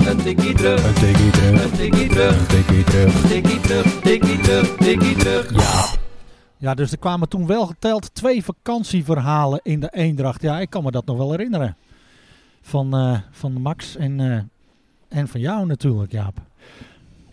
Een 0.07 0.17
tikkie 0.23 0.55
terug, 0.55 0.85
Een 0.87 0.95
tikkie 0.95 1.31
terug, 1.31 1.65
een 1.65 1.71
tikkie 1.71 2.09
terug, 2.09 2.41
een 2.41 2.47
tikkie 2.47 2.85
terug. 2.85 3.29
tikkie 3.29 3.61
terug, 3.61 4.01
tikkie 4.01 4.41
terug, 4.41 4.77
tikkie 4.77 5.17
terug. 5.17 5.51
Ja, 5.53 6.00
Ja, 6.61 6.75
dus 6.75 6.93
er 6.93 6.99
kwamen 6.99 7.29
toen 7.29 7.47
wel 7.47 7.67
geteld 7.67 8.15
twee 8.15 8.45
vakantieverhalen 8.45 9.61
in 9.63 9.81
de 9.81 9.91
Eendracht. 9.91 10.43
Ja, 10.43 10.61
ik 10.61 10.71
kan 10.71 10.83
me 10.83 10.91
dat 10.91 11.07
nog 11.07 11.17
wel 11.17 11.31
herinneren. 11.31 11.77
Van, 12.61 12.95
eh, 12.95 13.19
van 13.31 13.53
Max 13.53 13.97
en, 13.97 14.21
eh, 14.21 15.19
en 15.19 15.29
van 15.29 15.41
jou 15.41 15.67
natuurlijk, 15.67 16.13
Jaap. 16.13 16.39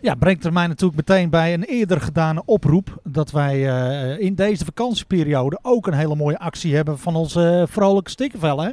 Ja, 0.00 0.14
brengt 0.14 0.44
er 0.44 0.52
mij 0.52 0.66
natuurlijk 0.66 1.08
meteen 1.08 1.30
bij 1.30 1.54
een 1.54 1.62
eerder 1.62 2.00
gedane 2.00 2.42
oproep. 2.44 3.00
Dat 3.04 3.30
wij 3.30 3.68
eh, 3.68 4.24
in 4.24 4.34
deze 4.34 4.64
vakantieperiode 4.64 5.58
ook 5.62 5.86
een 5.86 5.94
hele 5.94 6.16
mooie 6.16 6.38
actie 6.38 6.74
hebben 6.74 6.98
van 6.98 7.16
onze 7.16 7.66
vrolijke 7.68 8.10
stikkervel. 8.10 8.72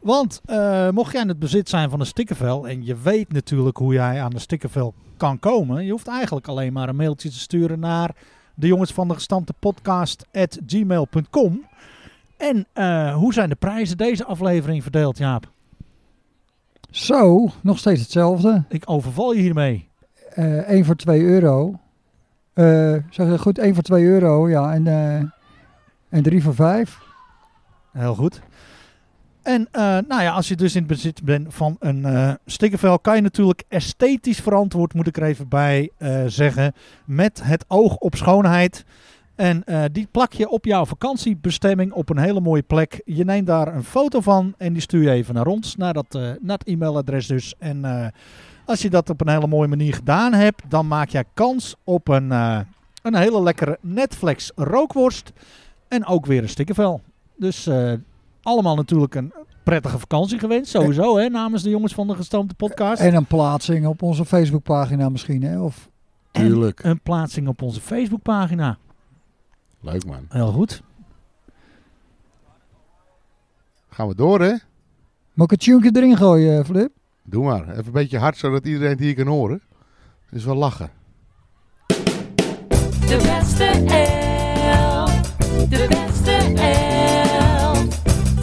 Want 0.00 0.40
mocht 0.90 1.12
jij 1.12 1.22
in 1.22 1.28
het 1.28 1.38
bezit 1.38 1.68
zijn 1.68 1.90
van 1.90 2.00
een 2.00 2.06
stikkervel 2.06 2.68
en 2.68 2.84
je 2.84 2.96
weet 2.96 3.32
natuurlijk 3.32 3.76
hoe 3.76 3.92
jij 3.92 4.22
aan 4.22 4.30
de 4.30 4.38
stikkervel 4.38 4.94
kan 5.16 5.38
komen. 5.38 5.84
Je 5.84 5.90
hoeft 5.90 6.08
eigenlijk 6.08 6.48
alleen 6.48 6.72
maar 6.72 6.88
een 6.88 6.96
mailtje 6.96 7.28
te 7.28 7.38
sturen 7.38 7.80
naar 7.80 8.14
de 8.54 8.66
jongens 8.66 8.92
van 8.92 9.08
de 9.08 9.14
gestampte 9.14 9.52
podcast 9.58 10.26
at 10.32 10.58
gmail.com. 10.66 11.66
En 12.36 12.66
eh, 12.72 13.14
hoe 13.14 13.32
zijn 13.32 13.48
de 13.48 13.54
prijzen 13.54 13.96
deze 13.96 14.24
aflevering 14.24 14.82
verdeeld, 14.82 15.18
Jaap? 15.18 15.52
Zo, 16.90 17.50
nog 17.62 17.78
steeds 17.78 18.00
hetzelfde. 18.00 18.64
Ik 18.68 18.82
overval 18.90 19.32
je 19.32 19.40
hiermee. 19.40 19.88
1 20.34 20.84
voor 20.84 20.96
2 20.96 21.22
euro. 21.22 21.78
Eh 22.52 22.96
zeg 23.10 23.28
je 23.28 23.38
goed, 23.38 23.58
1 23.58 23.74
voor 23.74 23.82
2 23.82 24.04
euro, 24.04 24.48
ja. 24.48 24.72
En, 24.74 24.86
en 26.08 26.22
3 26.22 26.42
voor 26.42 26.54
5. 26.54 26.98
Heel 27.92 28.14
goed. 28.14 28.40
En 29.44 29.68
eh, 29.70 29.82
nou 29.82 30.22
ja, 30.22 30.32
als 30.32 30.48
je 30.48 30.56
dus 30.56 30.74
in 30.74 30.82
het 30.82 30.90
bezit 30.90 31.24
bent 31.24 31.54
van 31.54 31.76
een 31.78 32.04
eh 32.04 32.32
stikkervel, 32.46 32.98
kan 32.98 33.16
je 33.16 33.22
natuurlijk 33.22 33.64
esthetisch 33.68 34.40
verantwoord, 34.40 34.94
moet 34.94 35.06
ik 35.06 35.16
er 35.16 35.22
even 35.22 35.48
bij 35.48 35.90
eh, 35.98 36.22
zeggen, 36.26 36.72
met 37.04 37.42
het 37.42 37.64
oog 37.68 37.96
op 37.96 38.14
schoonheid. 38.14 38.84
En 39.34 39.64
die 39.92 40.08
plak 40.10 40.32
je 40.32 40.48
op 40.48 40.64
jouw 40.64 40.84
vakantiebestemming 40.84 41.92
op 41.92 42.10
een 42.10 42.18
hele 42.18 42.40
mooie 42.40 42.62
plek. 42.62 43.00
Je 43.04 43.24
neemt 43.24 43.46
daar 43.46 43.74
een 43.74 43.84
foto 43.84 44.20
van 44.20 44.54
en 44.58 44.72
die 44.72 44.82
stuur 44.82 45.02
je 45.02 45.10
even 45.10 45.34
naar 45.34 45.46
ons, 45.46 45.76
naar, 45.76 45.92
dat, 45.92 46.18
e-mailadres 46.64 47.26
dus. 47.26 47.54
En 47.58 48.12
als 48.64 48.82
je 48.82 48.90
dat 48.90 49.10
op 49.10 49.20
een 49.20 49.28
hele 49.28 49.46
mooie 49.46 49.68
manier 49.68 49.94
gedaan 49.94 50.32
hebt, 50.32 50.62
dan 50.68 50.86
maak 50.86 51.08
je 51.08 51.24
kans 51.34 51.74
op 51.84 52.08
een, 52.08 52.30
een 53.02 53.14
hele 53.14 53.42
lekkere 53.42 53.78
Netflix 53.80 54.52
rookworst. 54.54 55.32
En 55.88 56.06
ook 56.06 56.26
weer 56.26 56.42
een 56.42 56.48
stikkervel. 56.48 57.00
Dus 57.36 57.68
allemaal 58.42 58.76
natuurlijk 58.76 59.14
een 59.14 59.32
prettige 59.64 59.98
vakantie 59.98 60.38
gewenst. 60.38 60.70
Sowieso, 60.70 61.16
hè, 61.16 61.28
namens 61.28 61.62
de 61.62 61.70
jongens 61.70 61.94
van 61.94 62.06
de 62.06 62.14
gestampte 62.14 62.54
podcast. 62.54 63.00
En 63.00 63.14
een 63.14 63.26
plaatsing 63.26 63.86
op 63.86 64.02
onze 64.02 64.24
Facebookpagina 64.24 65.08
misschien, 65.08 65.42
hè? 65.42 65.60
Of 65.60 65.88
Tuurlijk. 66.30 66.82
Een 66.82 67.00
plaatsing 67.00 67.48
op 67.48 67.62
onze 67.62 67.80
Facebookpagina. 67.80 68.78
Leuk 69.80 70.06
man. 70.06 70.26
Heel 70.28 70.52
goed. 70.52 70.82
Gaan 73.88 74.08
we 74.08 74.14
door 74.14 74.40
hè? 74.40 74.54
Moet 75.34 75.52
ik 75.52 75.82
het 75.84 75.96
erin 75.96 76.16
gooien, 76.16 76.58
eh, 76.58 76.64
Flip? 76.64 76.90
Doe 77.22 77.44
maar. 77.44 77.68
Even 77.68 77.86
een 77.86 77.92
beetje 77.92 78.18
hard, 78.18 78.36
zodat 78.36 78.66
iedereen 78.66 78.90
het 78.90 79.00
hier 79.00 79.14
kan 79.14 79.26
horen. 79.26 79.62
Dus 80.30 80.44
wel 80.44 80.54
lachen. 80.54 80.90
De 81.86 83.18
beste 83.22 83.64
elf. 83.64 85.36
De 85.68 85.86
beste 85.88 86.60
elf. 86.60 87.13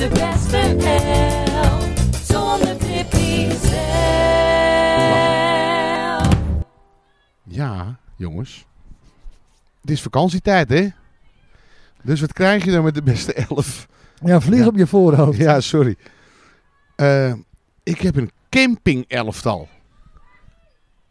De 0.01 0.07
beste 0.07 0.57
elf. 0.57 1.89
Zonder 2.23 2.77
Tippy 2.77 3.49
zelf. 3.49 3.87
Ja, 7.43 7.99
jongens. 8.15 8.65
Het 9.81 9.89
is 9.91 10.01
vakantietijd, 10.01 10.69
hè? 10.69 10.87
Dus 12.03 12.21
wat 12.21 12.33
krijg 12.33 12.65
je 12.65 12.71
dan 12.71 12.83
met 12.83 12.95
de 12.95 13.03
beste 13.03 13.33
elf? 13.33 13.87
Ja, 14.23 14.41
vlieg 14.41 14.59
Ja. 14.59 14.67
op 14.67 14.77
je 14.77 14.87
voorhoofd. 14.87 15.37
Ja, 15.37 15.59
sorry. 15.59 15.95
Eh, 16.95 17.33
ik 17.83 18.01
heb 18.01 18.15
een 18.15 18.31
camping-elftal. 18.49 19.67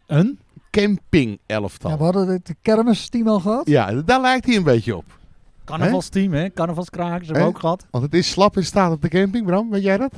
Een? 0.07 0.39
Camping-elftal. 0.71 1.91
Ja, 1.91 1.97
we 1.97 2.05
hadden 2.05 2.29
het 2.29 2.55
kermisteam 2.63 3.29
al 3.29 3.41
gehad. 3.41 3.67
Ja, 3.69 3.93
daar 3.93 4.21
lijkt 4.21 4.47
hij 4.47 4.57
een 4.57 4.63
beetje 4.63 4.97
op. 4.97 5.19
Carnavalsteam, 5.65 6.33
hè? 6.33 6.51
Carnavalskrakers 6.53 7.27
hebben 7.27 7.45
we 7.45 7.51
ook 7.51 7.59
gehad. 7.59 7.87
Want 7.91 8.05
het 8.05 8.15
is 8.15 8.31
slap 8.31 8.57
en 8.57 8.65
staat 8.65 8.93
op 8.93 9.03
de 9.03 9.09
camping, 9.09 9.47
Bram. 9.47 9.71
Weet 9.71 9.83
jij 9.83 9.97
dat? 9.97 10.13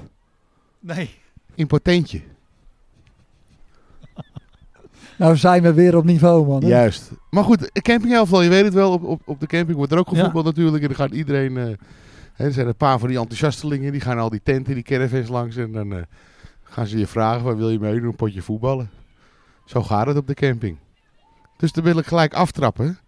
Nee. 0.81 1.11
Impotentje. 1.55 2.21
Nou 5.19 5.37
zijn 5.37 5.63
we 5.63 5.73
weer 5.73 5.97
op 5.97 6.05
niveau, 6.05 6.47
man. 6.47 6.63
hè? 6.63 6.69
Juist. 6.69 7.11
Maar 7.31 7.45
goed, 7.45 7.63
een 7.77 7.83
camping-elftal, 7.83 8.43
je 8.43 8.49
weet 8.49 8.65
het 8.65 8.75
wel. 8.75 8.93
Op, 8.93 9.03
op, 9.05 9.23
op 9.25 9.41
de 9.41 9.47
camping 9.47 9.77
wordt 9.77 9.93
er 9.93 9.99
ook 9.99 10.09
gevoetbald 10.09 10.45
natuurlijk. 10.45 10.83
En 10.83 10.89
dan 10.89 10.97
gaat 10.97 11.11
iedereen... 11.11 11.57
eh, 11.57 11.65
hè, 12.33 12.45
er 12.45 12.53
zijn 12.53 12.67
een 12.67 12.77
paar 12.77 12.99
van 12.99 13.09
die 13.09 13.19
enthousiastelingen. 13.19 13.93
Die 13.93 14.01
gaan 14.01 14.19
al 14.19 14.29
die 14.29 14.41
tenten, 14.43 14.75
die 14.75 14.83
caravans 14.83 15.29
langs. 15.29 15.57
En 15.57 15.73
dan 15.73 15.93
eh, 15.93 16.03
gaan 16.63 16.87
ze 16.87 16.99
je 16.99 17.07
vragen, 17.07 17.45
waar 17.45 17.57
wil 17.57 17.71
je 17.71 17.79
meedoen? 17.79 18.09
Een 18.09 18.17
potje 18.17 18.43
voetballen. 18.43 18.91
Zo 19.65 19.83
gaat 19.83 20.07
het 20.07 20.17
op 20.17 20.27
de 20.27 20.35
camping. 20.35 20.77
Dus 21.57 21.73
dan 21.73 21.85
wil 21.85 21.99
ik 21.99 22.07
gelijk 22.07 22.35
aftrappen. 22.35 22.99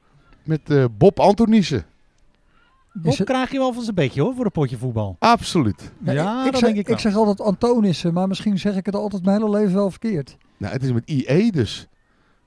Met 0.42 0.70
eh, 0.70 0.84
Bob 0.98 1.20
Antonissen. 1.20 1.84
Bob 2.94 3.16
het- 3.16 3.26
krijg 3.26 3.50
je 3.52 3.58
wel 3.58 3.72
van 3.72 3.82
zijn 3.82 3.94
beetje 3.94 4.20
hoor, 4.22 4.34
voor 4.34 4.44
een 4.44 4.50
potje 4.50 4.76
voetbal. 4.78 5.16
Absoluut. 5.18 5.92
Ja, 6.04 6.44
ik, 6.44 6.50
dat 6.52 6.60
zeg, 6.60 6.68
denk 6.68 6.80
ik 6.80 6.88
wel. 6.88 6.98
zeg 6.98 7.14
altijd 7.16 7.40
Antonissen, 7.40 8.12
maar 8.14 8.28
misschien 8.28 8.58
zeg 8.58 8.76
ik 8.76 8.86
het 8.86 8.94
altijd 8.94 9.24
mijn 9.24 9.36
hele 9.36 9.50
leven 9.50 9.74
wel 9.74 9.90
verkeerd. 9.90 10.36
Nou, 10.56 10.72
het 10.72 10.82
is 10.82 10.92
met 10.92 11.10
IE 11.10 11.52
dus. 11.52 11.88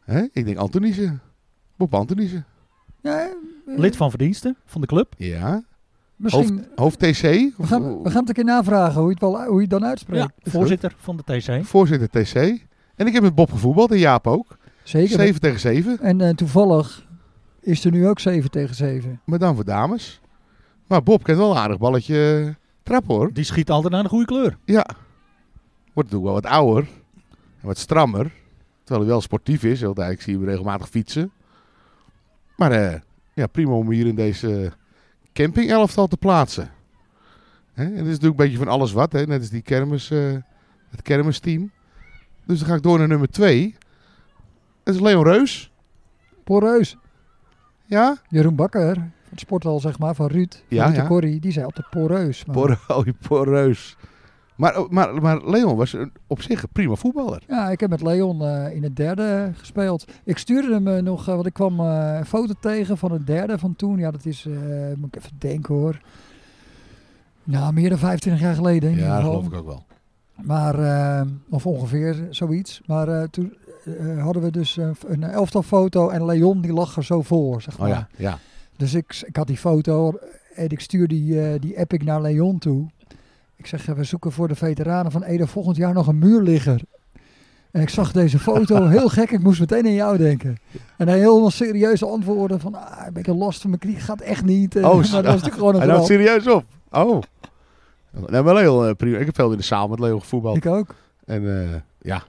Hè? 0.04 0.22
Ik 0.32 0.46
denk 0.46 0.58
Antonissen. 0.58 1.22
Bob 1.76 1.94
Antonissen. 1.94 2.46
Ja, 3.02 3.20
eh, 3.20 3.28
Lid 3.78 3.96
van 3.96 4.10
verdiensten 4.10 4.56
van 4.66 4.82
de 4.82 4.88
club. 4.88 5.14
Ja. 5.18 5.64
misschien. 6.16 6.66
Hoofd 6.76 7.00
TC. 7.00 7.22
We 7.22 7.54
gaan, 7.58 8.04
we 8.04 8.10
gaan 8.10 8.20
het 8.20 8.28
een 8.30 8.36
keer 8.36 8.44
navragen 8.44 8.94
hoe 9.02 9.04
je 9.10 9.10
het, 9.14 9.20
wel, 9.22 9.44
hoe 9.46 9.56
je 9.56 9.62
het 9.62 9.70
dan 9.70 9.86
uitspreekt. 9.86 10.30
Ja, 10.44 10.52
voorzitter 10.52 10.96
van 10.98 11.18
de 11.18 11.24
TC. 11.40 11.66
Voorzitter 11.66 12.10
TC. 12.10 12.36
En 12.96 13.08
ik 13.08 13.14
heb 13.14 13.24
met 13.24 13.36
Bob 13.36 13.52
gevoetbald 13.52 13.92
en 13.92 13.98
Jaap 14.00 14.28
ook. 14.28 14.58
Zeker. 14.84 15.20
7 15.20 15.42
tegen 15.42 15.60
7. 15.60 16.00
En 16.00 16.22
eh, 16.22 16.30
toevallig 16.30 17.08
is 17.62 17.86
er 17.86 17.92
nu 17.92 18.08
ook 18.08 18.20
7 18.20 18.52
tegen 18.52 18.76
7. 18.76 19.22
Maar 19.26 19.40
dan 19.40 19.56
voor 19.56 19.66
dames. 19.66 20.20
Maar 20.88 21.04
Bob 21.04 21.24
kent 21.24 21.38
wel 21.38 21.52
een 21.52 21.58
aardig 21.58 21.78
balletje 21.78 22.44
eh, 22.46 22.54
trappen 22.84 23.16
hoor. 23.16 23.34
Die 23.34 23.44
schiet 23.44 23.70
altijd 23.70 23.94
naar 23.94 24.04
de 24.04 24.10
goede 24.10 24.26
kleur. 24.26 24.58
Ja. 24.66 24.86
Wordt 25.94 26.12
natuurlijk 26.12 26.24
wel 26.24 26.34
wat 26.34 26.46
ouder. 26.46 26.88
En 27.60 27.68
wat 27.68 27.78
strammer. 27.78 28.32
Terwijl 28.84 29.00
hij 29.00 29.10
wel 29.10 29.22
sportief 29.22 29.64
is. 29.64 29.82
Want 29.82 30.00
ik 30.00 30.22
zie 30.22 30.36
hem 30.36 30.46
regelmatig 30.46 30.90
fietsen. 30.90 31.32
Maar 32.56 32.72
eh, 32.72 33.00
ja, 33.34 33.48
prima 33.48 33.72
om 33.72 33.92
hier 33.92 34.08
in 34.08 34.16
deze 34.16 34.72
camping 35.34 35.70
elftal 35.70 36.08
te 36.08 36.18
plaatsen. 36.18 36.72
Hè? 37.74 37.84
En 37.84 37.92
het 37.92 38.06
is 38.06 38.12
natuurlijk 38.12 38.40
een 38.40 38.46
beetje 38.46 38.58
van 38.58 38.68
alles 38.68 38.92
wat. 38.92 39.12
Hè? 39.12 39.26
Net 39.26 39.40
als 39.40 39.50
die 39.50 39.62
kermis, 39.62 40.12
eh, 40.12 40.36
het 40.90 41.02
kermisteam. 41.02 41.72
Dus 42.46 42.60
dan 42.60 42.68
ga 42.68 42.76
ik 42.76 42.84
door 42.84 42.98
naar 42.98 43.08
nummer 43.08 43.30
2. 43.30 43.76
Dat 44.84 44.96
is 44.96 45.02
Leon 45.02 45.24
Reus. 45.24 45.72
Poreus. 46.44 46.98
Ja? 47.86 48.18
Jeroen 48.30 48.56
Bakker, 48.56 49.12
sporthal 49.40 49.80
zeg 49.80 50.00
maar, 50.00 50.16
van 50.16 50.28
Ruud. 50.28 50.64
Ja, 50.68 50.90
de 50.90 50.96
ja. 50.96 51.08
Corrie, 51.08 51.40
die 51.40 51.52
zei 51.52 51.66
altijd 51.66 51.90
poreus. 51.90 52.46
Maar, 52.46 52.56
Por, 52.56 52.80
oh, 52.88 53.08
poreus. 53.28 53.98
Maar, 54.58 54.86
maar, 54.90 55.22
maar 55.22 55.50
Leon 55.50 55.76
was 55.76 55.96
op 56.28 56.42
zich 56.42 56.64
een 56.64 56.70
prima 56.72 56.96
voetballer. 56.96 57.44
Ja, 57.48 57.70
ik 57.70 57.80
heb 57.80 57.90
met 57.90 58.02
Leon 58.02 58.42
eh, 58.42 58.76
in 58.76 58.84
het 58.84 58.96
derde 58.96 59.52
gespeeld. 59.54 60.06
Ik 60.24 60.38
stuurde 60.38 60.74
hem 60.74 60.88
eh, 60.88 61.04
nog, 61.04 61.28
eh, 61.28 61.34
want 61.34 61.46
ik 61.46 61.54
kwam 61.54 61.80
een 61.80 62.26
foto 62.26 62.54
tegen 62.60 62.98
van 62.98 63.12
het 63.12 63.28
derde 63.28 63.58
van 63.58 63.76
toen. 63.76 63.98
Ja, 63.98 64.12
dat 64.12 64.26
is, 64.26 64.48
moet 64.98 65.16
ik 65.16 65.16
even 65.16 65.36
denken 65.38 65.76
hoor. 65.76 66.02
Nou, 67.44 67.74
meer 67.74 67.90
dan 67.90 67.98
25 67.98 68.42
jaar 68.42 68.56
geleden. 68.56 68.92
in 68.92 68.98
Ja, 68.98 69.16
dat 69.16 69.26
geloof 69.26 69.46
ik 69.46 69.54
ook 69.54 69.66
wel. 69.66 69.86
Maar, 70.42 71.26
of 71.50 71.66
ongeveer 71.66 72.28
zoiets. 72.30 72.82
Maar 72.86 73.30
toen 73.30 73.58
hadden 74.20 74.42
we 74.42 74.52
dus 74.52 74.78
een 75.08 75.24
elftal 75.24 75.64
foto 75.64 76.10
en 76.10 76.26
Leon 76.26 76.62
die 76.62 76.74
lag 76.74 76.96
er 76.96 77.04
zo 77.04 77.22
voor, 77.22 77.62
zeg 77.62 77.78
maar. 77.78 77.88
Oh 77.88 77.94
ja, 77.94 78.08
ja. 78.16 78.38
Dus 78.78 78.94
ik, 78.94 79.24
ik 79.26 79.36
had 79.36 79.48
die 79.48 79.58
foto 79.58 80.20
en 80.56 80.70
ik 80.70 80.80
stuur 80.80 81.08
die, 81.08 81.42
eh, 81.42 81.60
die 81.60 81.78
epic 81.78 82.04
naar 82.04 82.22
Leon 82.22 82.58
toe. 82.58 82.88
Ik 83.56 83.66
zeg, 83.68 83.88
eh, 83.88 83.96
we 83.96 84.04
zoeken 84.04 84.32
voor 84.32 84.48
de 84.48 84.56
veteranen 84.56 85.12
van 85.12 85.24
Ede 85.24 85.48
volgend 85.48 85.76
jaar 85.78 85.94
nog 85.94 86.08
een 86.08 86.18
muurligger. 86.20 86.82
En 87.72 87.82
ik 87.82 87.90
zag 87.90 88.12
deze 88.12 88.40
foto, 88.40 88.86
heel 88.88 89.10
gek, 89.10 89.32
ik 89.32 89.44
moest 89.44 89.60
meteen 89.60 89.86
aan 89.86 89.94
jou 89.94 90.18
denken. 90.18 90.58
En 90.98 91.08
hij 91.08 91.18
helemaal 91.20 91.52
serieuze 91.52 92.06
antwoorden 92.06 92.60
van, 92.60 92.76
ah, 92.76 93.08
een 93.14 93.38
last 93.38 93.62
van 93.62 93.70
mijn 93.70 93.82
knie, 93.82 93.96
gaat 93.96 94.22
echt 94.22 94.46
niet. 94.46 94.76
En- 94.76 94.86
Oh, 94.86 94.96
maar 95.12 95.12
dat 95.12 95.12
was 95.12 95.24
natuurlijk 95.26 95.54
gewoon 95.56 95.74
een 95.74 95.80
Hij 95.82 95.90
nam 95.90 96.06
serieus 96.06 96.48
op. 96.48 96.66
Oh. 96.92 97.22
Nee, 98.28 98.42
maar 98.42 98.54
Leon, 98.54 98.88
eh, 98.88 98.96
prima. 98.96 99.18
Ik 99.18 99.26
heb 99.26 99.36
veel 99.36 99.52
in 99.52 99.58
de 99.58 99.64
zaal 99.64 99.88
met 99.88 100.00
Leon 100.00 100.20
gevoetbald. 100.20 100.58
Ik 100.58 100.66
ook. 100.66 100.96
En 101.26 101.62
eh, 101.64 101.76
ja, 102.02 102.24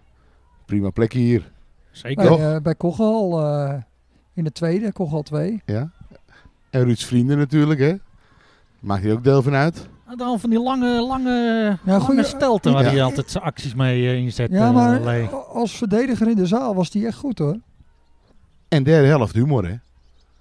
prima 0.67 0.91
plekje 0.91 1.19
hier. 1.19 1.53
Zeker. 1.91 2.37
Bij, 2.37 2.55
eh, 2.55 2.61
bij 2.61 2.75
Kochel 2.75 3.43
eh, 3.45 3.75
in 4.35 4.45
de 4.45 4.53
tweede, 4.53 4.93
Kochel 4.93 5.23
2. 5.23 5.63
Ja. 5.65 5.91
En 6.71 6.85
Ruud's 6.85 7.05
vrienden 7.05 7.39
natuurlijk, 7.39 7.81
hè. 7.81 7.95
Maakt 8.81 9.03
hij 9.03 9.13
ook 9.13 9.25
deel 9.25 9.43
van 9.43 9.55
uit. 9.55 9.89
Dan 10.17 10.41
van 10.41 10.51
die 10.51 10.61
lange, 10.63 11.01
lange, 11.01 11.31
Ja, 11.31 11.79
lange 11.85 12.01
goeie- 12.05 12.25
stelten 12.25 12.73
waar 12.73 12.85
Ja. 12.85 12.91
hij 12.91 13.03
altijd 13.03 13.31
zijn 13.31 13.45
acties 13.45 13.75
mee 13.75 14.07
eh, 14.09 14.17
inzet. 14.17 14.51
Ja, 14.51 14.67
eh, 14.67 14.75
maar 14.75 15.01
Lee. 15.01 15.27
als 15.29 15.77
verdediger 15.77 16.29
in 16.29 16.37
de 16.37 16.47
zaal 16.47 16.75
was 16.75 16.91
die 16.91 17.07
echt 17.07 17.17
goed 17.17 17.39
hoor. 17.39 17.59
En 18.69 18.83
derde 18.83 19.07
helft 19.09 19.35
humor, 19.35 19.67
hè. 19.69 19.75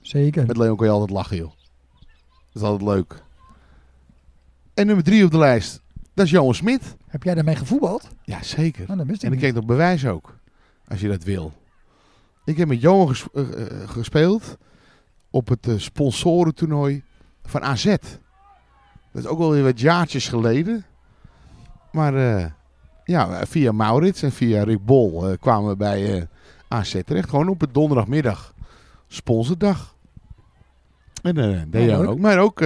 Zeker. 0.02 0.46
Met 0.46 0.58
Leon 0.58 0.76
kan 0.78 0.86
je 0.86 0.92
altijd 0.92 1.10
lachen, 1.12 1.38
joh. 1.38 1.52
Dat 2.52 2.62
is 2.62 2.62
altijd 2.62 2.90
leuk. 2.90 3.24
En 4.74 4.86
nummer 4.86 5.04
drie 5.04 5.26
op 5.26 5.32
de 5.32 5.38
lijst, 5.38 5.82
dat 6.14 6.26
is 6.26 6.32
Johan 6.32 6.54
Smit. 6.56 6.96
Heb 7.08 7.24
jij 7.24 7.34
daarmee 7.36 7.56
gevoetbald? 7.56 8.08
Ja, 8.24 8.44
zeker. 8.44 8.84
Nou, 8.88 8.98
dat 8.98 9.08
wist 9.08 9.22
ik 9.24 9.28
En 9.28 9.34
ik 9.34 9.40
kreeg 9.40 9.54
nog 9.54 9.66
bewijs 9.66 10.06
ook. 10.06 10.36
Als 10.88 11.00
je 11.00 11.08
dat 11.08 11.24
wil. 11.24 11.54
Ik 12.46 12.58
heb 12.58 12.68
met 12.68 12.82
Johan 12.82 13.08
ges- 13.08 13.26
eh, 13.34 13.44
gespeeld. 13.86 14.58
Op 15.30 15.48
het 15.48 15.68
eh, 15.68 15.78
sponsorentoernooi 15.78 17.04
van 17.44 17.62
AZ. 17.62 17.84
Dat 17.86 19.24
is 19.24 19.26
ook 19.26 19.40
alweer 19.40 19.64
wat 19.64 19.80
jaartjes 19.80 20.28
geleden. 20.28 20.86
Maar 21.92 22.16
eh, 22.16 22.46
ja, 23.04 23.46
via 23.46 23.72
Maurits 23.72 24.22
en 24.22 24.32
via 24.32 24.64
Rick 24.64 24.86
Bol 24.86 25.28
eh, 25.28 25.38
kwamen 25.40 25.70
we 25.70 25.76
bij 25.76 26.28
AZ 26.68 27.02
terecht. 27.06 27.30
Gewoon 27.30 27.48
op 27.48 27.62
het 27.62 27.74
donderdagmiddag. 27.74 28.54
Sponsordag. 29.08 29.96
En 31.22 31.38
eh 31.38 31.62
deed 31.68 31.90
Ja, 31.90 31.98
ook. 31.98 32.20
Maar 32.20 32.40
ook 32.40 32.64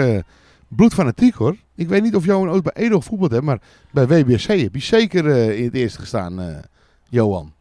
bloedfanatiek 0.67 1.33
hoor. 1.33 1.55
Ik 1.75 1.87
weet 1.87 2.03
niet 2.03 2.15
of 2.15 2.25
Johan 2.25 2.49
ooit 2.49 2.63
bij 2.63 2.73
Edo 2.73 2.99
gevoetbald 2.99 3.31
heeft. 3.31 3.43
Maar 3.43 3.61
bij 3.91 4.07
WBC 4.07 4.43
heb 4.43 4.75
je 4.75 4.81
zeker 4.81 5.25
in 5.55 5.63
het 5.63 5.73
eerste 5.73 5.99
gestaan, 5.99 6.61
Johan. 7.09 7.53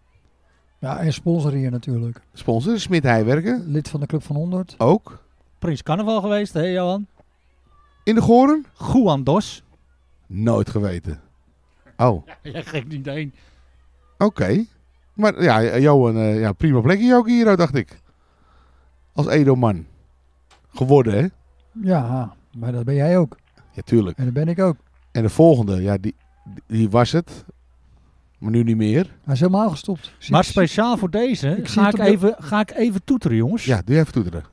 Ja, 0.80 0.98
en 0.98 1.12
sponsor 1.12 1.52
hier 1.52 1.70
natuurlijk. 1.70 2.20
Sponsor, 2.32 2.78
Smit 2.78 3.02
Heijwerken. 3.02 3.64
Lid 3.66 3.88
van 3.88 4.00
de 4.00 4.06
Club 4.06 4.22
van 4.22 4.36
100. 4.36 4.74
Ook. 4.78 5.22
Prins 5.58 5.82
Carnaval 5.82 6.20
geweest, 6.20 6.52
hè 6.52 6.62
Johan? 6.62 7.06
In 8.04 8.14
de 8.14 8.20
Goren? 8.20 8.66
Juan 8.92 9.24
Dos. 9.24 9.62
Nooit 10.26 10.70
geweten. 10.70 11.20
Oh, 11.96 12.08
oké. 12.16 12.34
Jij 12.42 12.62
geeft 12.62 12.88
niet 12.88 13.06
één. 13.06 13.34
Maar 15.14 15.42
ja, 15.42 15.78
Johan, 15.78 16.16
eh, 16.16 16.40
ja, 16.40 16.52
prima 16.52 16.80
plekje 16.80 17.14
ook 17.14 17.28
hier, 17.28 17.56
dacht 17.56 17.74
ik. 17.74 18.00
Als 19.12 19.26
Edo-man. 19.26 19.86
Geworden, 20.68 21.14
hè? 21.14 21.26
Ja, 21.88 22.34
maar 22.56 22.72
dat 22.72 22.84
ben 22.84 22.94
jij 22.94 23.18
ook. 23.18 23.36
Ja, 23.70 23.82
tuurlijk. 23.82 24.18
En 24.18 24.24
dat 24.24 24.34
ben 24.34 24.48
ik 24.48 24.58
ook. 24.58 24.76
En 25.12 25.22
de 25.22 25.28
volgende, 25.28 25.82
ja, 25.82 25.96
die, 25.98 26.14
die 26.66 26.90
was 26.90 27.12
het. 27.12 27.44
Maar 28.40 28.50
nu 28.50 28.62
niet 28.62 28.76
meer. 28.76 29.14
Hij 29.24 29.34
is 29.34 29.40
helemaal 29.40 29.70
gestopt. 29.70 30.12
Zie- 30.18 30.32
Maar 30.32 30.44
speciaal 30.44 30.96
voor 30.96 31.10
deze 31.10 31.48
Ik 31.48 31.68
ga, 31.68 31.88
ik 31.88 31.98
even, 31.98 32.34
ga 32.38 32.60
ik 32.60 32.70
even 32.70 33.04
toeteren, 33.04 33.36
jongens. 33.36 33.64
Ja, 33.64 33.82
doe 33.84 33.98
even 33.98 34.12
toeteren. 34.12 34.44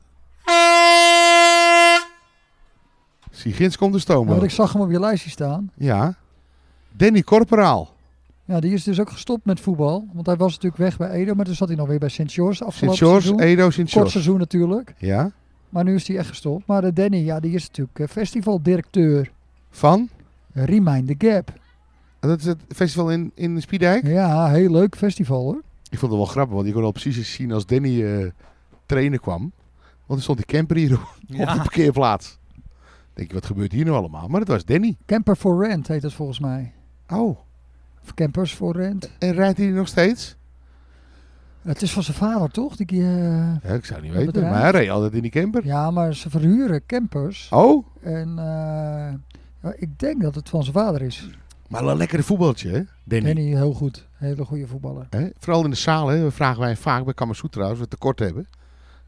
Zie, 3.30 3.52
ginds 3.52 3.76
komt 3.76 3.92
de 3.92 3.98
stoom. 3.98 4.24
Ja, 4.26 4.30
want 4.30 4.42
ik 4.42 4.50
zag 4.50 4.72
hem 4.72 4.82
op 4.82 4.90
je 4.90 5.00
lijstje 5.00 5.30
staan. 5.30 5.70
Ja. 5.74 6.14
Danny 6.92 7.22
Corporaal. 7.22 7.94
Ja, 8.44 8.60
die 8.60 8.72
is 8.72 8.84
dus 8.84 9.00
ook 9.00 9.10
gestopt 9.10 9.44
met 9.44 9.60
voetbal. 9.60 10.08
Want 10.12 10.26
hij 10.26 10.36
was 10.36 10.52
natuurlijk 10.52 10.76
weg 10.82 10.96
bij 10.96 11.10
Edo. 11.10 11.34
Maar 11.34 11.44
toen 11.44 11.54
zat 11.54 11.68
hij 11.68 11.76
nog 11.76 11.88
weer 11.88 11.98
bij 11.98 12.08
St. 12.08 12.22
George 12.26 12.64
afgelopen 12.64 12.96
Sint-George, 12.98 13.26
seizoen. 13.26 13.40
Edo, 13.46 13.62
Kort 13.62 13.74
Sint-George. 13.74 14.10
seizoen 14.10 14.38
natuurlijk. 14.38 14.94
Ja. 14.98 15.30
Maar 15.68 15.84
nu 15.84 15.94
is 15.94 16.08
hij 16.08 16.16
echt 16.18 16.28
gestopt. 16.28 16.66
Maar 16.66 16.80
de 16.80 16.92
Danny, 16.92 17.16
ja, 17.24 17.40
die 17.40 17.54
is 17.54 17.66
natuurlijk 17.66 17.98
eh, 17.98 18.06
festivaldirecteur. 18.08 19.30
Van? 19.70 20.08
Remind 20.52 21.06
the 21.18 21.26
Gap. 21.28 21.52
En 22.20 22.28
Dat 22.28 22.38
is 22.38 22.44
het 22.44 22.58
festival 22.68 23.10
in, 23.10 23.32
in 23.34 23.60
Spiedijk. 23.62 24.06
Ja, 24.06 24.48
heel 24.48 24.70
leuk 24.70 24.96
festival 24.96 25.42
hoor. 25.42 25.62
Ik 25.90 25.98
vond 25.98 26.12
het 26.12 26.20
wel 26.20 26.30
grappig, 26.30 26.54
want 26.54 26.66
je 26.66 26.72
kon 26.72 26.82
al 26.84 26.90
precies 26.92 27.16
eens 27.16 27.32
zien 27.32 27.52
als 27.52 27.66
Danny 27.66 28.04
eh 28.04 28.30
trainen 28.86 29.20
kwam. 29.20 29.52
Want 30.06 30.18
er 30.18 30.22
stond 30.22 30.38
die 30.38 30.46
camper 30.46 30.76
hier 30.76 30.92
op 30.98 31.00
op 31.28 31.36
de 31.36 31.44
parkeerplaats. 31.44 32.38
denk 33.14 33.28
je, 33.28 33.34
wat 33.34 33.46
gebeurt 33.46 33.72
hier 33.72 33.84
nou 33.84 33.96
allemaal? 33.96 34.28
Maar 34.28 34.40
het 34.40 34.48
was 34.48 34.64
Danny. 34.64 34.96
Camper 35.06 35.36
for 35.36 35.66
Rent 35.66 35.88
heet 35.88 36.02
het 36.02 36.12
volgens 36.12 36.38
mij. 36.40 36.72
Oh, 37.08 37.38
Of 38.02 38.14
Campers 38.14 38.54
for 38.54 38.76
Rent. 38.76 39.10
en 39.18 39.32
rijdt 39.32 39.58
hij 39.58 39.66
nog 39.66 39.88
steeds? 39.88 40.36
Het 41.62 41.82
is 41.82 41.92
van 41.92 42.02
zijn 42.02 42.16
vader 42.16 42.50
toch? 42.50 42.76
Die, 42.76 43.02
eh, 43.02 43.54
Ja, 43.62 43.74
ik 43.74 43.84
zou 43.84 44.00
niet 44.02 44.12
weten, 44.12 44.26
bedrijf? 44.26 44.52
maar 44.52 44.60
hij 44.62 44.70
reed 44.70 44.90
altijd 44.90 45.12
in 45.12 45.22
die 45.22 45.30
camper. 45.30 45.64
ja, 45.66 45.90
maar 45.90 46.14
ze 46.14 46.30
verhuren 46.30 46.86
campers. 46.86 47.48
Oh, 47.52 47.86
En 48.00 48.28
eh, 48.38 49.14
ja, 49.62 49.72
ik 49.76 49.98
denk 49.98 50.22
dat 50.22 50.34
het 50.34 50.48
van 50.48 50.62
zijn 50.62 50.74
vader 50.74 51.02
is. 51.02 51.28
Maar 51.68 51.84
een 51.84 51.96
lekkere 51.96 52.22
voetbaltje, 52.22 52.68
hè? 52.70 52.80
Danny. 53.04 53.26
Danny, 53.34 53.56
heel 53.56 53.72
goed. 53.72 54.06
Hele 54.12 54.44
goede 54.44 54.66
voetballer. 54.66 55.06
Hè? 55.10 55.28
Vooral 55.38 55.64
in 55.64 55.70
de 55.70 55.76
zaal, 55.76 56.08
hè? 56.08 56.30
vragen 56.30 56.60
wij 56.60 56.76
vaak 56.76 57.04
bij 57.04 57.14
Kamasutra 57.14 57.68
als 57.68 57.78
we 57.78 57.88
tekort 57.88 58.18
hebben. 58.18 58.46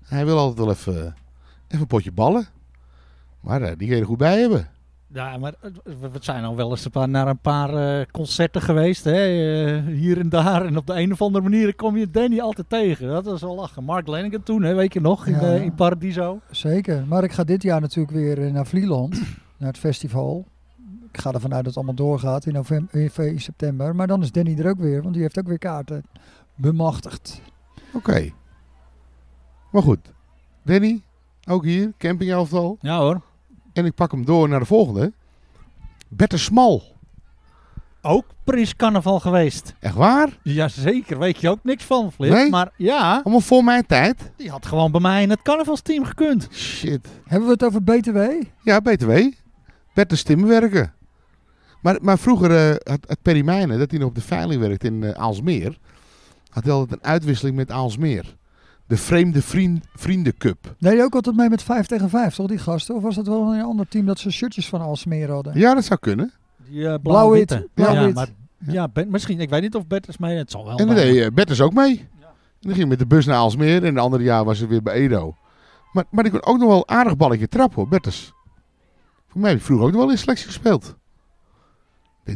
Hij 0.06 0.24
wil 0.24 0.38
altijd 0.38 0.58
wel 0.58 0.70
even, 0.70 1.14
even 1.68 1.80
een 1.80 1.86
potje 1.86 2.12
ballen. 2.12 2.46
Maar 3.40 3.62
eh, 3.62 3.68
die 3.76 3.86
kun 3.86 3.96
je 3.96 4.02
er 4.02 4.08
goed 4.08 4.18
bij 4.18 4.40
hebben. 4.40 4.68
ja, 5.12 5.36
maar 5.38 5.54
eh, 5.60 5.70
we 6.00 6.10
zijn 6.20 6.44
al 6.44 6.56
wel 6.56 6.70
eens 6.70 6.84
een 6.84 6.90
paar, 6.90 7.08
naar 7.08 7.28
een 7.28 7.38
paar 7.38 7.74
eh, 8.00 8.06
concerten 8.10 8.62
geweest. 8.62 9.04
Hè? 9.04 9.12
eh, 9.76 9.86
hier 9.96 10.18
en 10.18 10.28
daar. 10.28 10.64
En 10.66 10.76
op 10.76 10.86
de 10.86 10.94
een 10.94 11.12
of 11.12 11.22
andere 11.22 11.44
manier 11.48 11.74
kom 11.74 11.96
je 11.96 12.10
Danny 12.10 12.40
altijd 12.40 12.68
tegen. 12.68 13.08
Dat 13.08 13.24
was 13.24 13.40
wel 13.40 13.54
lachen. 13.54 13.84
Mark 13.84 14.06
Lennigan 14.08 14.42
toen, 14.42 14.62
hè, 14.62 14.74
weet 14.74 14.92
je 14.92 15.00
nog, 15.00 15.26
in, 15.26 15.32
Ja. 15.32 15.40
eh, 15.40 15.62
in 15.62 15.74
Paradiso. 15.74 16.40
Zeker. 16.50 17.06
Maar 17.06 17.24
ik 17.24 17.32
ga 17.32 17.44
dit 17.44 17.62
jaar 17.62 17.80
natuurlijk 17.80 18.14
weer 18.16 18.46
eh, 18.46 18.52
naar 18.52 18.66
Vlieland. 18.66 19.20
naar 19.58 19.68
het 19.68 19.78
festival. 19.78 20.46
Ik 21.12 21.20
ga 21.20 21.32
ervan 21.32 21.54
uit 21.54 21.64
dat 21.64 21.74
het 21.74 21.76
allemaal 21.76 21.94
doorgaat 22.06 22.46
in, 22.46 22.52
november, 22.52 23.10
in 23.26 23.40
september. 23.40 23.94
Maar 23.94 24.06
dan 24.06 24.22
is 24.22 24.32
Danny 24.32 24.58
er 24.58 24.68
ook 24.68 24.78
weer. 24.78 25.02
Want 25.02 25.14
die 25.14 25.22
heeft 25.22 25.38
ook 25.38 25.46
weer 25.46 25.58
kaarten 25.58 26.04
bemachtigd. 26.54 27.40
Oké. 27.92 28.30
Maar 29.72 29.82
goed. 29.82 29.98
Danny, 30.62 31.02
ook 31.48 31.64
hier, 31.64 31.92
campingelftal. 31.98 32.76
Ja 32.80 32.98
hoor. 32.98 33.20
En 33.72 33.84
ik 33.84 33.94
pak 33.94 34.10
hem 34.10 34.24
door 34.24 34.48
naar 34.48 34.58
de 34.60 34.66
volgende. 34.66 35.12
Bette 36.08 36.38
Smal. 36.38 36.82
Ook 38.02 38.24
Prins 38.44 38.76
Carnaval 38.76 39.20
geweest. 39.20 39.74
Echt 39.80 39.94
waar? 39.94 40.38
Jazeker, 40.42 41.18
weet 41.18 41.40
je 41.40 41.48
ook 41.48 41.58
niks 41.64 41.84
van, 41.84 42.12
Flip. 42.12 42.32
Nee? 42.32 42.50
Maar 42.50 42.72
ja, 42.76 43.20
Allemaal 43.22 43.40
voor 43.40 43.64
mijn 43.64 43.86
tijd. 43.86 44.32
die 44.36 44.50
had 44.50 44.66
gewoon 44.66 44.90
bij 44.92 45.00
mij 45.00 45.22
in 45.22 45.30
het 45.30 45.42
carnavalsteam 45.42 46.04
gekund. 46.04 46.48
Shit. 46.52 47.08
Hebben 47.26 47.46
we 47.48 47.52
het 47.54 47.64
over 47.64 47.82
BTW? 47.82 48.18
Ja, 48.62 48.80
BTW. 48.80 49.10
Bette 49.94 50.16
Stimmenwerken. 50.16 50.94
Maar, 51.82 51.98
maar 52.02 52.18
vroeger 52.18 52.50
eh, 52.70 52.76
had, 52.92 52.98
had 53.08 53.22
Perry 53.22 53.44
Mijnen, 53.44 53.78
dat 53.78 53.90
hij 53.90 53.98
nog 54.00 54.08
op 54.08 54.14
de 54.14 54.20
veiling 54.20 54.60
werkte 54.60 54.86
in 54.86 55.04
eh, 55.04 55.10
Aalsmeer, 55.10 55.78
had 56.50 56.64
hij 56.64 56.72
altijd 56.72 57.00
een 57.00 57.08
uitwisseling 57.08 57.56
met 57.56 57.70
Aalsmeer. 57.70 58.36
De 58.86 58.96
Vreemde 58.96 59.42
Vriend, 59.42 59.84
Vrienden 59.94 60.36
Cup. 60.36 60.74
Nee, 60.78 60.92
die 60.94 61.02
ook 61.02 61.14
altijd 61.14 61.36
mee 61.36 61.48
met 61.48 61.62
5 61.62 61.86
tegen 61.86 62.08
5, 62.08 62.34
toch 62.34 62.46
die 62.46 62.58
gasten? 62.58 62.94
Of 62.94 63.02
was 63.02 63.14
dat 63.14 63.26
wel 63.26 63.54
een 63.54 63.62
ander 63.62 63.88
team 63.88 64.06
dat 64.06 64.18
ze 64.18 64.30
shirtjes 64.30 64.68
van 64.68 64.80
Alsmeer 64.80 65.30
hadden? 65.30 65.58
Ja, 65.58 65.74
dat 65.74 65.84
zou 65.84 66.00
kunnen. 66.00 66.32
Die 66.68 66.78
uh, 66.80 66.94
Blauw-wit. 67.02 67.02
blauw-witte. 67.02 67.68
Blauw-wit. 67.74 68.06
Ja, 68.06 68.12
maar 68.14 68.28
ja, 68.74 68.88
Ben- 68.88 69.10
misschien. 69.10 69.40
Ik 69.40 69.50
weet 69.50 69.62
niet 69.62 69.74
of 69.74 69.86
Bert 69.86 70.08
is 70.08 70.18
mee. 70.18 70.36
Het 70.36 70.50
zal 70.50 70.64
wel. 70.64 70.70
En 70.78 70.86
dan 70.86 70.94
maar- 70.94 71.04
deed 71.04 71.14
uh, 71.14 71.26
Bertus 71.34 71.60
ook 71.60 71.72
mee. 71.72 71.98
En 72.60 72.68
dan 72.68 72.74
ging 72.74 72.88
met 72.88 72.98
de 72.98 73.06
bus 73.06 73.26
naar 73.26 73.36
Aalsmeer. 73.36 73.76
En 73.82 73.88
een 73.88 73.98
ander 73.98 74.20
jaar 74.20 74.44
was 74.44 74.58
hij 74.58 74.68
weer 74.68 74.82
bij 74.82 74.94
Edo. 74.94 75.34
Maar, 75.92 76.04
maar 76.10 76.22
die 76.24 76.32
kon 76.32 76.44
ook 76.44 76.58
nog 76.58 76.68
wel 76.68 76.76
een 76.76 76.88
aardig 76.96 77.16
balletje 77.16 77.48
trappen 77.48 77.76
hoor, 77.78 77.88
Bertus. 77.88 78.32
Voor 79.28 79.40
mij 79.40 79.50
heb 79.50 79.58
ik 79.58 79.64
vroeger 79.64 79.86
ook 79.86 79.92
nog 79.92 80.00
wel 80.00 80.10
in 80.10 80.18
selectie 80.18 80.46
gespeeld. 80.46 80.96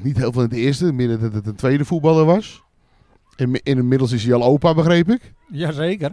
Niet 0.02 0.16
heel 0.16 0.32
veel 0.32 0.42
in 0.42 0.48
het 0.48 0.58
eerste. 0.58 0.92
Meer 0.92 1.18
dat 1.20 1.32
het 1.32 1.46
een 1.46 1.54
tweede 1.56 1.84
voetballer 1.84 2.24
was. 2.24 2.62
En 3.36 3.62
inmiddels 3.62 4.12
is 4.12 4.24
hij 4.24 4.34
al 4.34 4.42
opa, 4.44 4.74
begreep 4.74 5.08
ik. 5.10 5.32
Jazeker. 5.50 6.12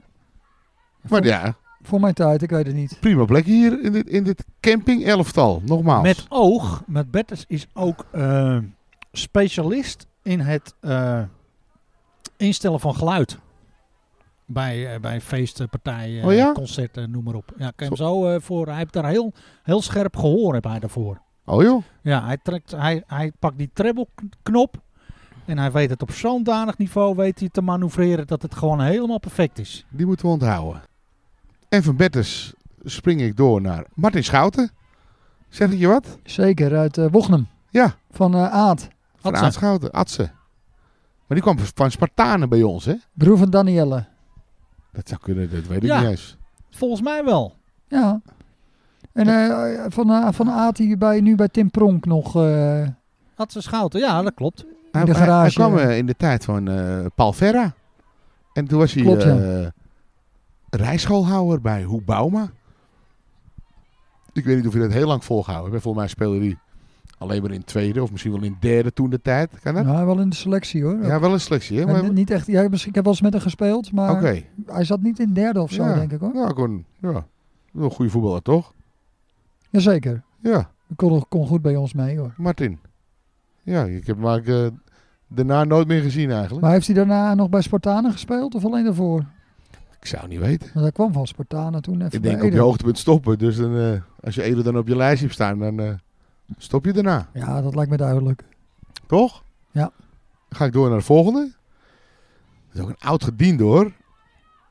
Maar 1.09 1.25
ja, 1.25 1.55
Voor 1.81 1.99
mijn 1.99 2.13
tijd, 2.13 2.41
ik 2.41 2.49
weet 2.49 2.65
het 2.65 2.75
niet. 2.75 2.97
prima 2.99 3.25
plekje 3.25 3.51
hier 3.51 3.83
in 3.83 3.91
dit, 3.91 4.07
in 4.07 4.23
dit 4.23 4.45
camping 4.59 5.05
elftal. 5.05 5.61
Nogmaals. 5.65 6.03
Met 6.03 6.25
oog. 6.29 6.83
Met 6.87 7.11
Bertus 7.11 7.45
is 7.47 7.67
ook 7.73 8.05
eh, 8.11 8.57
specialist 9.11 10.07
in 10.23 10.39
het 10.39 10.73
eh, 10.79 11.21
instellen 12.37 12.79
van 12.79 12.95
geluid. 12.95 13.37
Bij, 14.45 14.93
eh, 14.93 14.99
bij 14.99 15.21
feesten, 15.21 15.69
partijen, 15.69 16.25
Oh 16.25 16.33
ja? 16.33 16.51
concerten, 16.51 17.11
noem 17.11 17.23
maar 17.23 17.33
op. 17.35 17.53
Ja, 17.57 17.67
ik 17.67 17.79
heb 17.79 17.87
hem 17.87 17.97
zo 17.97 18.27
eh, 18.27 18.41
voor. 18.41 18.67
Hij 18.67 18.77
heeft 18.77 18.93
daar 18.93 19.05
heel, 19.09 19.33
heel 19.63 19.81
scherp 19.81 20.17
gehoor 20.17 20.53
heb 20.53 20.63
hij 20.63 20.79
daarvoor. 20.79 21.21
Oh 21.45 21.61
joh. 21.63 21.83
Ja, 22.01 22.25
hij, 22.25 22.37
trekt, 22.37 22.71
hij, 22.71 23.03
hij 23.07 23.31
pakt 23.39 23.57
die 23.57 23.69
treble 23.73 24.07
knop. 24.43 24.75
En 25.45 25.57
hij 25.57 25.71
weet 25.71 25.89
het 25.89 26.01
op 26.01 26.11
zo'n 26.11 26.43
danig 26.43 26.77
niveau 26.77 27.15
weet 27.15 27.39
hij 27.39 27.49
te 27.49 27.61
manoeuvreren 27.61 28.27
dat 28.27 28.41
het 28.41 28.55
gewoon 28.55 28.81
helemaal 28.81 29.19
perfect 29.19 29.59
is. 29.59 29.85
Die 29.89 30.05
moeten 30.05 30.25
we 30.25 30.31
onthouden. 30.31 30.81
En 31.69 31.83
van 31.83 31.95
Bertus 31.95 32.53
spring 32.83 33.21
ik 33.21 33.37
door 33.37 33.61
naar 33.61 33.85
Martin 33.93 34.23
Schouten. 34.23 34.71
Zeg 35.49 35.71
ik 35.71 35.79
je 35.79 35.87
wat? 35.87 36.17
Zeker, 36.23 36.77
uit 36.77 36.97
eh 36.97 37.05
Wochnum. 37.11 37.47
Ja. 37.69 37.95
Van 38.11 38.35
eh 38.35 38.51
Aad. 38.51 38.87
Van. 39.15 39.35
Aad 39.35 39.53
Schouten, 39.53 39.91
Atse. 39.91 40.31
Maar 41.27 41.39
die 41.39 41.41
kwam 41.41 41.57
van 41.75 41.91
Spartanen 41.91 42.49
bij 42.49 42.63
ons, 42.63 42.85
hè? 42.85 42.95
Broer 43.13 43.37
van 43.37 43.49
Danielle. 43.49 44.05
Dat 44.91 45.07
zou 45.09 45.21
kunnen, 45.21 45.51
dat 45.51 45.65
weet 45.67 45.77
ik 45.83 45.89
Ja. 45.89 45.99
niet 45.99 46.09
eens. 46.09 46.37
Volgens 46.69 47.01
mij 47.01 47.23
wel. 47.23 47.55
Ja. 47.87 48.21
En 49.13 49.27
eh, 49.27 49.85
van, 49.87 50.09
eh, 50.11 50.27
van 50.31 50.49
Aad 50.49 50.75
die 50.75 50.97
bij, 50.97 51.21
nu 51.21 51.35
bij 51.35 51.47
Tim 51.47 51.71
Pronk 51.71 52.05
nog... 52.05 52.35
eh, 52.35 52.87
Had 53.35 53.51
ze 53.51 53.61
schouten, 53.61 53.99
ja, 53.99 54.21
dat 54.21 54.33
klopt. 54.33 54.65
Hij, 54.91 55.05
de 55.05 55.11
hij- 55.11 55.19
hij 55.19 55.27
garage. 55.27 55.53
kwam 55.53 55.77
in 55.77 56.05
de 56.05 56.15
tijd 56.15 56.45
van 56.45 56.67
eh, 56.67 57.05
Paul 57.15 57.33
Verra. 57.33 57.73
En 58.53 58.67
toen 58.67 58.79
was 58.79 58.93
hij 58.93 59.03
Klopt, 59.03 59.23
ja. 59.23 59.37
eh, 59.37 59.67
rijschoolhouder 60.69 61.61
bij 61.61 61.83
Hoe 61.83 62.01
Bauma. 62.01 62.49
Ik 64.33 64.45
weet 64.45 64.55
niet 64.57 64.67
of 64.67 64.73
hij 64.73 64.81
dat 64.81 64.91
heel 64.91 65.07
lang 65.07 65.23
volgehouden 65.23 65.71
heeft. 65.71 65.83
Volgens 65.83 66.03
mij 66.03 66.13
speelde 66.13 66.45
hij 66.45 66.57
alleen 67.17 67.41
maar 67.41 67.51
in 67.51 67.63
tweede 67.63 68.01
of 68.03 68.11
misschien 68.11 68.31
wel 68.31 68.41
in 68.43 68.57
derde 68.59 68.93
toen 68.93 69.09
de 69.09 69.21
tijd. 69.21 69.59
Kan 69.63 69.73
dat? 69.73 69.85
nou, 69.85 70.05
wel 70.05 70.19
in 70.19 70.29
de 70.29 70.35
selectie 70.35 70.83
hoor. 70.83 71.03
Ja, 71.05 71.19
wel 71.19 71.33
een 71.33 71.39
selectie, 71.39 71.79
hè? 71.79 71.85
Maar- 71.85 72.03
ni- 72.03 72.09
niet 72.09 72.31
echt, 72.31 72.47
ja, 72.47 72.67
misschien, 72.69 72.89
ik 72.89 72.95
heb 72.95 73.03
wel 73.03 73.13
eens 73.13 73.21
met 73.21 73.33
hem 73.33 73.41
gespeeld, 73.41 73.91
maar 73.91 74.11
Oké. 74.11 74.43
hij 74.65 74.83
zat 74.83 75.01
niet 75.01 75.19
in 75.19 75.33
derde 75.33 75.61
of 75.61 75.71
zo, 75.71 75.83
Ja. 75.83 75.93
denk 75.93 76.11
ik 76.11 76.19
hoor. 76.19 76.33
Ja, 76.35 76.47
gewoon, 76.47 76.83
ja. 77.01 77.25
Een 77.75 77.91
goede 77.91 78.11
voetballer, 78.11 78.41
toch? 78.41 78.73
Jazeker. 79.71 80.23
Ja, 80.39 80.71
Hij 80.87 80.95
kon, 80.95 81.25
kon 81.29 81.47
goed 81.47 81.61
bij 81.61 81.75
ons 81.75 81.93
mee 81.93 82.17
hoor. 82.17 82.33
Martin. 82.37 82.79
Ja, 83.63 83.83
ik 83.83 84.07
heb 84.07 84.15
hem 84.15 84.27
eigenlijk, 84.27 84.73
eh, 84.73 84.77
daarna 85.27 85.63
nooit 85.63 85.87
meer 85.87 86.01
gezien 86.01 86.31
eigenlijk. 86.31 86.61
Maar 86.61 86.71
heeft 86.71 86.85
hij 86.85 86.95
daarna 86.95 87.33
nog 87.33 87.49
bij 87.49 87.61
Spartanen 87.61 88.11
gespeeld 88.11 88.55
of 88.55 88.65
alleen 88.65 88.83
daarvoor? 88.83 89.25
Ik 89.99 90.07
zou 90.07 90.27
niet 90.27 90.39
weten. 90.39 90.69
Want 90.73 90.79
hij 90.85 90.91
kwam 90.91 91.13
van 91.13 91.27
Spartanen 91.27 91.81
toen 91.81 91.95
even 91.95 92.11
Ik 92.13 92.23
denk 92.23 92.43
op 92.43 92.51
je 92.51 92.59
hoogtepunt 92.59 92.97
stoppen. 92.97 93.37
Dus 93.37 93.57
dan, 93.57 93.77
eh, 93.77 94.01
als 94.23 94.35
je 94.35 94.43
Ede 94.43 94.63
dan 94.63 94.77
op 94.77 94.87
je 94.87 94.95
lijstje 94.95 95.23
hebt 95.23 95.33
staan, 95.33 95.59
dan 95.59 95.79
eh, 95.79 95.93
stop 96.57 96.85
je 96.85 96.93
daarna. 96.93 97.29
Ja, 97.33 97.61
dat 97.61 97.75
lijkt 97.75 97.91
me 97.91 97.97
duidelijk. 97.97 98.43
Toch? 99.07 99.43
Ja. 99.71 99.91
Dan 100.49 100.59
ga 100.59 100.65
ik 100.65 100.73
door 100.73 100.89
naar 100.89 100.97
de 100.97 101.03
volgende. 101.03 101.39
Dat 102.67 102.75
is 102.75 102.81
ook 102.81 102.89
een 102.89 103.07
oud 103.07 103.23
gediende 103.23 103.63
hoor. 103.63 103.91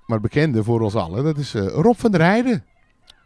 Maar 0.06 0.20
bekende 0.20 0.64
voor 0.64 0.80
ons 0.80 0.94
allen. 0.94 1.24
Dat 1.24 1.38
is 1.38 1.54
eh, 1.54 1.66
Rob 1.66 1.96
van 1.96 2.10
der 2.10 2.20
Heijden. 2.20 2.64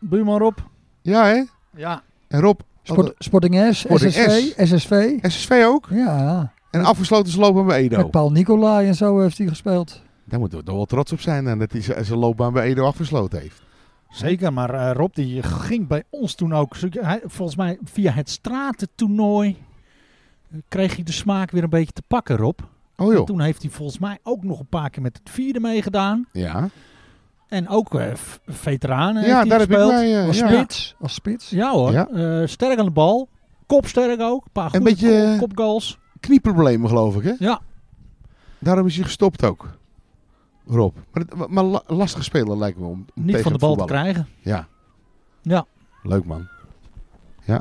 Buurman 0.00 0.38
Rob. 0.38 0.58
Ja 1.00 1.24
hè? 1.26 1.42
Ja. 1.76 2.02
En 2.28 2.40
Rob, 2.40 2.60
Sport, 2.82 3.14
Sporting 3.18 3.74
S, 3.74 3.78
Sporting 3.78 4.12
SSV, 4.12 4.52
SSV. 4.66 5.18
SSV 5.22 5.62
ook. 5.66 5.86
Ja, 5.90 6.52
En 6.70 6.84
afgesloten 6.84 7.26
is 7.28 7.36
lopen 7.36 7.66
bij 7.66 7.78
Edo. 7.80 7.96
met 7.96 8.10
Paul 8.10 8.30
Nicolai 8.30 8.86
en 8.88 8.94
zo 8.94 9.20
heeft 9.20 9.38
hij 9.38 9.46
gespeeld. 9.46 10.02
Daar 10.24 10.38
moeten 10.40 10.58
we 10.58 10.64
toch 10.64 10.74
wel 10.74 10.84
trots 10.84 11.12
op 11.12 11.20
zijn. 11.20 11.46
En 11.46 11.58
dat 11.58 11.72
hij 11.72 11.80
zijn 11.80 12.18
loopbaan 12.18 12.52
bij 12.52 12.64
Edo 12.66 12.84
afgesloten 12.84 13.40
heeft. 13.40 13.62
Zeker, 14.08 14.52
maar 14.52 14.74
eh, 14.74 14.90
Rob 14.96 15.14
die 15.14 15.42
ging 15.42 15.86
bij 15.86 16.02
ons 16.10 16.34
toen 16.34 16.54
ook. 16.54 16.76
Hij, 16.90 17.20
volgens 17.24 17.56
mij 17.56 17.78
via 17.84 18.12
het 18.12 18.30
stratentoernooi 18.30 19.56
eh, 20.52 20.58
kreeg 20.68 20.94
hij 20.94 21.04
de 21.04 21.12
smaak 21.12 21.50
weer 21.50 21.62
een 21.62 21.70
beetje 21.70 21.92
te 21.92 22.02
pakken, 22.08 22.36
Rob. 22.36 22.58
Oh 22.96 23.06
En 23.10 23.16
joh. 23.16 23.26
toen 23.26 23.40
heeft 23.40 23.62
hij 23.62 23.70
volgens 23.70 23.98
mij 23.98 24.18
ook 24.22 24.44
nog 24.44 24.58
een 24.60 24.66
paar 24.66 24.90
keer 24.90 25.02
met 25.02 25.18
het 25.24 25.30
vierde 25.34 25.60
meegedaan. 25.60 26.26
Ja. 26.32 26.68
En 27.54 27.68
ook 27.68 27.94
eh, 27.94 28.14
v- 28.14 28.36
veteranen 28.46 29.22
Ja, 29.26 29.44
daar 29.44 29.58
heb 29.60 29.70
ik 29.70 29.76
gespeeld. 29.76 29.90
bij. 29.90 30.20
eh, 30.20 30.26
Als 30.26 30.38
ja. 30.38 30.48
spits. 30.48 30.94
Als 31.00 31.14
spits. 31.14 31.50
Ja 31.50 31.70
hoor, 31.70 31.92
Ja. 31.92 32.08
Eh, 32.08 32.46
sterk 32.46 32.78
aan 32.78 32.84
de 32.84 32.90
bal. 32.90 33.28
Kopsterk 33.66 34.20
ook. 34.20 34.44
Een 34.44 34.50
paar 34.52 34.70
goede 34.70 34.84
beetje, 34.84 35.26
kop- 35.30 35.48
kopgoals. 35.48 35.98
Knieproblemen 36.20 36.88
geloof 36.88 37.16
ik 37.16 37.22
hè? 37.22 37.32
Ja. 37.38 37.60
Daarom 38.58 38.86
is 38.86 38.94
hij 38.94 39.04
gestopt 39.04 39.44
ook. 39.44 39.68
Rob. 40.66 40.96
Maar, 41.12 41.50
maar 41.50 41.64
la- 41.64 41.82
lastige 41.86 42.24
speler 42.24 42.58
lijkt 42.58 42.78
me 42.78 42.84
om, 42.86 42.92
om 42.92 43.04
Niet 43.14 43.26
tegen 43.26 43.42
van 43.42 43.52
de 43.52 43.58
bal 43.58 43.76
te 43.76 43.84
krijgen. 43.84 44.28
Ja. 44.40 44.68
Ja. 45.42 45.64
Leuk 46.02 46.24
man. 46.24 46.48
Ja. 47.44 47.60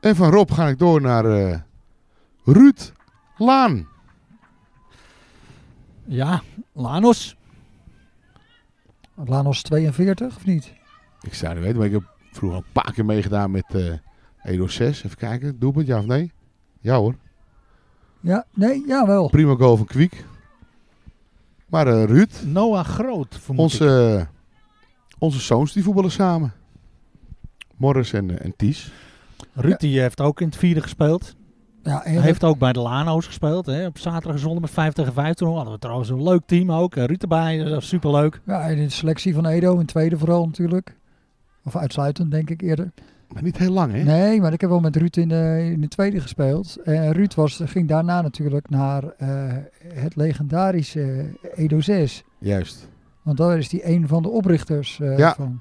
En 0.00 0.16
van 0.16 0.30
Rob 0.30 0.50
ga 0.52 0.68
ik 0.68 0.78
door 0.78 1.00
naar 1.00 1.24
eh, 1.24 1.58
Ruud 2.44 2.92
Laan. 3.36 3.88
Ja, 6.04 6.42
Lanos. 6.72 7.36
Lanos 9.28 9.62
42 9.62 10.36
of 10.36 10.44
niet? 10.44 10.72
Ik 11.20 11.34
zou 11.34 11.54
niet 11.54 11.62
weten, 11.62 11.76
maar 11.78 11.86
ik 11.86 11.92
heb 11.92 12.02
vroeger 12.30 12.58
al 12.58 12.64
een 12.66 12.72
paar 12.72 12.92
keer 12.92 13.04
meegedaan 13.04 13.50
met 13.50 13.64
eh 13.74 13.92
Edo 14.42 14.66
6. 14.66 15.04
Even 15.04 15.16
kijken, 15.16 15.58
doelpunt, 15.58 15.86
ja 15.86 15.98
of 15.98 16.06
nee? 16.06 16.32
Ja 16.80 16.96
hoor. 16.96 17.14
Ja, 18.20 18.46
nee, 18.54 18.84
jawel. 18.86 19.28
Prima 19.28 19.54
goal 19.54 19.76
van 19.76 19.86
Kwiek. 19.86 20.24
Maar 21.66 21.86
eh, 21.86 22.04
Ruud, 22.04 22.42
Noah 22.46 22.84
Groot, 22.84 23.36
vermoed 23.40 23.74
ik. 23.74 23.80
onze, 23.80 24.16
eh, 24.18 24.26
onze 25.18 25.40
zoons 25.40 25.72
die 25.72 25.82
voetballen 25.82 26.10
samen. 26.10 26.52
Morris 27.76 28.12
en, 28.12 28.40
en 28.42 28.56
Ties. 28.56 28.92
Ruud 29.52 29.80
die 29.80 30.00
heeft 30.00 30.20
ook 30.20 30.40
in 30.40 30.46
het 30.46 30.56
vierde 30.56 30.80
gespeeld. 30.80 31.34
Ja, 31.84 32.00
Hij 32.04 32.20
heeft 32.20 32.44
ook 32.44 32.58
bij 32.58 32.72
de 32.72 32.80
Lano's 32.80 33.26
gespeeld. 33.26 33.66
Hè. 33.66 33.86
Op 33.86 33.98
zaterdag 33.98 34.32
en 34.32 34.38
zondag 34.38 34.60
met 34.60 34.70
5 34.70 34.92
tegen 34.92 35.12
5. 35.12 35.34
Toen 35.34 35.54
hadden 35.54 35.72
we 35.72 35.78
trouwens 35.78 36.08
een 36.08 36.22
leuk 36.22 36.42
team 36.46 36.72
ook. 36.72 36.96
Eh, 36.96 37.04
Ruud 37.04 37.22
erbij, 37.22 37.58
dat 37.58 37.68
was 37.70 37.88
superleuk. 37.88 38.40
ja, 38.46 38.60
en 38.68 38.76
in 38.76 38.82
de 38.84 38.90
selectie 38.90 39.34
van 39.34 39.46
Edo, 39.46 39.78
in 39.78 39.86
tweede 39.86 40.18
vooral 40.18 40.46
natuurlijk. 40.46 40.96
Of 41.64 41.76
uitsluitend, 41.76 42.30
denk 42.30 42.50
ik 42.50 42.60
eerder. 42.62 42.90
Maar 43.28 43.42
niet 43.42 43.58
heel 43.58 43.72
lang 43.72 43.92
hè? 43.92 44.02
Nee, 44.02 44.40
maar 44.40 44.52
ik 44.52 44.60
heb 44.60 44.70
wel 44.70 44.80
met 44.80 44.96
Ruud 44.96 45.16
in 45.16 45.28
de, 45.28 45.68
in 45.72 45.80
de 45.80 45.88
tweede 45.88 46.20
gespeeld. 46.20 46.76
En 46.84 47.12
Ruud 47.12 47.34
was, 47.34 47.60
ging 47.64 47.88
daarna 47.88 48.20
natuurlijk 48.22 48.70
naar 48.70 49.02
eh, 49.16 49.28
het 49.94 50.16
legendarische 50.16 51.24
Edo 51.54 51.80
6. 51.80 52.22
Juist. 52.38 52.88
Want 53.22 53.36
daar 53.36 53.58
is 53.58 53.70
hij 53.70 53.80
een 53.84 54.08
van 54.08 54.22
de 54.22 54.28
oprichters 54.28 55.00
eh, 55.00 55.18
Ja. 55.18 55.34
van. 55.34 55.60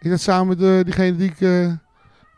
Is 0.00 0.10
dat 0.10 0.20
samen 0.20 0.48
met 0.48 0.62
eh, 0.62 0.84
diegene 0.84 1.16
die 1.16 1.28
ik 1.30 1.40
eh, 1.40 1.72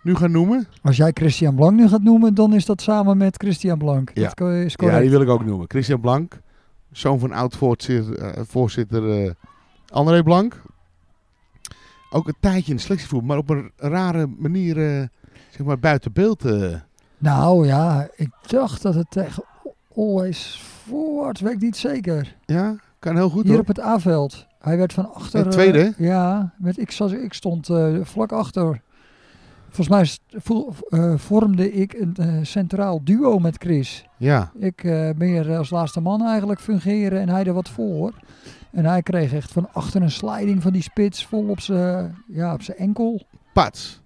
nu 0.07 0.15
ga 0.15 0.27
noemen? 0.27 0.67
Als 0.83 0.97
jij 0.97 1.11
Christian 1.15 1.55
Blank 1.55 1.77
nu 1.77 1.89
gaat 1.89 2.03
noemen, 2.03 2.35
dan 2.35 2.55
is 2.55 2.65
dat 2.65 2.83
samen 2.83 3.17
met 3.17 3.37
Christian 3.37 3.79
Blank. 3.79 4.11
Ja. 4.15 4.31
Dat 4.35 4.51
is 4.51 4.75
Ja, 4.77 5.01
die 5.01 5.11
wil 5.11 5.21
ik 5.21 5.29
ook 5.29 5.45
noemen. 5.45 5.67
Christian 5.69 6.01
Blank. 6.01 6.41
Zoon 6.93 7.19
van 7.19 7.33
oud-voorzitter 7.33 8.19
eh, 8.19 8.43
voorzitter, 8.47 9.25
eh, 9.25 9.31
André 9.89 10.23
Blank. 10.23 10.63
Ook 12.11 12.29
een 12.29 12.37
tijdje 12.41 12.73
in 12.73 12.79
selectievoer, 12.79 13.25
maar 13.25 13.39
op 13.39 13.51
een 13.51 13.71
rare 13.77 14.27
manier 14.39 14.99
eh, 14.99 15.07
zeg 15.51 15.67
maar 15.67 15.79
buiten 15.79 16.13
beeld. 16.13 16.45
Nou 17.19 17.67
ja, 17.67 18.09
ik 18.17 18.31
dacht 18.47 18.83
dat 18.83 18.95
het 18.95 19.11
tegen 19.11 19.45
Always 19.95 20.63
Forward, 20.85 21.41
weet 21.41 21.53
ik 21.53 21.61
niet 21.61 21.77
zeker. 21.77 22.37
ja, 22.45 22.77
kan 22.99 23.17
heel 23.17 23.31
goed 23.31 23.43
Hier 23.43 23.53
hoor. 23.53 23.61
op 23.61 23.67
het 23.67 23.81
A-veld. 23.81 24.47
Hij 24.59 24.77
werd 24.77 24.93
van 24.93 25.15
achter... 25.15 25.47
Eh, 25.47 25.53
tweede, 25.53 25.95
ja, 25.97 26.55
met, 26.59 26.79
ik, 26.79 26.99
ik 27.01 27.33
stond 27.33 27.71
vlak 28.03 28.33
achter. 28.33 28.85
Volgens 29.77 29.89
mij 30.31 30.41
vo- 30.41 30.73
eh, 30.89 31.15
vormde 31.17 31.73
ik 31.73 31.93
een 31.95 32.15
eh, 32.17 32.35
centraal 32.43 33.01
duo 33.05 33.39
met 33.39 33.57
Chris. 33.59 34.05
Ja, 34.17 34.51
Ik 34.59 34.85
eh 34.85 35.09
meer 35.17 35.57
als 35.57 35.71
laatste 35.71 36.01
man 36.01 36.23
eigenlijk 36.27 36.61
fungeren 36.61 37.21
en 37.21 37.29
hij 37.29 37.45
er 37.45 37.53
wat 37.53 37.69
voor. 37.69 38.13
En 38.73 38.85
hij 38.85 39.03
kreeg 39.03 39.33
echt 39.33 39.53
van 39.53 39.69
achter 39.73 40.03
een 40.03 40.11
sliding 40.11 40.63
van 40.63 40.73
die 40.73 40.83
spits 40.83 41.27
vol 41.27 41.49
op 41.49 41.61
zijn 41.61 42.17
ja, 42.29 42.53
op 42.53 42.63
zijn 42.63 42.77
enkel. 42.77 43.23
pats. 43.53 44.03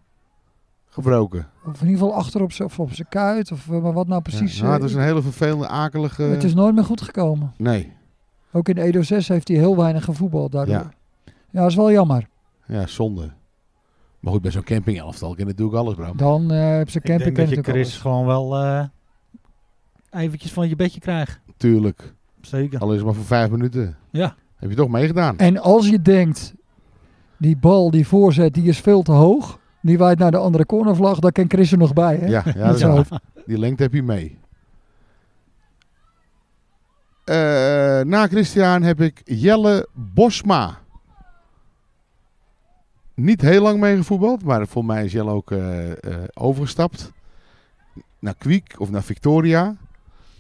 Gebroken. 0.89 1.49
Of 1.67 1.81
in 1.81 1.87
ieder 1.89 2.01
geval 2.03 2.15
achter 2.15 2.43
op 2.43 2.53
zijn, 2.53 2.71
op 2.77 2.93
zijn 2.95 3.09
kuit. 3.09 3.53
Of 3.53 3.69
maar 3.69 3.93
wat 3.93 4.07
nou 4.07 4.23
precies. 4.23 4.57
Ja, 4.57 4.61
nou, 4.63 4.73
het 4.73 4.83
was 4.83 4.93
een 4.93 5.03
hele 5.03 5.23
vervelende, 5.23 5.69
akelige... 5.69 6.23
Het 6.23 6.45
is 6.45 6.55
nooit 6.55 6.75
meer 6.75 6.85
goed 6.85 7.01
gekomen. 7.01 7.53
Nee, 7.57 7.93
Ook 8.53 8.69
in 8.69 8.77
Edo 8.77 9.03
6 9.03 9.29
heeft 9.29 9.49
hij 9.49 9.57
heel 9.57 9.77
weinig 9.77 10.05
gevoetbald 10.05 10.53
daardoor. 10.53 10.75
Ja. 10.75 10.91
Ja, 11.51 11.61
dat 11.61 11.71
is 11.71 11.77
wel 11.77 11.91
jammer. 11.93 12.29
ja, 12.67 12.87
zonde. 12.87 13.31
Maar 14.21 14.33
goed, 14.33 14.43
bij 14.43 14.51
zo'n 14.51 14.63
camping-elftal 14.63 15.35
ken 15.35 15.47
natuurlijk 15.47 15.77
alles, 15.77 15.95
Bram. 15.95 16.17
Dan 16.17 16.53
eh 16.53 16.77
heb 16.77 16.91
ze 16.91 16.99
Ik 16.99 17.05
camping 17.05 17.37
denk 17.37 17.49
dat 17.49 17.57
je 17.67 17.73
Chris 17.73 17.87
alles. 17.87 17.99
gewoon 17.99 18.27
wel 18.27 18.57
eh 18.57 18.85
eventjes 20.11 20.53
van 20.53 20.69
je 20.69 20.77
bedje 20.77 21.01
krijgt. 21.01 21.41
Tuurlijk. 21.57 22.15
Zeker. 22.41 22.81
Al 22.81 22.91
is 22.91 22.97
het 22.97 23.05
maar 23.05 23.15
voor 23.15 23.25
vijf 23.25 23.51
minuten. 23.51 23.97
Ja. 24.11 24.35
Heb 24.57 24.71
je 24.71 24.77
toch 24.77 24.89
meegedaan? 24.89 25.39
En 25.39 25.59
als 25.59 25.89
je 25.89 26.03
denkt, 26.03 26.55
die 27.39 27.57
bal, 27.57 27.91
die 27.91 28.07
voorzet, 28.07 28.55
die 28.55 28.65
is 28.69 28.79
veel 28.81 29.03
te 29.03 29.13
hoog. 29.13 29.59
Die 29.83 29.99
waait 29.99 30.19
naar 30.19 30.31
de 30.31 30.37
andere 30.37 30.67
cornervlag, 30.67 31.19
daar 31.19 31.33
kan 31.33 31.45
Chris 31.49 31.73
er 31.73 31.79
nog 31.79 31.93
bij. 31.93 32.17
Hè? 32.17 32.27
Ja, 32.27 32.43
ja, 32.55 32.73
dat. 32.73 33.09
Die 33.47 33.59
lengte 33.59 33.83
heb 33.83 33.93
je 33.93 34.03
mee. 34.03 34.39
Eh, 37.25 37.37
na 38.05 38.27
Christian 38.27 38.83
heb 38.83 39.01
ik 39.01 39.21
Jelle 39.25 39.89
Bosma. 39.95 40.79
Niet 43.23 43.41
heel 43.41 43.63
lang 43.63 43.81
mee 43.81 43.97
gevoetbald, 43.97 44.45
maar 44.45 44.67
voor 44.67 44.85
mij 44.85 45.05
is 45.05 45.13
Jelle 45.13 45.31
ook 45.31 45.51
eh, 45.51 45.91
eh, 45.91 45.97
overgestapt. 46.35 47.13
Naar 48.19 48.35
Kwiek 48.39 48.75
of 48.79 48.91
naar 48.91 49.03
Victoria. 49.03 49.77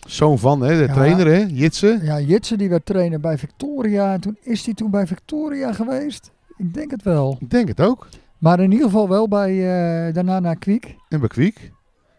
Zoon 0.06 0.38
van 0.38 0.60
hè, 0.60 0.76
de 0.78 0.86
Ja. 0.86 0.92
trainer, 0.94 1.26
hè, 1.26 1.44
Jitse. 1.48 1.98
Ja, 2.02 2.20
Jitse 2.20 2.56
die 2.56 2.68
werd 2.68 2.86
trainer 2.86 3.20
bij 3.20 3.38
Victoria. 3.38 4.12
En 4.12 4.20
toen 4.20 4.36
is 4.42 4.64
hij 4.64 4.74
toen 4.74 4.90
bij 4.90 5.06
Victoria 5.06 5.72
geweest. 5.72 6.30
Ik 6.56 6.74
denk 6.74 6.90
het 6.90 7.02
wel. 7.02 7.36
Ik 7.40 7.50
denk 7.50 7.68
het 7.68 7.80
ook. 7.80 8.08
Maar 8.38 8.60
in 8.60 8.70
ieder 8.72 8.86
geval 8.86 9.08
wel 9.08 9.28
bij, 9.28 9.50
eh, 9.50 10.14
daarna 10.14 10.40
naar 10.40 10.56
Kwiek. 10.56 10.96
En 11.08 11.20
bij 11.20 11.28
Kwiek. 11.28 11.72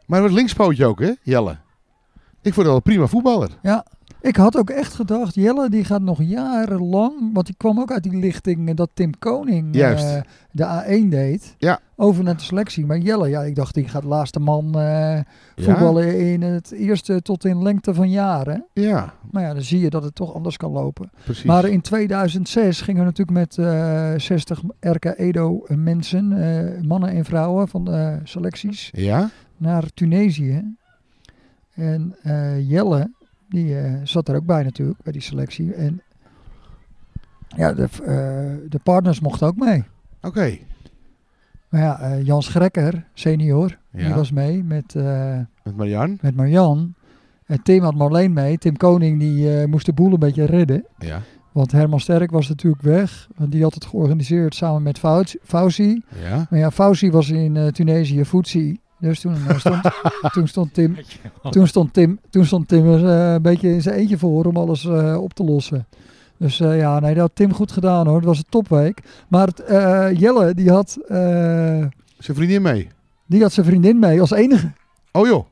Maar 0.06 0.22
was 0.22 0.32
linkspootje 0.32 0.86
ook, 0.86 1.00
hè, 1.00 1.12
Jelle. 1.22 1.58
Ik 2.42 2.54
vond 2.54 2.66
wel 2.66 2.76
een 2.76 2.82
prima 2.82 3.08
voetballer. 3.08 3.50
Ik 4.22 4.36
had 4.36 4.58
ook 4.58 4.70
echt 4.70 4.94
gedacht, 4.94 5.36
Jelle 5.36 5.70
die 5.70 5.84
gaat 5.84 6.02
nog 6.02 6.24
jarenlang, 6.24 7.34
want 7.34 7.46
die 7.46 7.56
kwam 7.58 7.80
ook 7.80 7.92
uit 7.92 8.04
die 8.04 8.18
lichting 8.18 8.70
eh, 8.70 8.76
dat 8.76 8.90
Tim 8.94 9.18
Koning 9.20 9.76
eh, 9.76 10.22
de 10.52 10.84
A1 11.06 11.10
deed, 11.10 11.56
Ja. 11.58 11.80
over 11.96 12.24
naar 12.24 12.38
de 12.38 12.44
selectie. 12.44 12.86
Maar 12.86 12.98
Jelle, 12.98 13.30
ja, 13.30 13.42
ik 13.42 13.56
dacht 13.56 13.74
die 13.74 13.88
gaat 13.88 14.04
laatste 14.04 14.40
man 14.40 14.80
eh, 14.80 15.20
voetballen 15.56 16.32
in 16.32 16.42
het 16.42 16.72
eerste 16.72 17.22
tot 17.22 17.46
in 17.46 17.62
lengte 17.64 17.94
van 17.94 18.10
jaren. 18.10 18.66
Ja, 18.74 19.14
Maar 19.32 19.44
ja, 19.44 19.54
dan 19.54 19.62
zie 19.64 19.80
je 19.80 19.90
dat 19.90 20.04
het 20.04 20.16
toch 20.16 20.34
anders 20.34 20.58
kan 20.58 20.72
lopen. 20.72 21.10
precies. 21.24 21.44
Maar 21.44 21.66
in 21.66 21.82
2006 21.82 22.82
gingen 22.82 23.00
we 23.02 23.06
natuurlijk 23.08 23.38
met 23.38 23.58
eh 23.58 24.14
60 24.18 24.62
RK 24.80 25.06
Edo 25.06 25.64
mensen, 25.68 26.28
mannen 26.88 27.10
en 27.10 27.26
vrouwen 27.26 27.68
van 27.68 27.86
de 27.86 28.20
selecties, 28.24 28.90
Ja? 28.92 29.30
naar 29.58 29.84
Tunesië. 29.94 30.76
En 31.74 32.16
Jelle, 32.68 33.12
die 33.52 33.80
eh, 33.80 33.94
zat 34.04 34.28
er 34.28 34.36
ook 34.36 34.46
bij 34.46 34.64
natuurlijk, 34.64 35.02
bij 35.04 35.12
die 35.14 35.22
selectie. 35.22 35.74
En 35.74 36.02
ja, 37.48 37.74
de, 37.74 37.84
eh, 37.84 38.70
de 38.70 38.80
partners 38.84 39.20
mochten 39.20 39.48
ook 39.48 39.56
mee. 39.58 39.84
Oké. 40.22 40.58
Maar 41.70 41.82
ja, 41.82 42.00
eh, 42.00 42.26
Jan 42.26 42.44
Schrekker, 42.44 43.06
senior, 43.14 43.78
die 43.92 44.08
Ja. 44.08 44.16
was 44.16 44.32
mee 44.32 44.64
met, 44.64 44.94
Met 45.64 45.76
Marian. 45.76 46.18
met 46.22 46.36
Marjan. 46.36 46.94
En 47.46 47.64
Tim 47.64 47.84
had 47.84 47.96
Marleen 47.96 48.34
mee. 48.34 48.58
Tim 48.58 48.78
Koning 48.78 49.20
die 49.20 49.68
moest 49.68 49.86
de 49.86 49.94
boel 49.94 50.14
een 50.14 50.20
beetje 50.20 50.46
redden. 50.46 50.86
Ja. 50.98 51.22
Want 51.52 51.72
Herman 51.72 52.00
Sterk 52.00 52.32
was 52.32 52.48
natuurlijk 52.50 52.82
weg. 52.84 53.28
Want 53.36 53.52
die 53.52 53.64
had 53.64 53.74
het 53.74 53.86
georganiseerd 53.86 54.56
samen 54.56 54.84
met 54.84 55.00
Fauci-. 55.44 56.02
Ja. 56.22 56.48
Maar 56.50 56.60
ja, 56.60 56.72
Fauci 56.72 57.12
was 57.12 57.30
in 57.30 57.72
Tunesië 57.72 58.26
voetsie. 58.26 58.80
Dus 59.02 59.20
toen, 59.20 59.36
eh, 59.48 59.58
stond, 59.60 59.82
toen 60.34 60.48
stond 60.48 60.74
Tim, 60.74 60.98
toen 61.50 61.68
stond 61.68 61.94
Tim, 61.94 62.20
toen 62.30 62.46
stond 62.46 62.68
Tim 62.68 62.86
er 62.94 63.06
eh, 63.08 63.34
een 63.34 63.42
beetje 63.42 63.70
in 63.74 63.82
zijn 63.82 63.96
eentje 63.96 64.18
voor 64.18 64.46
om 64.46 64.58
alles 64.58 64.86
eh, 64.86 65.18
op 65.22 65.34
te 65.34 65.44
lossen. 65.44 65.86
Dus 66.38 66.60
eh, 66.60 66.78
ja, 66.78 67.00
nee, 67.00 67.14
dat 67.14 67.22
had 67.22 67.32
Tim 67.36 67.54
goed 67.54 67.72
gedaan 67.72 68.08
hoor. 68.08 68.16
Het 68.16 68.26
was 68.26 68.38
een 68.38 68.44
topweek. 68.50 69.00
Maar 69.28 69.48
het, 69.48 69.60
eh, 69.60 70.08
Jelle, 70.20 70.54
die 70.54 70.70
had, 70.72 70.98
eh, 71.08 71.18
Zijn 72.18 72.38
vriendin 72.38 72.62
mee. 72.62 72.90
die 73.26 73.42
had 73.42 73.52
zijn 73.52 73.66
vriendin 73.66 74.00
mee 74.00 74.22
als 74.22 74.32
enige. 74.32 74.72
Oh 75.12 75.28
joh. 75.28 75.46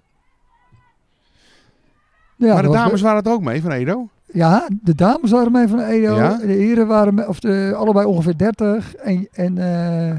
Ja, 2.36 2.54
maar 2.54 2.62
de 2.62 2.68
was- 2.68 2.78
dames 2.78 3.02
waren 3.02 3.18
het 3.18 3.28
ook 3.28 3.42
mee 3.44 3.62
van 3.62 3.72
Edo. 3.72 4.08
Ja, 4.34 4.68
de 4.82 4.96
dames 4.96 5.32
waren 5.32 5.52
mee 5.52 5.68
van 5.68 5.80
Edo. 5.80 6.16
Ja? 6.16 6.38
De 6.38 6.46
heren 6.52 6.88
waren 6.88 7.14
mee, 7.14 7.28
of 7.28 7.40
de, 7.40 7.74
allebei 7.76 8.06
ongeveer 8.06 8.38
30. 8.38 8.96
En, 8.96 9.28
en, 9.32 9.58
eh, 9.58 10.18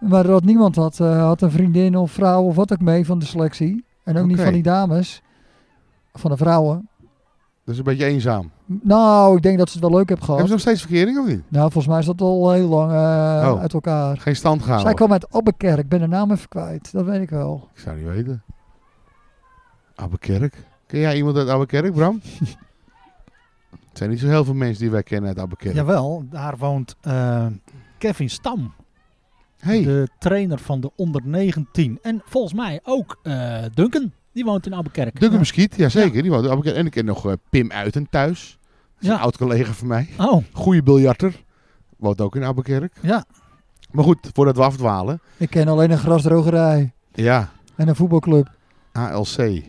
maar 0.00 0.22
dat 0.26 0.44
niemand 0.44 0.76
had, 0.76 1.00
eh, 1.00 1.22
had 1.22 1.42
een 1.42 1.50
vriendin 1.50 1.96
of 1.96 2.10
vrouw 2.12 2.42
of 2.42 2.54
wat 2.56 2.72
ook 2.72 2.80
mee 2.80 3.06
van 3.06 3.18
de 3.18 3.24
selectie. 3.24 3.84
En 4.04 4.16
ook 4.16 4.26
niet 4.26 4.40
van 4.40 4.52
die 4.52 4.62
dames. 4.62 5.22
Van 6.12 6.30
de 6.30 6.36
vrouwen. 6.36 6.88
Dat 7.64 7.74
is 7.74 7.78
een 7.78 7.84
beetje 7.84 8.04
eenzaam. 8.04 8.50
Nou, 8.66 9.36
ik 9.36 9.42
denk 9.42 9.58
dat 9.58 9.68
ze 9.70 9.78
het 9.78 9.88
wel 9.88 9.96
leuk 9.98 10.08
hebben 10.08 10.26
gehad. 10.26 10.40
Hebben 10.40 10.58
ze 10.60 10.66
nog 10.66 10.76
steeds 10.76 10.92
verkering 10.92 11.18
of 11.18 11.26
niet? 11.26 11.42
Nou, 11.48 11.62
volgens 11.62 11.86
mij 11.86 11.98
is 11.98 12.06
dat 12.06 12.20
al 12.20 12.50
heel 12.50 12.68
lang 12.68 12.90
eh, 12.90 13.50
Oh. 13.52 13.60
uit 13.60 13.72
elkaar. 13.74 14.16
Geen 14.18 14.36
stand 14.36 14.56
Zij 14.58 14.66
gehouden. 14.66 14.94
kwam 14.94 15.12
uit 15.12 15.32
Abbekerk. 15.32 15.78
Ik 15.78 15.88
ben 15.88 16.00
de 16.00 16.06
naam 16.06 16.30
even 16.30 16.48
kwijt. 16.48 16.92
Dat 16.92 17.04
weet 17.04 17.20
ik 17.22 17.30
wel. 17.30 17.68
Ik 17.74 17.80
zou 17.80 17.96
niet 17.96 18.06
weten. 18.06 18.42
Abbekerk. 19.94 20.64
Ken 20.86 21.00
jij 21.00 21.16
iemand 21.16 21.36
uit 21.36 21.48
Abbekerk, 21.48 21.92
Bram? 21.92 22.20
Het 23.70 23.98
zijn 23.98 24.10
niet 24.10 24.20
zo 24.20 24.26
heel 24.26 24.44
veel 24.44 24.54
mensen 24.54 24.82
die 24.82 24.90
wij 24.90 25.02
kennen 25.02 25.28
uit 25.28 25.38
Abbekerk. 25.38 25.74
Jawel, 25.74 26.24
daar 26.30 26.56
woont 26.56 26.96
eh, 27.00 27.46
Kevin 27.98 28.30
Stam. 28.30 28.72
Hey, 29.58 29.82
De 29.82 30.08
trainer 30.18 30.58
van 30.58 30.80
de 30.80 30.90
onder 30.96 31.20
19. 31.24 31.98
En 32.02 32.22
volgens 32.24 32.54
mij 32.54 32.80
ook 32.84 33.18
eh, 33.22 33.62
Duncan. 33.74 34.12
Die 34.32 34.44
woont 34.44 34.66
in 34.66 34.72
Albuquerque. 34.72 35.18
Duncan 35.18 35.38
Muskiet, 35.38 35.76
jazeker. 35.76 36.22
Die 36.22 36.30
woont 36.30 36.44
in 36.44 36.50
Abbekerk. 36.50 36.76
En 36.76 36.86
ik 36.86 36.92
ken 36.92 37.04
nog 37.04 37.26
eh, 37.26 37.32
Pim 37.50 37.70
Uiten 37.70 38.06
thuis. 38.10 38.58
Dat 38.60 39.02
is 39.02 39.08
Ja. 39.08 39.14
een 39.14 39.20
oud 39.20 39.36
collega 39.36 39.72
van 39.72 39.86
mij. 39.86 40.08
Oh, 40.18 40.44
Goeie 40.52 40.82
biljarter. 40.82 41.44
Woont 41.96 42.20
ook 42.20 42.36
in 42.36 42.44
Abbekerk. 42.44 42.92
ja. 43.02 43.24
Maar 43.90 44.04
goed, 44.04 44.30
voordat 44.32 44.56
we 44.56 44.62
afdwalen. 44.62 45.20
Ik 45.36 45.50
ken 45.50 45.68
alleen 45.68 45.90
een 45.90 45.98
grasdrogerij. 45.98 46.92
Ja, 47.12 47.50
En 47.76 47.88
een 47.88 47.96
voetbalclub. 47.96 48.50
ALC. 48.92 49.36
Maar 49.36 49.60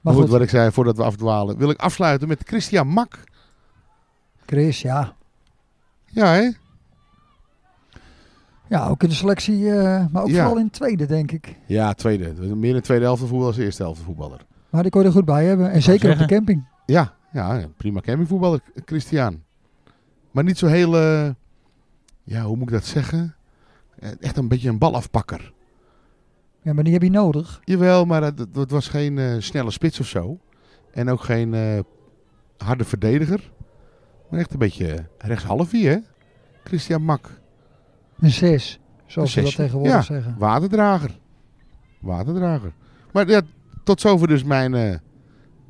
Maar 0.00 0.12
goed, 0.14 0.22
goed, 0.22 0.30
wat 0.30 0.40
ik 0.40 0.48
zei 0.48 0.70
voordat 0.72 0.96
we 0.96 1.02
afdwalen. 1.02 1.58
Wil 1.58 1.70
ik 1.70 1.78
afsluiten 1.80 2.28
met 2.28 2.42
Christian 2.44 2.86
Mak. 2.88 3.18
Chris, 4.46 4.80
ja. 4.82 5.14
Ja, 6.06 6.26
hè? 6.32 6.50
Ja, 8.68 8.88
ook 8.88 9.02
in 9.02 9.08
de 9.08 9.14
selectie, 9.14 9.70
eh, 9.70 10.04
maar 10.10 10.22
ook 10.22 10.28
Ja. 10.28 10.34
vooral 10.34 10.58
in 10.58 10.64
het 10.64 10.72
tweede, 10.72 11.06
denk 11.06 11.32
ik. 11.32 11.56
Ja, 11.66 11.92
tweede. 11.92 12.32
Meer 12.56 12.68
in 12.70 12.76
de 12.76 12.80
tweede 12.82 13.04
helft 13.04 13.20
voetbal 13.22 13.46
als 13.46 13.56
de 13.56 13.64
eerste 13.64 13.82
helft 13.82 14.00
voetballer. 14.02 14.40
Maar 14.70 14.82
die 14.82 14.90
kon 14.90 15.00
je 15.00 15.06
er 15.06 15.12
goed 15.12 15.24
bij 15.24 15.44
hebben. 15.44 15.70
En 15.70 15.82
zeker 15.82 16.10
op 16.12 16.18
de 16.18 16.26
camping. 16.26 16.64
Ja, 16.86 17.14
ja, 17.32 17.66
prima 17.76 18.00
campingvoetballer, 18.00 18.60
Christian. 18.84 19.42
Maar 20.30 20.44
niet 20.44 20.58
zo 20.58 20.66
heel, 20.66 20.96
eh, 20.96 21.28
ja, 22.22 22.42
hoe 22.42 22.56
moet 22.56 22.66
ik 22.68 22.74
dat 22.74 22.84
zeggen? 22.84 23.34
Eh, 23.98 24.10
Echt 24.20 24.36
een 24.36 24.48
beetje 24.48 24.68
een 24.68 24.78
balafpakker. 24.78 25.52
Ja, 26.62 26.72
maar 26.72 26.84
die 26.84 26.92
heb 26.92 27.02
je 27.02 27.10
nodig. 27.10 27.60
Jawel, 27.64 28.04
maar 28.04 28.22
het, 28.22 28.70
was 28.70 28.88
geen 28.88 29.18
eh, 29.18 29.34
snelle 29.38 29.70
spits 29.70 30.00
of 30.00 30.06
zo. 30.06 30.38
En 30.92 31.08
ook 31.10 31.20
geen 31.20 31.54
eh, 31.54 31.78
harde 32.58 32.84
verdediger. 32.84 33.50
Maar 34.30 34.40
echt 34.40 34.52
een 34.52 34.58
beetje 34.58 35.06
rechtshalfie, 35.18 35.88
hè? 35.88 35.96
Christian 36.64 37.02
Mak. 37.02 37.30
Een 38.20 38.30
zes, 38.30 38.78
zoals 39.06 39.36
Een 39.36 39.42
ze 39.42 39.48
dat 39.48 39.56
tegenwoordig 39.56 39.94
Ja. 39.94 40.02
zeggen. 40.02 40.34
Waterdrager. 40.38 41.10
Waterdrager. 42.00 42.72
Maar 43.12 43.28
ja, 43.28 43.40
tot 43.84 44.00
zover 44.00 44.28
dus 44.28 44.44
mijn 44.44 44.74
eh, 44.74 44.94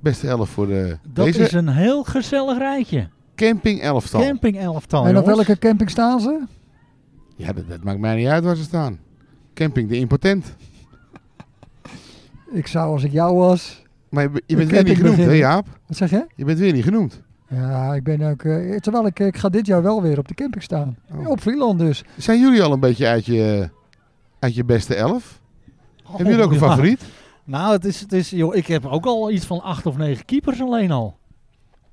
beste 0.01 0.29
elf 0.29 0.49
voor 0.51 0.67
de, 0.67 0.99
Dat 1.13 1.25
deze 1.25 1.41
is 1.43 1.53
een 1.53 1.69
heel 1.69 2.05
gezellig 2.05 2.59
rijtje. 2.59 3.09
camping 3.35 3.81
elftal. 3.81 4.21
Camping 4.21 4.59
elftal, 4.59 5.07
en 5.07 5.17
op 5.17 5.25
jongens. 5.25 5.47
welke 5.47 5.59
camping 5.61 5.91
staan 5.91 6.21
ze? 6.21 6.43
Ja, 7.37 7.53
dat, 7.53 7.69
dat 7.69 7.83
maakt 7.83 7.99
mij 7.99 8.17
niet 8.17 8.27
uit 8.27 8.45
waar 8.45 8.57
ze 8.57 8.63
staan. 8.63 8.99
Camping 9.55 9.89
de 9.89 9.97
impotent. 9.97 10.55
Ik 12.53 12.67
zou 12.67 12.93
als 12.93 13.03
ik 13.03 13.13
jou 13.13 13.37
was... 13.37 13.85
Maar 14.09 14.23
je, 14.47 14.57
bent 14.57 14.71
weer 14.71 14.83
niet 14.85 14.97
genoemd, 14.97 15.17
hè 15.17 15.25
beginnen. 15.25 15.37
Jaap? 15.37 15.67
Wat 15.87 15.97
zeg 15.97 16.11
je? 16.11 16.27
Je 16.35 16.45
bent 16.45 16.59
weer 16.59 16.73
niet 16.73 16.85
genoemd. 16.85 17.23
Ja, 17.49 17.95
ik 17.95 18.03
ben 18.05 18.23
ook... 18.23 18.43
eh, 18.43 18.77
terwijl 18.77 19.07
ik, 19.07 19.19
ik 19.19 19.37
ga 19.37 19.49
dit 19.49 19.67
jaar 19.67 19.83
wel 19.83 20.03
weer 20.03 20.19
op 20.19 20.29
de 20.29 20.35
camping 20.35 20.63
staan. 20.63 20.97
Oh. 21.15 21.29
Op 21.29 21.41
Vlieland 21.41 21.79
dus. 21.79 22.05
Zijn 22.17 22.41
jullie 22.41 22.63
al 22.63 22.73
een 22.73 22.81
beetje 22.81 23.07
uit 23.07 23.27
je, 23.27 23.69
uit 24.39 24.55
je 24.55 24.65
beste 24.65 24.95
elf? 24.95 25.41
Oh, 26.05 26.09
Hebben 26.09 26.27
jullie 26.27 26.45
ook 26.45 26.51
een 26.53 26.59
ja. 26.61 26.67
favoriet? 26.69 27.05
Nou, 27.45 27.73
het 27.73 27.85
is, 27.85 28.01
het 28.01 28.13
is, 28.13 28.31
joh, 28.31 28.55
ik 28.55 28.67
heb 28.67 28.87
ook 28.87 29.05
al 29.07 29.31
iets 29.31 29.47
van 29.47 29.63
acht 29.63 29.87
of 29.87 29.97
negen 29.97 30.25
keepers 30.25 30.61
alleen 30.61 30.91
al. 30.91 31.17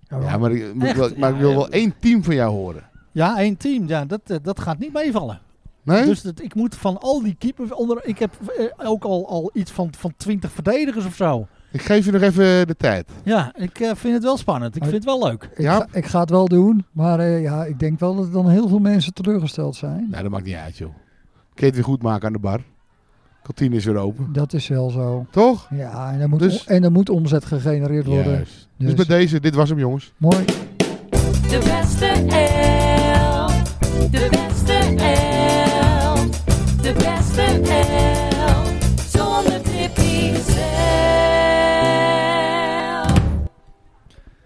Ja, 0.08 0.38
maar, 0.38 0.52
ik- 0.52 0.76
maar, 0.76 1.12
maar 1.18 1.32
ik 1.32 1.38
wil 1.40 1.54
wel 1.54 1.70
één 1.70 1.94
team 2.00 2.24
van 2.24 2.36
jou 2.36 2.52
horen. 2.52 2.84
Ja, 3.12 3.38
één 3.38 3.58
team. 3.58 3.88
Ja, 3.88 4.06
dat, 4.06 4.22
eh, 4.26 4.38
dat 4.42 4.60
gaat 4.60 4.80
niet 4.80 4.94
meevallen. 4.94 5.40
Nee? 5.84 6.06
Dus 6.06 6.22
dat, 6.22 6.42
ik 6.42 6.56
moet 6.56 6.76
van 6.76 6.98
al 7.00 7.22
die 7.24 7.36
keepers 7.40 7.74
onder. 7.74 8.00
Ik 8.04 8.20
heb 8.20 8.32
eh, 8.58 8.66
ook 8.90 9.04
al, 9.04 9.28
al 9.30 9.50
iets 9.54 9.72
van, 9.72 9.90
van 9.98 10.14
20 10.18 10.52
verdedigers 10.52 11.06
of 11.06 11.16
zo. 11.16 11.48
Ik 11.74 11.82
geef 11.82 12.06
je 12.06 12.12
nog 12.12 12.22
even 12.22 12.68
de 12.68 12.76
tijd. 12.78 13.10
Ja, 13.24 13.54
ik 13.58 13.80
eh, 13.80 13.92
vind 13.96 14.14
het 14.14 14.24
wel 14.24 14.38
spannend. 14.38 14.76
Ik 14.76 14.82
Maar- 14.82 14.90
vind 14.90 15.06
het 15.06 15.14
wel 15.20 15.28
leuk. 15.30 15.44
Ik, 15.44 15.62
Ja. 15.62 15.76
ga, 15.78 15.88
ik 15.92 16.06
ga 16.06 16.20
het 16.20 16.30
wel 16.30 16.48
doen. 16.48 16.86
Maar 16.92 17.20
eh, 17.20 17.42
ja, 17.42 17.66
ik 17.66 17.80
denk 17.80 18.00
wel 18.00 18.16
dat 18.16 18.26
er 18.26 18.32
dan 18.32 18.50
heel 18.50 18.68
veel 18.68 18.80
mensen 18.80 19.14
teleurgesteld 19.14 19.76
zijn. 19.76 20.08
Nou, 20.10 20.24
dat 20.24 20.32
maakt 20.32 20.46
niet 20.46 20.56
uit, 20.56 20.78
joh. 20.78 20.90
Kun 20.90 21.00
je 21.56 21.66
het 21.66 21.76
weer 21.76 21.84
goed 21.84 22.02
maken 22.02 22.28
aan 22.28 22.34
de 22.34 22.40
bar? 22.40 22.60
Kantine 23.44 23.76
is 23.76 23.86
weer 23.86 23.98
open. 23.98 24.34
Dat 24.34 24.54
is 24.54 24.68
wel 24.68 24.90
zo. 24.90 25.26
Toch? 25.32 25.68
Ja, 25.76 26.12
en 26.14 26.20
er 26.20 26.30
moet, 26.30 26.40
Dus- 26.40 26.66
en 26.66 26.84
er 26.84 26.92
moet 26.92 27.10
omzet 27.10 27.46
gegenereerd 27.46 28.06
worden. 28.06 28.32
Juist. 28.32 28.68
Dus, 28.78 28.96
Dus- 28.96 29.06
bij 29.08 29.18
deze, 29.18 29.40
dit 29.40 29.56
was 29.56 29.70
hem, 29.70 29.80
jongens. 29.80 30.14
Mooi. 30.18 30.46
De 30.46 31.60
beste 31.64 32.06
elf. 32.06 33.78
De 34.12 34.28
beste 34.32 34.74
elf. 35.04 35.33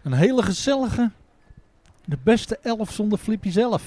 Een 0.08 0.14
hele 0.14 0.44
gezellige. 0.44 1.12
De 2.06 2.18
beste 2.24 2.60
elf 2.62 2.92
zonder 2.92 3.18
Flippy 3.18 3.50
zelf. 3.50 3.84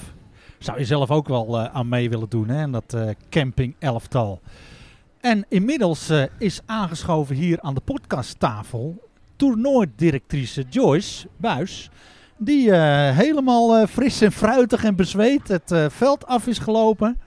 Zou 0.59 0.79
je 0.79 0.85
zelf 0.85 1.11
ook 1.11 1.27
wel 1.27 1.59
eh, 1.59 1.75
aan 1.75 1.89
mee 1.89 2.09
willen 2.09 2.29
doen, 2.29 2.47
hè? 2.47 2.61
En 2.61 2.71
dat 2.71 2.93
eh, 2.93 3.09
camping 3.29 3.75
elftal. 3.79 4.41
En 5.21 5.45
inmiddels 5.49 6.09
eh, 6.09 6.23
is 6.37 6.61
aangeschoven 6.65 7.35
hier 7.35 7.61
aan 7.61 7.73
de 7.73 7.81
podcasttafel 7.81 9.09
toernooidirectrice 9.35 10.65
Joyce 10.69 11.27
Buis. 11.37 11.89
Die 12.37 12.73
helemaal 12.73 13.87
fris 13.87 14.21
en 14.21 14.31
fruitig 14.31 14.83
en 14.83 14.95
bezweet 14.95 15.47
het 15.47 15.73
veld 15.87 16.27
af 16.27 16.47
is 16.47 16.59
gelopen. 16.59 17.19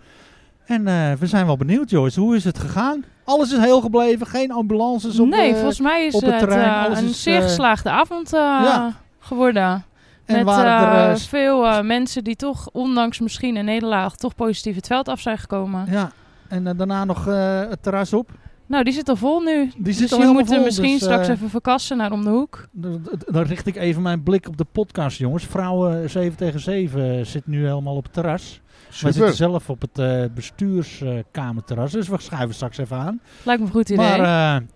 En 0.64 0.86
eh, 0.86 1.12
we 1.12 1.26
zijn 1.26 1.46
wel 1.46 1.56
benieuwd, 1.56 1.90
Joyce. 1.90 2.20
Hoe 2.20 2.36
is 2.36 2.44
het 2.44 2.58
gegaan? 2.58 3.04
Alles 3.24 3.52
is 3.52 3.58
heel 3.58 3.80
gebleven. 3.80 4.26
Geen 4.26 4.52
ambulances 4.52 5.18
op 5.18 5.28
nee, 5.28 5.50
eh, 5.50 5.54
volgens 5.54 5.80
mij 5.80 6.06
is 6.06 6.14
op 6.14 6.20
het 6.20 6.30
het, 6.30 6.38
terrein, 6.38 6.92
eh, 6.92 6.98
een 6.98 7.08
is, 7.08 7.22
zeer 7.22 7.42
geslaagde 7.42 7.90
avond 7.90 8.30
Ja. 8.30 8.92
geworden. 9.18 9.84
En 10.24 10.36
Met 10.36 10.44
waren 10.44 11.08
er, 11.10 11.18
veel 11.18 11.82
mensen 11.82 12.24
die 12.24 12.36
toch, 12.36 12.68
ondanks 12.72 13.20
misschien 13.20 13.56
een 13.56 13.64
nederlaag, 13.64 14.16
toch 14.16 14.34
positief 14.34 14.74
het 14.74 14.86
veld 14.86 15.08
af 15.08 15.20
zijn 15.20 15.38
gekomen. 15.38 15.86
Ja, 15.90 16.10
en 16.48 16.76
daarna 16.76 17.04
nog 17.04 17.24
het 17.24 17.82
terras 17.82 18.12
op. 18.12 18.30
Nou, 18.66 18.84
die 18.84 18.92
zit 18.92 19.08
al 19.08 19.16
vol 19.16 19.40
nu. 19.40 19.70
Die 19.74 19.82
dus 19.82 19.96
zit 19.96 20.12
al 20.12 20.18
je 20.18 20.22
helemaal 20.22 20.42
moet 20.42 20.50
hem 20.50 20.58
vol, 20.58 20.66
misschien 20.66 20.92
dus, 20.92 21.02
straks 21.02 21.28
even 21.28 21.50
verkassen 21.50 21.96
naar 21.96 22.12
om 22.12 22.24
de 22.24 22.30
hoek. 22.30 22.68
Dan 23.26 23.42
richt 23.42 23.66
ik 23.66 23.76
even 23.76 24.02
mijn 24.02 24.22
blik 24.22 24.48
op 24.48 24.56
de 24.56 24.66
podcast, 24.72 25.18
jongens. 25.18 25.44
Vrouwen 25.44 26.10
7 26.10 26.36
tegen 26.36 26.60
7 26.60 27.26
zit 27.26 27.46
nu 27.46 27.66
helemaal 27.66 27.96
op 27.96 28.04
het 28.04 28.12
terras. 28.12 28.60
Wij 29.00 29.12
Super. 29.12 29.26
zitten 29.28 29.34
zelf 29.50 29.70
op 29.70 29.80
het 29.80 29.98
eh, 29.98 30.24
bestuurskamerterras, 30.34 31.92
dus 31.92 32.08
we 32.08 32.20
schuiven 32.20 32.54
straks 32.54 32.78
even 32.78 32.96
aan. 32.96 33.20
Lijkt 33.42 33.60
me 33.60 33.66
een 33.66 33.72
goed 33.74 33.88
idee. 33.90 34.06
Maar 34.18 34.56
eh, 34.56 34.66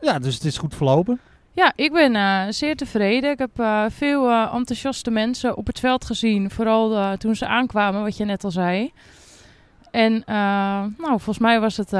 ja, 0.00 0.18
dus 0.18 0.34
het 0.34 0.44
is 0.44 0.58
goed 0.58 0.74
verlopen. 0.74 1.20
Ja, 1.52 1.72
ik 1.76 1.92
ben 1.92 2.16
eh, 2.16 2.44
zeer 2.48 2.76
tevreden. 2.76 3.30
Ik 3.30 3.38
heb 3.38 3.58
eh, 3.58 3.84
veel 3.88 4.28
eh, 4.28 4.50
enthousiaste 4.54 5.10
mensen 5.10 5.56
op 5.56 5.66
het 5.66 5.80
veld 5.80 6.04
gezien. 6.04 6.50
Vooral 6.50 6.96
eh, 6.96 7.12
toen 7.12 7.34
ze 7.36 7.46
aankwamen, 7.46 8.02
wat 8.02 8.16
je 8.16 8.24
net 8.24 8.44
al 8.44 8.50
zei. 8.50 8.92
En 9.90 10.24
eh, 10.24 10.34
nou, 10.98 11.08
volgens 11.08 11.38
mij 11.38 11.60
was 11.60 11.76
het... 11.76 11.92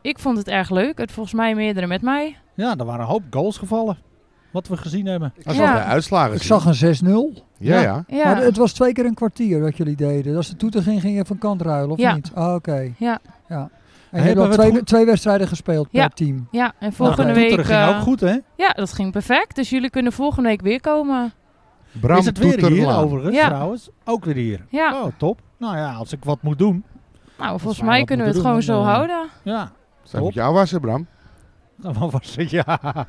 ik 0.00 0.18
vond 0.18 0.38
het 0.38 0.48
erg 0.48 0.70
leuk. 0.70 0.98
Het 0.98 1.12
volgens 1.12 1.34
mij 1.34 1.54
meerdere 1.54 1.86
met 1.86 2.02
mij. 2.02 2.36
Ja, 2.54 2.76
er 2.76 2.84
waren 2.84 3.00
een 3.00 3.06
hoop 3.10 3.22
goals 3.30 3.58
gevallen. 3.58 3.98
Wat 4.52 4.68
we 4.68 4.76
gezien 4.76 5.06
hebben. 5.06 5.32
Als 5.44 5.56
Ja. 5.56 5.74
de 5.74 5.80
uitslagen 5.82 6.34
Ik 6.34 6.42
zien. 6.42 6.46
zag 6.60 6.64
een 6.64 6.74
6-0. 6.74 7.44
Ja, 7.58 7.80
ja. 7.80 8.04
Ja, 8.06 8.24
Maar 8.24 8.42
het 8.42 8.56
was 8.56 8.72
twee 8.72 8.92
keer 8.92 9.04
een 9.04 9.14
kwartier 9.14 9.60
wat 9.60 9.76
jullie 9.76 9.96
deden. 9.96 10.36
Als 10.36 10.48
de 10.48 10.56
toeter 10.56 10.82
ging, 10.82 11.00
ging 11.00 11.16
je 11.16 11.24
van 11.24 11.38
kant 11.38 11.62
ruilen, 11.62 11.90
of 11.90 11.98
Ja. 11.98 12.14
niet? 12.14 12.30
Ah, 12.34 12.54
oké. 12.54 12.92
ja, 12.98 13.18
Ja. 13.48 13.70
En 14.10 14.20
je 14.22 14.26
hebt 14.28 14.38
al 14.40 14.48
twee, 14.50 14.70
goed- 14.70 14.86
twee 14.86 15.04
wedstrijden 15.06 15.48
gespeeld 15.48 15.88
Ja. 15.90 16.06
per 16.06 16.16
team. 16.16 16.48
ja, 16.50 16.72
en 16.78 16.92
volgende 16.92 17.22
nou, 17.22 17.34
de 17.34 17.40
week... 17.40 17.48
toeteren 17.48 17.76
ging 17.78 17.90
eh, 17.90 17.96
ook 17.96 18.02
goed, 18.02 18.20
hè? 18.20 18.38
Ja, 18.56 18.68
dat 18.70 18.92
ging 18.92 19.12
perfect. 19.12 19.54
Dus 19.56 19.70
jullie 19.70 19.90
kunnen 19.90 20.12
volgende 20.12 20.48
week 20.48 20.60
weer 20.60 20.80
komen. 20.80 21.32
Bram 22.00 22.18
is 22.18 22.26
het 22.26 22.38
weer 22.38 22.66
hier 22.66 22.96
overigens, 22.96 23.36
Ja. 23.36 23.46
trouwens? 23.48 23.88
Ook 24.04 24.24
weer 24.24 24.34
hier. 24.34 24.66
Ja, 24.68 25.02
Oh, 25.02 25.06
top. 25.16 25.40
Nou 25.58 25.76
ja, 25.76 25.92
als 25.92 26.12
ik 26.12 26.24
wat 26.24 26.42
moet 26.42 26.58
doen. 26.58 26.84
nou, 27.38 27.60
volgens 27.60 27.82
mij 27.82 28.04
kunnen 28.04 28.26
we 28.26 28.32
het 28.32 28.40
gewoon 28.40 28.62
zo 28.62 28.72
dan, 28.74 28.82
eh, 28.86 28.92
houden. 28.94 29.26
Ja, 29.42 29.70
Zij 30.02 30.20
moet 30.20 30.34
je 30.34 30.42
afwassen, 30.42 30.80
Bram. 30.80 31.06
wat 31.76 32.10
was 32.12 32.36
het? 32.36 32.50
Ja. 32.50 33.06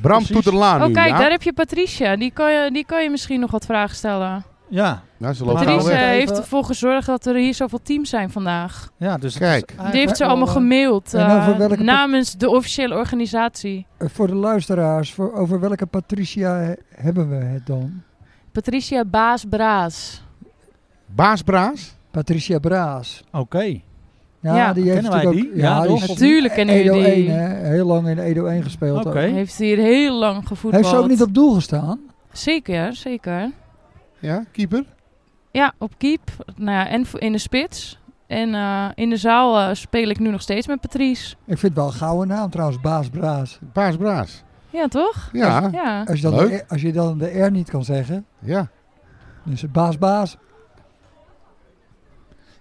Bram. 0.00 0.24
Toeterlaan 0.24 0.80
Oh, 0.80 0.86
nu, 0.86 0.92
kijk, 0.92 1.08
ja? 1.08 1.18
daar 1.18 1.30
heb 1.30 1.42
je 1.42 1.52
Patricia. 1.52 2.16
Die 2.16 2.30
kan 2.30 2.52
je, 2.52 2.70
die 2.72 2.84
kan 2.84 3.02
je 3.02 3.10
misschien 3.10 3.40
nog 3.40 3.50
wat 3.50 3.64
vragen 3.66 3.96
stellen. 3.96 4.44
Ja, 4.68 5.02
Nou, 5.16 5.34
ze 5.34 5.44
Patricia 5.44 5.96
heeft 5.96 6.38
ervoor 6.38 6.64
gezorgd 6.64 7.06
dat 7.06 7.26
er 7.26 7.34
hier 7.34 7.54
zoveel 7.54 7.80
teams 7.82 8.10
zijn 8.10 8.30
vandaag. 8.30 8.90
ja 8.96 9.16
dus 9.18 9.38
Kijk. 9.38 9.70
is 9.70 9.90
Die 9.90 10.00
heeft 10.00 10.16
ze 10.16 10.24
allemaal 10.24 10.46
eh, 10.46 10.52
gemaild 10.52 11.14
eh, 11.14 11.70
namens 11.78 12.36
de 12.36 12.48
officiële 12.50 12.94
organisatie. 12.94 13.86
Eh, 13.98 14.08
voor 14.12 14.26
de 14.26 14.34
luisteraars, 14.34 15.12
voor, 15.12 15.32
over 15.32 15.60
welke 15.60 15.86
Patricia 15.86 16.54
he- 16.56 16.74
hebben 16.94 17.28
we 17.28 17.36
het 17.44 17.66
dan? 17.66 18.02
Patricia 18.52 19.04
Baas 19.04 19.44
Braas. 19.48 20.22
Baas 21.06 21.42
Braas? 21.42 21.94
Patricia 22.10 22.58
Braas. 22.58 23.22
Oké. 23.32 23.80
Ja, 24.40 24.56
Ja. 24.56 24.72
die 24.72 24.90
heeft 24.90 25.02
natuurlijk 25.02 25.36
die? 25.36 25.50
ook... 25.50 25.56
Ja, 25.56 25.84
is 25.84 26.08
Natuurlijk 26.08 26.54
kennen 26.54 26.74
Edo 26.74 26.94
jullie 26.96 27.14
die. 27.14 27.28
1, 27.30 27.38
hè? 27.38 27.68
Heel 27.68 27.86
lang 27.86 28.08
in 28.08 28.18
Edo 28.18 28.44
1 28.46 28.62
gespeeld. 28.62 28.98
Oké. 29.06 29.08
ook. 29.08 29.14
Heeft 29.14 29.56
hier 29.58 29.76
heel 29.78 30.14
lang 30.18 30.46
gevoetbald. 30.46 30.82
Heeft 30.84 30.94
ze 30.96 31.02
ook 31.02 31.08
niet 31.08 31.22
op 31.22 31.34
doel 31.34 31.54
gestaan? 31.54 31.98
Zeker, 32.32 32.94
zeker. 32.94 33.50
Ja, 34.18 34.44
keeper? 34.52 34.84
Ja, 35.50 35.72
op 35.78 35.92
keep. 35.98 36.20
Nou 36.56 36.70
ja, 36.78 36.88
en 36.88 37.06
in 37.18 37.32
de 37.32 37.38
spits. 37.38 37.98
En 38.26 38.54
eh, 38.54 38.86
in 38.94 39.10
de 39.10 39.16
zaal 39.16 39.58
eh, 39.60 39.74
speel 39.74 40.08
ik 40.08 40.18
nu 40.18 40.30
nog 40.30 40.40
steeds 40.42 40.66
met 40.66 40.80
Patrice. 40.80 41.30
Ik 41.46 41.58
vind 41.58 41.62
het 41.62 41.74
wel 41.74 41.86
een 41.86 41.92
gouden 41.92 42.28
naam 42.28 42.50
trouwens, 42.50 42.80
Baas 42.80 43.08
Braas. 43.08 43.58
Baas 43.72 43.96
Braas. 43.96 44.42
Ja, 44.70 44.86
toch? 44.88 45.28
Ja, 45.32 45.68
Ja. 45.72 46.04
Als 46.06 46.20
je, 46.20 46.22
dan 46.30 46.34
Leuk. 46.34 46.48
de, 46.48 46.56
R- 46.56 46.64
als 46.68 46.80
je 46.82 46.92
dan 46.92 47.18
de 47.18 47.38
R 47.42 47.50
niet 47.50 47.70
kan 47.70 47.84
zeggen, 47.84 48.24
ja. 48.38 48.68
dan 49.44 49.52
is 49.52 49.62
het 49.62 49.72
Baas 49.72 49.98
Baas. 49.98 50.36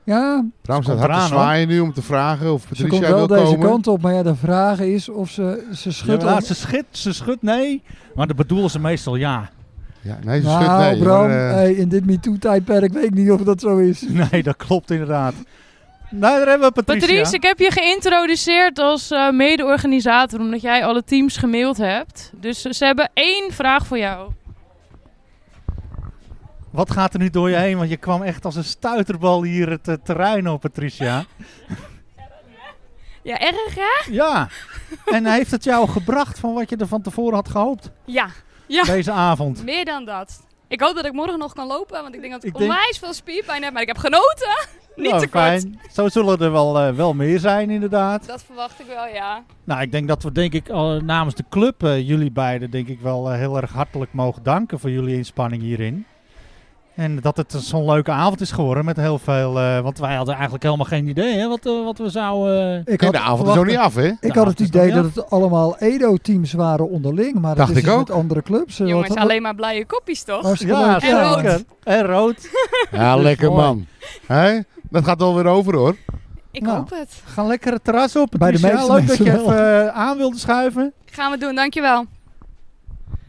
Ja, 0.09 0.45
Bram 0.61 0.83
staat 0.83 0.99
hard 0.99 1.13
te 1.21 1.27
zwaaien 1.27 1.67
nu 1.67 1.79
om 1.79 1.93
te 1.93 2.01
vragen 2.01 2.53
of 2.53 2.61
ze 2.61 2.67
komt 2.67 2.89
Patricia 2.89 3.07
wel 3.15 3.27
wil 3.27 3.37
deze 3.37 3.51
komen. 3.53 3.69
kant 3.69 3.87
op. 3.87 4.01
Maar 4.01 4.13
ja, 4.13 4.23
de 4.23 4.35
vraag 4.35 4.79
is 4.79 5.09
of 5.09 5.29
ze, 5.29 5.67
ze 5.73 5.89
Ja, 5.89 5.95
schudt 5.95 6.23
maar 6.23 6.33
om- 6.33 6.41
ze 6.41 6.53
schudt, 6.55 6.97
ze 6.97 7.13
schudt 7.13 7.41
nee. 7.41 7.81
Maar 8.15 8.27
dat 8.27 8.35
bedoelen 8.35 8.69
ze 8.69 8.79
meestal 8.79 9.15
ja. 9.15 9.49
Ja, 10.01 10.17
nee, 10.23 10.39
ze 10.41 10.45
Nou, 10.47 10.63
schudt 10.63 10.77
nee. 10.79 10.97
Bram, 10.99 11.27
maar, 11.27 11.47
eh, 11.49 11.53
hey, 11.53 11.71
in 11.73 11.89
dit 11.89 12.05
MeToo-tijdperk 12.05 12.93
weet 12.93 13.03
ik 13.03 13.13
niet 13.13 13.31
of 13.31 13.41
dat 13.41 13.59
zo 13.59 13.77
is. 13.77 14.01
Nee, 14.31 14.43
dat 14.43 14.55
klopt 14.57 14.91
inderdaad. 14.91 15.33
Nou, 16.11 16.37
daar 16.37 16.47
hebben 16.47 16.67
we 16.67 16.73
Patricia. 16.83 17.07
Patrice, 17.07 17.35
ik 17.35 17.43
heb 17.43 17.59
je 17.59 17.71
geïntroduceerd 17.71 18.79
als 18.79 19.11
eh, 19.11 19.29
mede-organisator, 19.31 20.39
omdat 20.39 20.61
jij 20.61 20.85
alle 20.85 21.03
teams 21.03 21.37
gemaild 21.37 21.77
hebt. 21.77 22.31
Dus 22.39 22.61
ze 22.61 22.85
hebben 22.85 23.09
één 23.13 23.51
vraag 23.51 23.85
voor 23.87 23.97
jou. 23.97 24.29
Wat 26.71 26.91
gaat 26.91 27.13
er 27.13 27.19
nu 27.19 27.29
door 27.29 27.49
je 27.49 27.55
heen? 27.55 27.77
Want 27.77 27.89
je 27.89 27.97
kwam 27.97 28.21
echt 28.23 28.45
als 28.45 28.55
een 28.55 28.63
stuiterbal 28.63 29.43
hier 29.43 29.69
het 29.69 29.99
terrein 30.05 30.47
op, 30.49 30.61
Patricia. 30.61 31.25
Ja, 33.21 33.39
erg 33.39 33.75
hè? 33.75 34.11
Ja. 34.11 34.47
En 35.05 35.25
heeft 35.25 35.51
het 35.51 35.63
jou 35.63 35.87
gebracht 35.89 36.39
van 36.39 36.53
wat 36.53 36.69
je 36.69 36.75
er 36.75 36.87
van 36.87 37.01
tevoren 37.01 37.33
had 37.33 37.49
gehoopt 37.49 37.91
Ja. 38.05 38.27
Ja. 38.67 38.83
deze 38.83 39.11
avond? 39.11 39.63
Meer 39.63 39.85
dan 39.85 40.05
dat. 40.05 40.47
Ik 40.67 40.81
hoop 40.81 40.95
dat 40.95 41.05
ik 41.05 41.13
morgen 41.13 41.39
nog 41.39 41.53
kan 41.53 41.67
lopen, 41.67 42.01
want 42.01 42.15
ik 42.15 42.21
denk 42.21 42.33
dat 42.33 42.43
ik, 42.43 42.49
Ik 42.53 42.57
denk- 42.57 42.71
onwijs 42.71 42.97
veel 42.97 43.13
spierpijn 43.13 43.63
heb, 43.63 43.73
maar 43.73 43.81
ik 43.81 43.87
heb 43.87 43.97
genoten. 43.97 44.57
Niet 44.95 45.09
Nou, 45.09 45.21
te 45.21 45.27
kort. 45.29 45.43
fijn. 45.43 45.79
Zo 45.91 46.09
zullen 46.09 46.39
er 46.39 46.51
wel, 46.51 46.79
eh, 46.79 46.93
wel 46.93 47.13
meer 47.13 47.39
zijn, 47.39 47.69
inderdaad. 47.69 48.25
Dat 48.27 48.43
verwacht 48.43 48.79
ik 48.79 48.85
wel, 48.87 49.05
ja. 49.07 49.43
Nou, 49.63 49.81
ik 49.81 49.91
denk 49.91 50.07
dat 50.07 50.23
we 50.23 50.31
denk 50.31 50.53
ik 50.53 50.67
namens 51.01 51.35
de 51.35 51.43
club 51.49 51.83
eh, 51.83 52.07
jullie 52.07 52.31
beiden 52.31 52.71
denk 52.71 52.87
ik 52.87 52.99
wel 52.99 53.31
eh, 53.31 53.37
heel 53.37 53.57
erg 53.61 53.71
hartelijk 53.71 54.13
mogen 54.13 54.43
danken 54.43 54.79
voor 54.79 54.89
jullie 54.89 55.15
inspanning 55.15 55.61
hierin. 55.61 56.05
En 56.99 57.19
dat 57.21 57.37
het 57.37 57.51
zo'n 57.57 57.85
leuke 57.85 58.11
avond 58.11 58.41
is 58.41 58.51
geworden 58.51 58.85
met 58.85 58.97
heel 58.97 59.19
veel, 59.19 59.59
eh, 59.59 59.79
want 59.79 59.99
wij 59.99 60.15
hadden 60.15 60.33
eigenlijk 60.33 60.63
helemaal 60.63 60.85
geen 60.85 61.07
idee 61.07 61.37
hè, 61.37 61.47
wat, 61.47 61.65
eh, 61.65 61.83
wat 61.83 61.97
we 61.97 62.09
zouden... 62.09 62.83
eh, 62.85 62.93
Ik 62.93 63.01
had, 63.01 63.11
de 63.11 63.19
avond 63.19 63.47
is 63.49 63.55
nog 63.55 63.65
niet 63.65 63.77
af, 63.77 63.95
hè? 63.95 64.11
ik 64.19 64.35
had 64.35 64.47
het 64.47 64.59
idee 64.59 64.91
dat 64.91 65.03
het 65.15 65.29
allemaal 65.29 65.77
Edo-teams 65.77 66.53
waren 66.53 66.89
onderling, 66.89 67.33
maar 67.39 67.55
Dacht 67.55 67.67
dat 67.67 67.77
is 67.77 67.83
ik 67.83 67.83
dus 67.89 67.93
ook. 67.93 68.07
met 68.07 68.11
andere 68.17 68.41
clubs. 68.41 68.77
Jongens, 68.77 69.07
wat- 69.07 69.17
alleen 69.17 69.41
maar 69.41 69.55
blije 69.55 69.85
kopjes 69.85 70.23
toch? 70.23 70.57
ja, 70.59 70.97
leuk. 70.97 71.01
En 71.01 71.21
rood. 71.21 71.63
En 71.83 72.03
rood. 72.05 72.49
Ja, 72.91 73.15
lekker 73.15 73.51
man. 73.51 73.85
Hè? 74.25 74.59
Dat 74.89 75.03
gaat 75.03 75.21
alweer 75.21 75.45
over, 75.45 75.75
hoor. 75.75 75.95
Ik 76.51 76.61
Nou. 76.61 76.77
hoop 76.77 76.89
het. 76.89 77.21
Ga 77.25 77.43
lekker 77.43 77.73
het 77.73 77.83
terras 77.83 78.15
op. 78.15 78.33
Bij 78.37 78.51
de 78.51 78.59
meeste 78.61 78.91
Leuk 78.93 79.07
dat 79.07 79.17
je 79.17 79.39
even 79.39 79.93
aan 79.93 80.17
wilde 80.17 80.37
schuiven. 80.37 80.93
Gaan 81.05 81.31
we 81.31 81.37
doen, 81.37 81.55
dankjewel. 81.55 82.05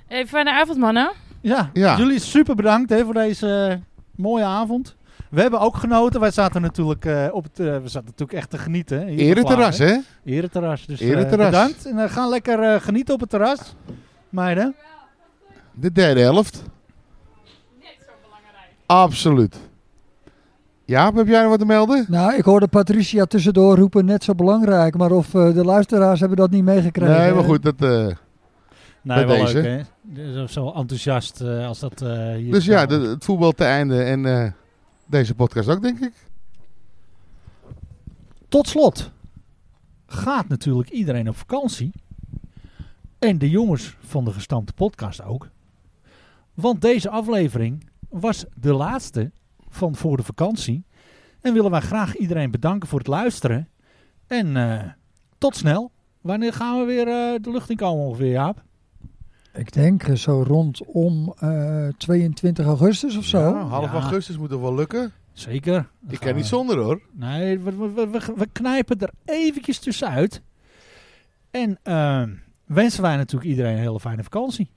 Hey, 0.07 0.27
fijne 0.27 0.53
avond, 0.53 0.79
mannen. 0.79 1.11
Ja, 1.41 1.71
Ja. 1.73 1.97
jullie 1.97 2.19
super 2.21 2.55
bedankt 2.55 2.91
hè, 2.91 3.05
voor 3.05 3.15
deze 3.15 3.67
eh, 3.71 3.77
mooie 4.17 4.45
avond. 4.45 4.97
We 5.31 5.41
hebben 5.41 5.61
ook 5.61 5.77
genoten. 5.77 6.21
Wij 6.21 6.31
zaten 6.31 6.63
natuurlijk, 6.63 7.05
eh, 7.05 7.27
op 7.31 7.43
het, 7.45 7.61
eh, 7.61 7.67
we 7.67 7.89
zaten 7.89 8.05
natuurlijk 8.09 8.33
echt 8.39 8.51
te 8.51 8.59
genieten. 8.59 8.99
hè, 9.01 9.07
hier 9.09 9.19
Ereterras, 9.21 9.79
hè? 9.79 9.97
Ereterras. 10.25 10.87
Dus 10.87 11.01
Ereterras. 11.01 11.51
bedankt. 11.51 11.87
En 11.87 11.99
eh, 11.99 12.11
ga 12.11 12.29
lekker 12.29 12.81
genieten 12.81 13.15
op 13.15 13.21
het 13.21 13.31
terras. 13.31 13.75
Meiden. 14.29 14.75
De 15.73 15.93
derde 15.93 16.21
helft. 16.21 16.63
Absoluut. 18.87 19.57
Jaap, 20.85 21.17
heb 21.17 21.27
jij 21.29 21.41
nog 21.41 21.51
wat 21.51 21.59
te 21.59 21.65
melden? 21.67 22.05
Nou, 22.09 22.35
ik 22.35 22.45
hoorde 22.45 22.69
Patricia 22.69 23.25
tussendoor 23.25 23.77
roepen 23.77 24.05
net 24.05 24.25
zo 24.25 24.35
belangrijk, 24.35 24.97
maar 24.97 25.11
of 25.11 25.27
de 25.31 25.65
luisteraars 25.65 26.21
hebben 26.21 26.39
dat 26.39 26.51
niet 26.51 26.65
meegekregen. 26.65 27.17
Nee, 27.19 27.33
maar 27.33 27.45
goed, 27.45 27.63
dat... 27.63 28.15
eh, 29.03 29.17
Nee, 29.17 29.27
Bij 29.27 29.37
wel 29.37 29.45
deze. 29.47 29.61
leuk 29.61 29.87
hè. 30.15 30.33
Zo- 30.33 30.47
Zo 30.47 30.71
enthousiast 30.73 31.41
eh, 31.41 31.67
als 31.67 31.79
dat 31.79 32.03
eh, 32.03 32.35
hier 32.35 32.53
Dus 32.53 32.65
ja, 32.65 32.87
de- 32.87 32.95
het 32.95 33.25
voetbal 33.25 33.53
te 33.53 33.65
einde 33.65 34.03
en 34.03 34.27
eh, 34.27 34.53
deze 35.07 35.35
podcast 35.35 35.69
ook, 35.69 35.83
denk 35.83 35.99
ik. 36.01 36.13
Tot 38.49 38.69
slot 38.69 39.11
gaat 40.07 40.49
natuurlijk 40.49 40.91
iedereen 40.91 41.29
op 41.29 41.37
vakantie. 41.37 41.93
En 43.19 43.39
de 43.39 43.51
jongens 43.51 43.97
van 44.01 44.25
de 44.25 44.33
gestampte 44.33 44.73
podcast 44.73 45.23
ook. 45.23 45.49
Want 46.55 46.81
deze 46.81 47.11
aflevering 47.11 47.89
was 48.09 48.45
de 48.55 48.73
laatste 48.73 49.31
van 49.69 49.95
voor 49.97 50.17
de 50.17 50.23
vakantie. 50.23 50.85
En 51.41 51.53
willen 51.53 51.71
wij 51.71 51.81
graag 51.81 52.17
iedereen 52.17 52.51
bedanken 52.51 52.89
voor 52.89 52.99
het 52.99 53.09
luisteren. 53.09 53.69
En 54.27 54.57
eh, 54.57 54.89
tot 55.39 55.57
snel. 55.57 55.91
Wanneer 56.21 56.53
gaan 56.53 56.79
we 56.79 56.85
weer 56.85 57.09
eh, 57.09 57.43
de 57.43 57.51
lucht 57.51 57.71
in 57.71 57.77
komen 57.77 58.05
ongeveer, 58.05 58.31
Jaap? 58.31 58.63
Ik 59.61 59.73
denk 59.73 60.03
eh, 60.03 60.15
zo 60.15 60.43
rondom 60.47 61.35
eh 61.39 61.89
22 61.97 62.67
augustus 62.67 63.17
of 63.17 63.25
zo. 63.25 63.39
Ja, 63.39 63.53
half 63.67 63.85
Ja. 63.85 63.93
augustus 63.93 64.39
moet 64.39 64.51
er 64.51 64.61
wel 64.61 64.75
lukken. 64.75 65.13
Zeker. 65.33 65.89
Ik 66.09 66.21
kan 66.21 66.35
niet 66.35 66.47
zonder, 66.47 66.79
hoor. 66.79 67.01
Nee, 67.13 67.59
we, 67.59 67.77
we, 67.77 67.91
we, 67.93 68.09
we- 68.11 68.33
we 68.37 68.47
knijpen 68.53 68.99
er 69.01 69.11
eventjes 69.25 69.79
tussenuit. 69.79 70.43
En 71.51 71.79
eh, 71.83 72.23
wensen 72.65 73.03
wij 73.03 73.17
natuurlijk 73.17 73.51
iedereen 73.51 73.73
een 73.73 73.79
hele 73.83 74.01
fijne 74.01 74.23
vakantie. 74.23 74.71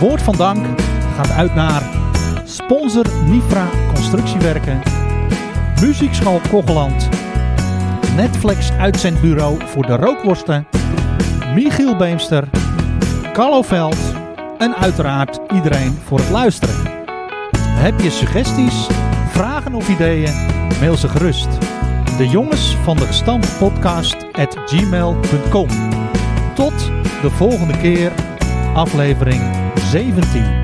Woord 0.00 0.22
van 0.22 0.36
dank 0.36 0.66
gaat 1.16 1.30
uit 1.30 1.54
naar 1.54 1.82
sponsor 2.54 3.06
Nifra 3.24 3.68
Constructiewerken, 3.94 4.82
Muziekschool 5.80 6.40
Kogeland, 6.50 7.08
Netflix 8.16 8.70
uitzendbureau 8.70 9.58
voor 9.66 9.86
de 9.86 9.96
rookworsten, 9.96 10.66
Michiel 11.54 11.96
Beemster, 11.96 12.48
Carlo 13.32 13.62
Veld 13.62 13.96
en 14.58 14.74
uiteraard 14.76 15.40
iedereen 15.54 15.98
voor 16.04 16.18
het 16.18 16.30
luisteren. 16.30 16.74
Heb 17.56 18.00
je 18.00 18.10
suggesties, 18.10 18.86
vragen 19.28 19.74
of 19.74 19.88
ideeën? 19.88 20.34
Mail 20.80 20.96
ze 20.96 21.08
gerust. 21.08 21.48
De 22.16 22.28
jongens 22.28 22.76
van 22.82 22.96
de 22.96 23.06
gestampte 23.06 23.48
at 24.32 24.56
gmail.com. 24.66 25.68
Tot 26.54 26.90
de 27.22 27.30
volgende 27.30 27.76
keer, 27.76 28.12
aflevering 28.74 29.42
17. 29.90 30.63